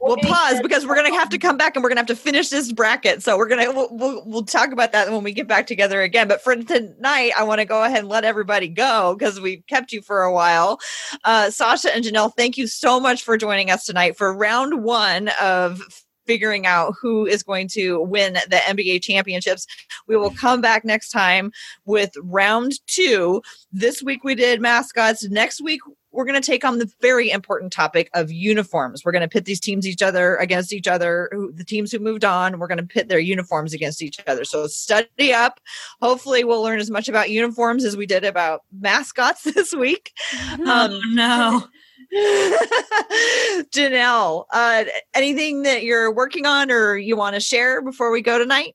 We'll 0.00 0.16
pause 0.18 0.60
because 0.60 0.86
we're 0.86 0.94
going 0.94 1.10
to 1.12 1.18
have 1.18 1.28
to 1.30 1.38
come 1.38 1.56
back 1.56 1.76
and 1.76 1.82
we're 1.82 1.88
going 1.88 1.96
to 1.96 2.00
have 2.00 2.06
to 2.06 2.16
finish 2.16 2.48
this 2.48 2.72
bracket. 2.72 3.22
So 3.22 3.36
we're 3.36 3.48
going 3.48 3.64
to 3.64 3.72
we'll, 3.72 3.88
we'll 3.90 4.22
we'll 4.24 4.44
talk 4.44 4.72
about 4.72 4.92
that 4.92 5.10
when 5.10 5.22
we 5.24 5.32
get 5.32 5.48
back 5.48 5.66
together 5.66 6.02
again. 6.02 6.28
But 6.28 6.42
for 6.42 6.54
tonight, 6.56 7.32
I 7.36 7.42
want 7.44 7.60
to 7.60 7.64
go 7.64 7.82
ahead 7.82 8.00
and 8.00 8.08
let 8.08 8.24
everybody 8.24 8.68
go 8.68 9.16
because 9.18 9.40
we've 9.40 9.66
kept 9.66 9.92
you 9.92 10.02
for 10.02 10.22
a 10.22 10.32
while. 10.32 10.78
Uh, 11.24 11.50
Sasha 11.50 11.94
and 11.94 12.04
Janelle, 12.04 12.32
thank 12.36 12.56
you 12.56 12.66
so 12.66 13.00
much 13.00 13.22
for 13.22 13.36
joining 13.36 13.70
us 13.70 13.84
tonight 13.84 14.16
for 14.16 14.32
round 14.32 14.82
one 14.82 15.30
of 15.40 15.82
figuring 16.26 16.66
out 16.66 16.94
who 17.00 17.24
is 17.24 17.42
going 17.42 17.68
to 17.68 18.00
win 18.02 18.34
the 18.34 18.60
NBA 18.66 19.02
championships. 19.02 19.66
We 20.06 20.16
will 20.16 20.32
come 20.32 20.60
back 20.60 20.84
next 20.84 21.10
time 21.10 21.52
with 21.84 22.12
round 22.20 22.72
two. 22.86 23.42
This 23.72 24.02
week 24.02 24.24
we 24.24 24.34
did 24.34 24.60
mascots. 24.60 25.28
Next 25.28 25.60
week 25.62 25.80
we're 26.16 26.24
going 26.24 26.40
to 26.40 26.46
take 26.46 26.64
on 26.64 26.78
the 26.78 26.90
very 27.02 27.30
important 27.30 27.72
topic 27.72 28.08
of 28.14 28.32
uniforms. 28.32 29.04
We're 29.04 29.12
going 29.12 29.22
to 29.22 29.28
pit 29.28 29.44
these 29.44 29.60
teams 29.60 29.86
each 29.86 30.02
other 30.02 30.36
against 30.36 30.72
each 30.72 30.88
other. 30.88 31.28
Who, 31.30 31.52
the 31.52 31.62
teams 31.62 31.92
who 31.92 31.98
moved 31.98 32.24
on, 32.24 32.58
we're 32.58 32.66
going 32.68 32.78
to 32.78 32.84
pit 32.84 33.08
their 33.08 33.18
uniforms 33.18 33.74
against 33.74 34.02
each 34.02 34.18
other. 34.26 34.44
So 34.44 34.66
study 34.66 35.34
up. 35.34 35.60
Hopefully, 36.00 36.42
we'll 36.42 36.62
learn 36.62 36.80
as 36.80 36.90
much 36.90 37.08
about 37.08 37.28
uniforms 37.30 37.84
as 37.84 37.98
we 37.98 38.06
did 38.06 38.24
about 38.24 38.62
mascots 38.72 39.42
this 39.54 39.74
week. 39.74 40.12
oh 40.42 40.64
Um, 40.66 41.00
no. 41.14 41.68
Janelle, 43.74 44.46
uh, 44.52 44.84
anything 45.12 45.62
that 45.62 45.82
you're 45.82 46.12
working 46.12 46.46
on 46.46 46.70
or 46.70 46.96
you 46.96 47.16
want 47.16 47.34
to 47.34 47.40
share 47.40 47.82
before 47.82 48.10
we 48.10 48.22
go 48.22 48.38
tonight? 48.38 48.74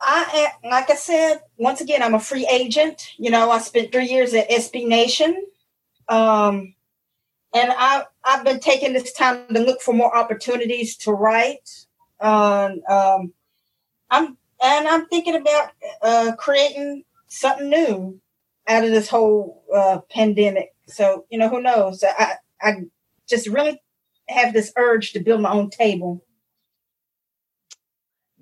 I 0.00 0.48
like 0.64 0.90
I 0.90 0.94
said, 0.94 1.42
once 1.56 1.80
again, 1.80 2.02
I'm 2.02 2.14
a 2.14 2.20
free 2.20 2.48
agent. 2.50 3.14
You 3.18 3.30
know, 3.30 3.50
I 3.50 3.58
spent 3.58 3.92
three 3.92 4.06
years 4.06 4.32
at 4.32 4.48
SB 4.48 4.86
Nation. 4.86 5.44
Um, 6.08 6.74
and 7.54 7.72
I, 7.76 8.04
I've 8.24 8.44
been 8.44 8.60
taking 8.60 8.92
this 8.92 9.12
time 9.12 9.46
to 9.52 9.60
look 9.60 9.80
for 9.80 9.94
more 9.94 10.14
opportunities 10.14 10.96
to 10.98 11.12
write. 11.12 11.86
Um, 12.20 12.80
um, 12.88 13.32
I'm, 14.10 14.36
and 14.62 14.88
I'm 14.88 15.06
thinking 15.06 15.36
about 15.36 15.70
uh, 16.02 16.32
creating 16.36 17.04
something 17.28 17.68
new 17.68 18.20
out 18.66 18.84
of 18.84 18.90
this 18.90 19.08
whole 19.08 19.64
uh, 19.74 20.00
pandemic. 20.10 20.74
So, 20.86 21.26
you 21.30 21.38
know, 21.38 21.48
who 21.48 21.62
knows? 21.62 22.04
I, 22.04 22.34
I 22.60 22.74
just 23.28 23.46
really 23.46 23.80
have 24.28 24.52
this 24.52 24.72
urge 24.76 25.12
to 25.12 25.20
build 25.20 25.40
my 25.40 25.50
own 25.50 25.70
table. 25.70 26.22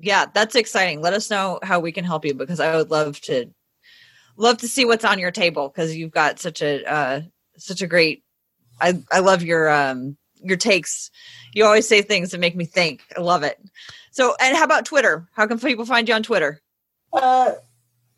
yeah 0.01 0.27
that's 0.33 0.55
exciting 0.55 1.01
let 1.01 1.13
us 1.13 1.31
know 1.31 1.59
how 1.63 1.81
we 1.81 1.93
can 1.93 2.05
help 2.05 2.25
you 2.25 2.35
because 2.35 2.61
i 2.61 2.75
would 2.77 2.91
love 2.91 3.21
to 3.21 3.47
love 4.37 4.59
to 4.59 4.69
see 4.69 4.85
what's 4.85 5.05
on 5.05 5.19
your 5.19 5.31
table 5.31 5.69
because 5.69 5.97
you've 5.97 6.11
got 6.11 6.39
such 6.39 6.63
a 6.63 6.85
uh 6.85 7.21
such 7.59 7.83
a 7.83 7.87
great 7.87 8.23
i 8.81 9.01
i 9.13 9.19
love 9.21 9.43
your 9.43 9.69
um 9.71 10.17
your 10.43 10.57
takes 10.57 11.11
you 11.55 11.65
always 11.65 11.89
say 11.89 12.03
things 12.03 12.31
that 12.31 12.39
make 12.41 12.57
me 12.57 12.65
think 12.65 13.03
i 13.17 13.21
love 13.21 13.43
it 13.43 13.59
so 14.11 14.35
and 14.41 14.57
how 14.57 14.65
about 14.65 14.85
twitter 14.85 15.29
how 15.35 15.47
can 15.47 15.59
people 15.59 15.85
find 15.87 16.09
you 16.09 16.15
on 16.15 16.23
twitter 16.23 16.61
Uh, 17.13 17.53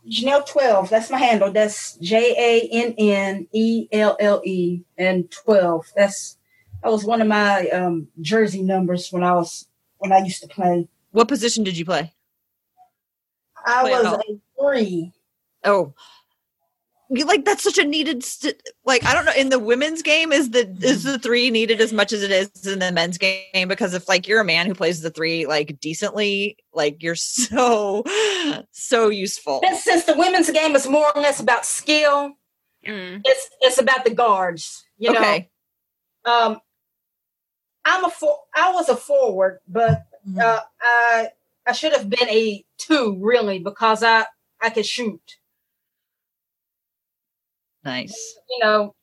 Janelle 0.08 0.46
twelve. 0.46 0.88
That's 0.88 1.10
my 1.10 1.18
handle. 1.18 1.52
That's 1.52 1.96
J 1.96 2.32
A 2.38 2.68
N 2.72 2.94
N 2.96 3.46
E 3.52 3.88
L 3.92 4.16
L 4.18 4.40
E 4.44 4.80
and 4.96 5.30
twelve. 5.30 5.84
That's 5.94 6.38
that 6.82 6.90
was 6.90 7.04
one 7.04 7.20
of 7.20 7.28
my 7.28 7.68
um, 7.68 8.08
jersey 8.22 8.62
numbers 8.62 9.12
when 9.12 9.22
I 9.22 9.34
was 9.34 9.66
when 9.98 10.10
I 10.12 10.18
used 10.20 10.40
to 10.42 10.48
play. 10.48 10.88
what 11.10 11.28
position 11.28 11.62
did 11.62 11.76
you 11.76 11.84
play 11.84 12.14
I 13.66 13.82
Play 13.82 13.90
was 13.92 14.04
a 14.04 14.20
three. 14.58 15.12
oh 15.64 15.92
you 17.10 17.24
like 17.24 17.44
that's 17.44 17.62
such 17.62 17.78
a 17.78 17.84
needed 17.84 18.22
st- 18.22 18.62
like 18.84 19.04
i 19.06 19.14
don't 19.14 19.24
know 19.24 19.32
in 19.36 19.48
the 19.48 19.58
women's 19.58 20.02
game 20.02 20.30
is 20.32 20.50
the 20.50 20.68
is 20.82 21.04
the 21.04 21.18
three 21.18 21.50
needed 21.50 21.80
as 21.80 21.92
much 21.92 22.12
as 22.12 22.22
it 22.22 22.30
is 22.30 22.66
in 22.66 22.78
the 22.80 22.92
men's 22.92 23.16
game 23.18 23.66
because 23.68 23.94
if 23.94 24.08
like 24.08 24.28
you're 24.28 24.40
a 24.40 24.44
man 24.44 24.66
who 24.66 24.74
plays 24.74 25.00
the 25.00 25.10
three 25.10 25.46
like 25.46 25.78
decently 25.80 26.56
like 26.74 27.02
you're 27.02 27.14
so 27.48 28.02
so 28.72 29.08
useful 29.08 29.60
Since, 29.64 29.84
since 29.84 30.04
the 30.04 30.14
women's 30.16 30.50
game 30.50 30.76
is 30.76 30.86
more 30.88 31.06
or 31.14 31.20
less 31.22 31.40
about 31.40 31.64
skill, 31.64 32.32
Mm. 32.86 33.22
it's 33.24 33.50
it's 33.60 33.78
about 33.78 34.04
the 34.04 34.14
guards. 34.14 34.84
You 34.98 35.10
okay 35.10 35.50
know, 36.24 36.32
um, 36.32 36.60
I'm 37.84 38.04
a 38.04 38.10
for, 38.10 38.38
I 38.54 38.70
was 38.72 38.88
a 38.88 38.96
forward, 38.96 39.58
but 39.66 40.04
Mhm. 40.26 40.40
uh, 40.40 40.60
I 40.80 41.28
I 41.66 41.72
should 41.72 41.92
have 41.92 42.08
been 42.08 42.28
a 42.28 42.64
two 42.78 43.16
really 43.20 43.58
because 43.58 44.02
I 44.04 44.26
I 44.60 44.70
could 44.70 44.86
shoot. 44.86 45.38
Nice 47.88 48.38
you 48.48 48.58
know, 48.64 48.94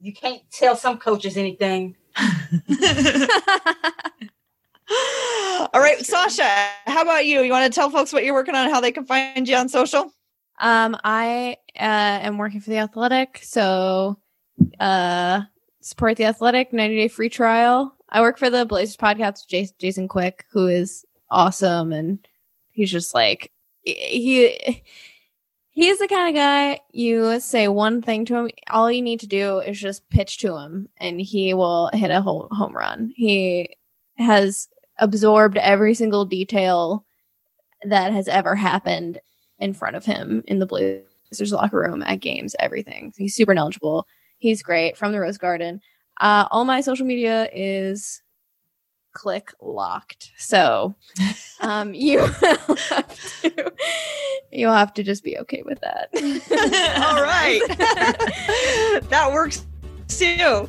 you 0.00 0.12
can't 0.12 0.42
tell 0.50 0.76
some 0.76 0.98
coaches 0.98 1.36
anything. 1.36 1.96
all 5.72 5.80
right 5.80 6.00
sasha 6.02 6.42
how 6.84 7.00
about 7.00 7.24
you 7.24 7.40
you 7.40 7.50
want 7.50 7.64
to 7.64 7.74
tell 7.74 7.88
folks 7.88 8.12
what 8.12 8.22
you're 8.22 8.34
working 8.34 8.54
on 8.54 8.68
how 8.68 8.82
they 8.82 8.92
can 8.92 9.06
find 9.06 9.48
you 9.48 9.56
on 9.56 9.66
social 9.66 10.12
Um, 10.58 10.94
I 11.02 11.56
uh, 11.74 12.20
am 12.20 12.36
working 12.36 12.60
for 12.60 12.68
the 12.68 12.76
Athletic, 12.76 13.40
so 13.42 14.18
uh, 14.78 15.42
support 15.80 16.18
the 16.18 16.26
Athletic 16.26 16.74
90 16.74 16.96
day 16.96 17.08
free 17.08 17.30
trial. 17.30 17.96
I 18.10 18.20
work 18.20 18.38
for 18.38 18.50
the 18.50 18.66
Blazers 18.66 18.98
podcast 18.98 19.32
with 19.32 19.48
Jason, 19.48 19.74
Jason 19.78 20.08
Quick, 20.08 20.44
who 20.52 20.66
is 20.66 21.06
awesome, 21.30 21.92
and 21.92 22.18
he's 22.70 22.90
just 22.90 23.14
like 23.14 23.50
he 23.82 24.82
he's 25.72 25.98
the 25.98 26.08
kind 26.08 26.28
of 26.28 26.38
guy 26.38 26.80
you 26.92 27.40
say 27.40 27.66
one 27.66 28.02
thing 28.02 28.24
to 28.26 28.36
him, 28.36 28.50
all 28.70 28.92
you 28.92 29.02
need 29.02 29.20
to 29.20 29.26
do 29.26 29.58
is 29.58 29.80
just 29.80 30.08
pitch 30.10 30.38
to 30.38 30.56
him, 30.56 30.88
and 30.98 31.20
he 31.20 31.54
will 31.54 31.90
hit 31.92 32.10
a 32.10 32.20
whole 32.20 32.48
home 32.52 32.76
run. 32.76 33.12
He 33.16 33.76
has 34.16 34.68
absorbed 34.98 35.56
every 35.56 35.94
single 35.94 36.24
detail 36.24 37.04
that 37.84 38.12
has 38.12 38.28
ever 38.28 38.54
happened 38.54 39.20
in 39.58 39.72
front 39.72 39.96
of 39.96 40.04
him 40.04 40.44
in 40.46 40.58
the 40.58 40.66
Blazers 40.66 41.52
locker 41.52 41.80
room 41.80 42.02
at 42.02 42.20
games, 42.20 42.54
everything. 42.58 43.12
He's 43.16 43.34
super 43.34 43.54
knowledgeable. 43.54 44.06
He's 44.38 44.62
great 44.62 44.96
from 44.96 45.12
the 45.12 45.20
Rose 45.20 45.38
Garden. 45.38 45.80
Uh, 46.20 46.46
all 46.50 46.64
my 46.64 46.80
social 46.80 47.06
media 47.06 47.48
is 47.52 48.22
click 49.12 49.52
locked. 49.60 50.32
So 50.36 50.94
um, 51.60 51.94
you 51.94 52.18
will 52.18 52.26
have 52.90 53.40
to, 53.42 53.72
you'll 54.50 54.72
have 54.72 54.94
to 54.94 55.02
just 55.02 55.24
be 55.24 55.38
okay 55.38 55.62
with 55.64 55.80
that. 55.80 56.08
all 57.06 57.22
right 57.22 57.60
that 59.08 59.30
works 59.32 59.66
too 60.08 60.68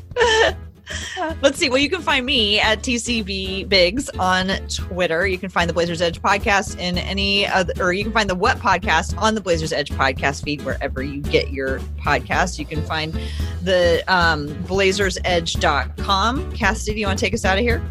Let's 1.42 1.58
see. 1.58 1.70
Well, 1.70 1.80
you 1.80 1.90
can 1.90 2.02
find 2.02 2.26
me 2.26 2.60
at 2.60 2.80
TCB 2.80 3.70
Bigs 3.70 4.10
on 4.10 4.50
Twitter. 4.68 5.26
You 5.26 5.38
can 5.38 5.50
find 5.50 5.70
the 5.70 5.74
Blazers 5.74 6.02
Edge 6.02 6.22
podcast 6.22 6.78
in 6.78 6.98
any 6.98 7.48
other, 7.48 7.74
or 7.80 7.94
you 7.94 8.04
can 8.04 8.12
find 8.12 8.30
the 8.30 8.36
What 8.36 8.58
podcast 8.58 9.18
on 9.18 9.34
the 9.36 9.42
Blazers 9.42 9.72
Edge 9.72 9.92
podcast 9.92 10.44
feed 10.44 10.62
wherever 10.64 11.02
you 11.02 11.22
get 11.22 11.52
your 11.52 11.80
podcast. 12.02 12.60
You 12.60 12.66
can 12.66 12.84
find 12.84 13.18
the 13.62 14.04
um, 14.08 14.50
blazersedge.com. 14.66 16.52
Cassidy, 16.52 16.94
do 16.94 17.00
you 17.00 17.08
want 17.08 17.20
to 17.20 17.26
take 17.26 17.34
us 17.34 17.46
out 17.46 17.58
of 17.58 17.64
here? 17.64 17.82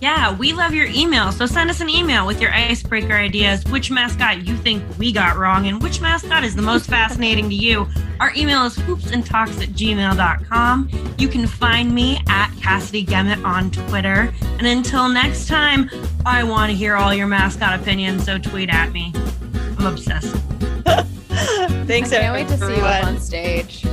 Yeah, 0.00 0.36
we 0.36 0.52
love 0.52 0.74
your 0.74 0.86
email. 0.86 1.32
So 1.32 1.46
send 1.46 1.70
us 1.70 1.80
an 1.80 1.88
email 1.88 2.26
with 2.26 2.40
your 2.40 2.52
icebreaker 2.52 3.14
ideas, 3.14 3.64
which 3.66 3.90
mascot 3.90 4.46
you 4.46 4.56
think 4.56 4.82
we 4.98 5.12
got 5.12 5.36
wrong, 5.36 5.66
and 5.66 5.82
which 5.82 6.00
mascot 6.00 6.44
is 6.44 6.54
the 6.54 6.62
most 6.62 6.88
fascinating 6.88 7.48
to 7.50 7.54
you. 7.54 7.86
Our 8.20 8.32
email 8.36 8.64
is 8.64 8.76
hoopsandtalks 8.76 9.62
at 9.62 9.70
gmail.com. 9.70 11.14
You 11.18 11.28
can 11.28 11.46
find 11.46 11.94
me 11.94 12.20
at 12.28 12.50
Cassidy 12.60 13.02
Gemmett 13.02 13.44
on 13.44 13.70
Twitter. 13.70 14.32
And 14.42 14.66
until 14.66 15.08
next 15.08 15.48
time, 15.48 15.90
I 16.26 16.44
want 16.44 16.70
to 16.70 16.76
hear 16.76 16.96
all 16.96 17.14
your 17.14 17.26
mascot 17.26 17.78
opinions, 17.80 18.24
so 18.24 18.38
tweet 18.38 18.70
at 18.70 18.92
me. 18.92 19.12
I'm 19.78 19.86
obsessed. 19.86 20.34
Thanks, 21.86 22.12
I 22.12 22.20
can't 22.20 22.34
wait 22.34 22.48
to 22.48 22.56
see 22.58 22.76
you 22.76 22.82
up 22.82 23.04
on 23.04 23.20
stage 23.20 23.86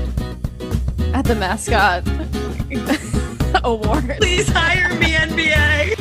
at 1.16 1.24
the 1.24 1.36
mascot 1.36 2.04
award. 3.64 4.18
Please 4.20 4.48
hire 4.50 4.94
me, 5.00 5.14
NBA. 5.14 5.95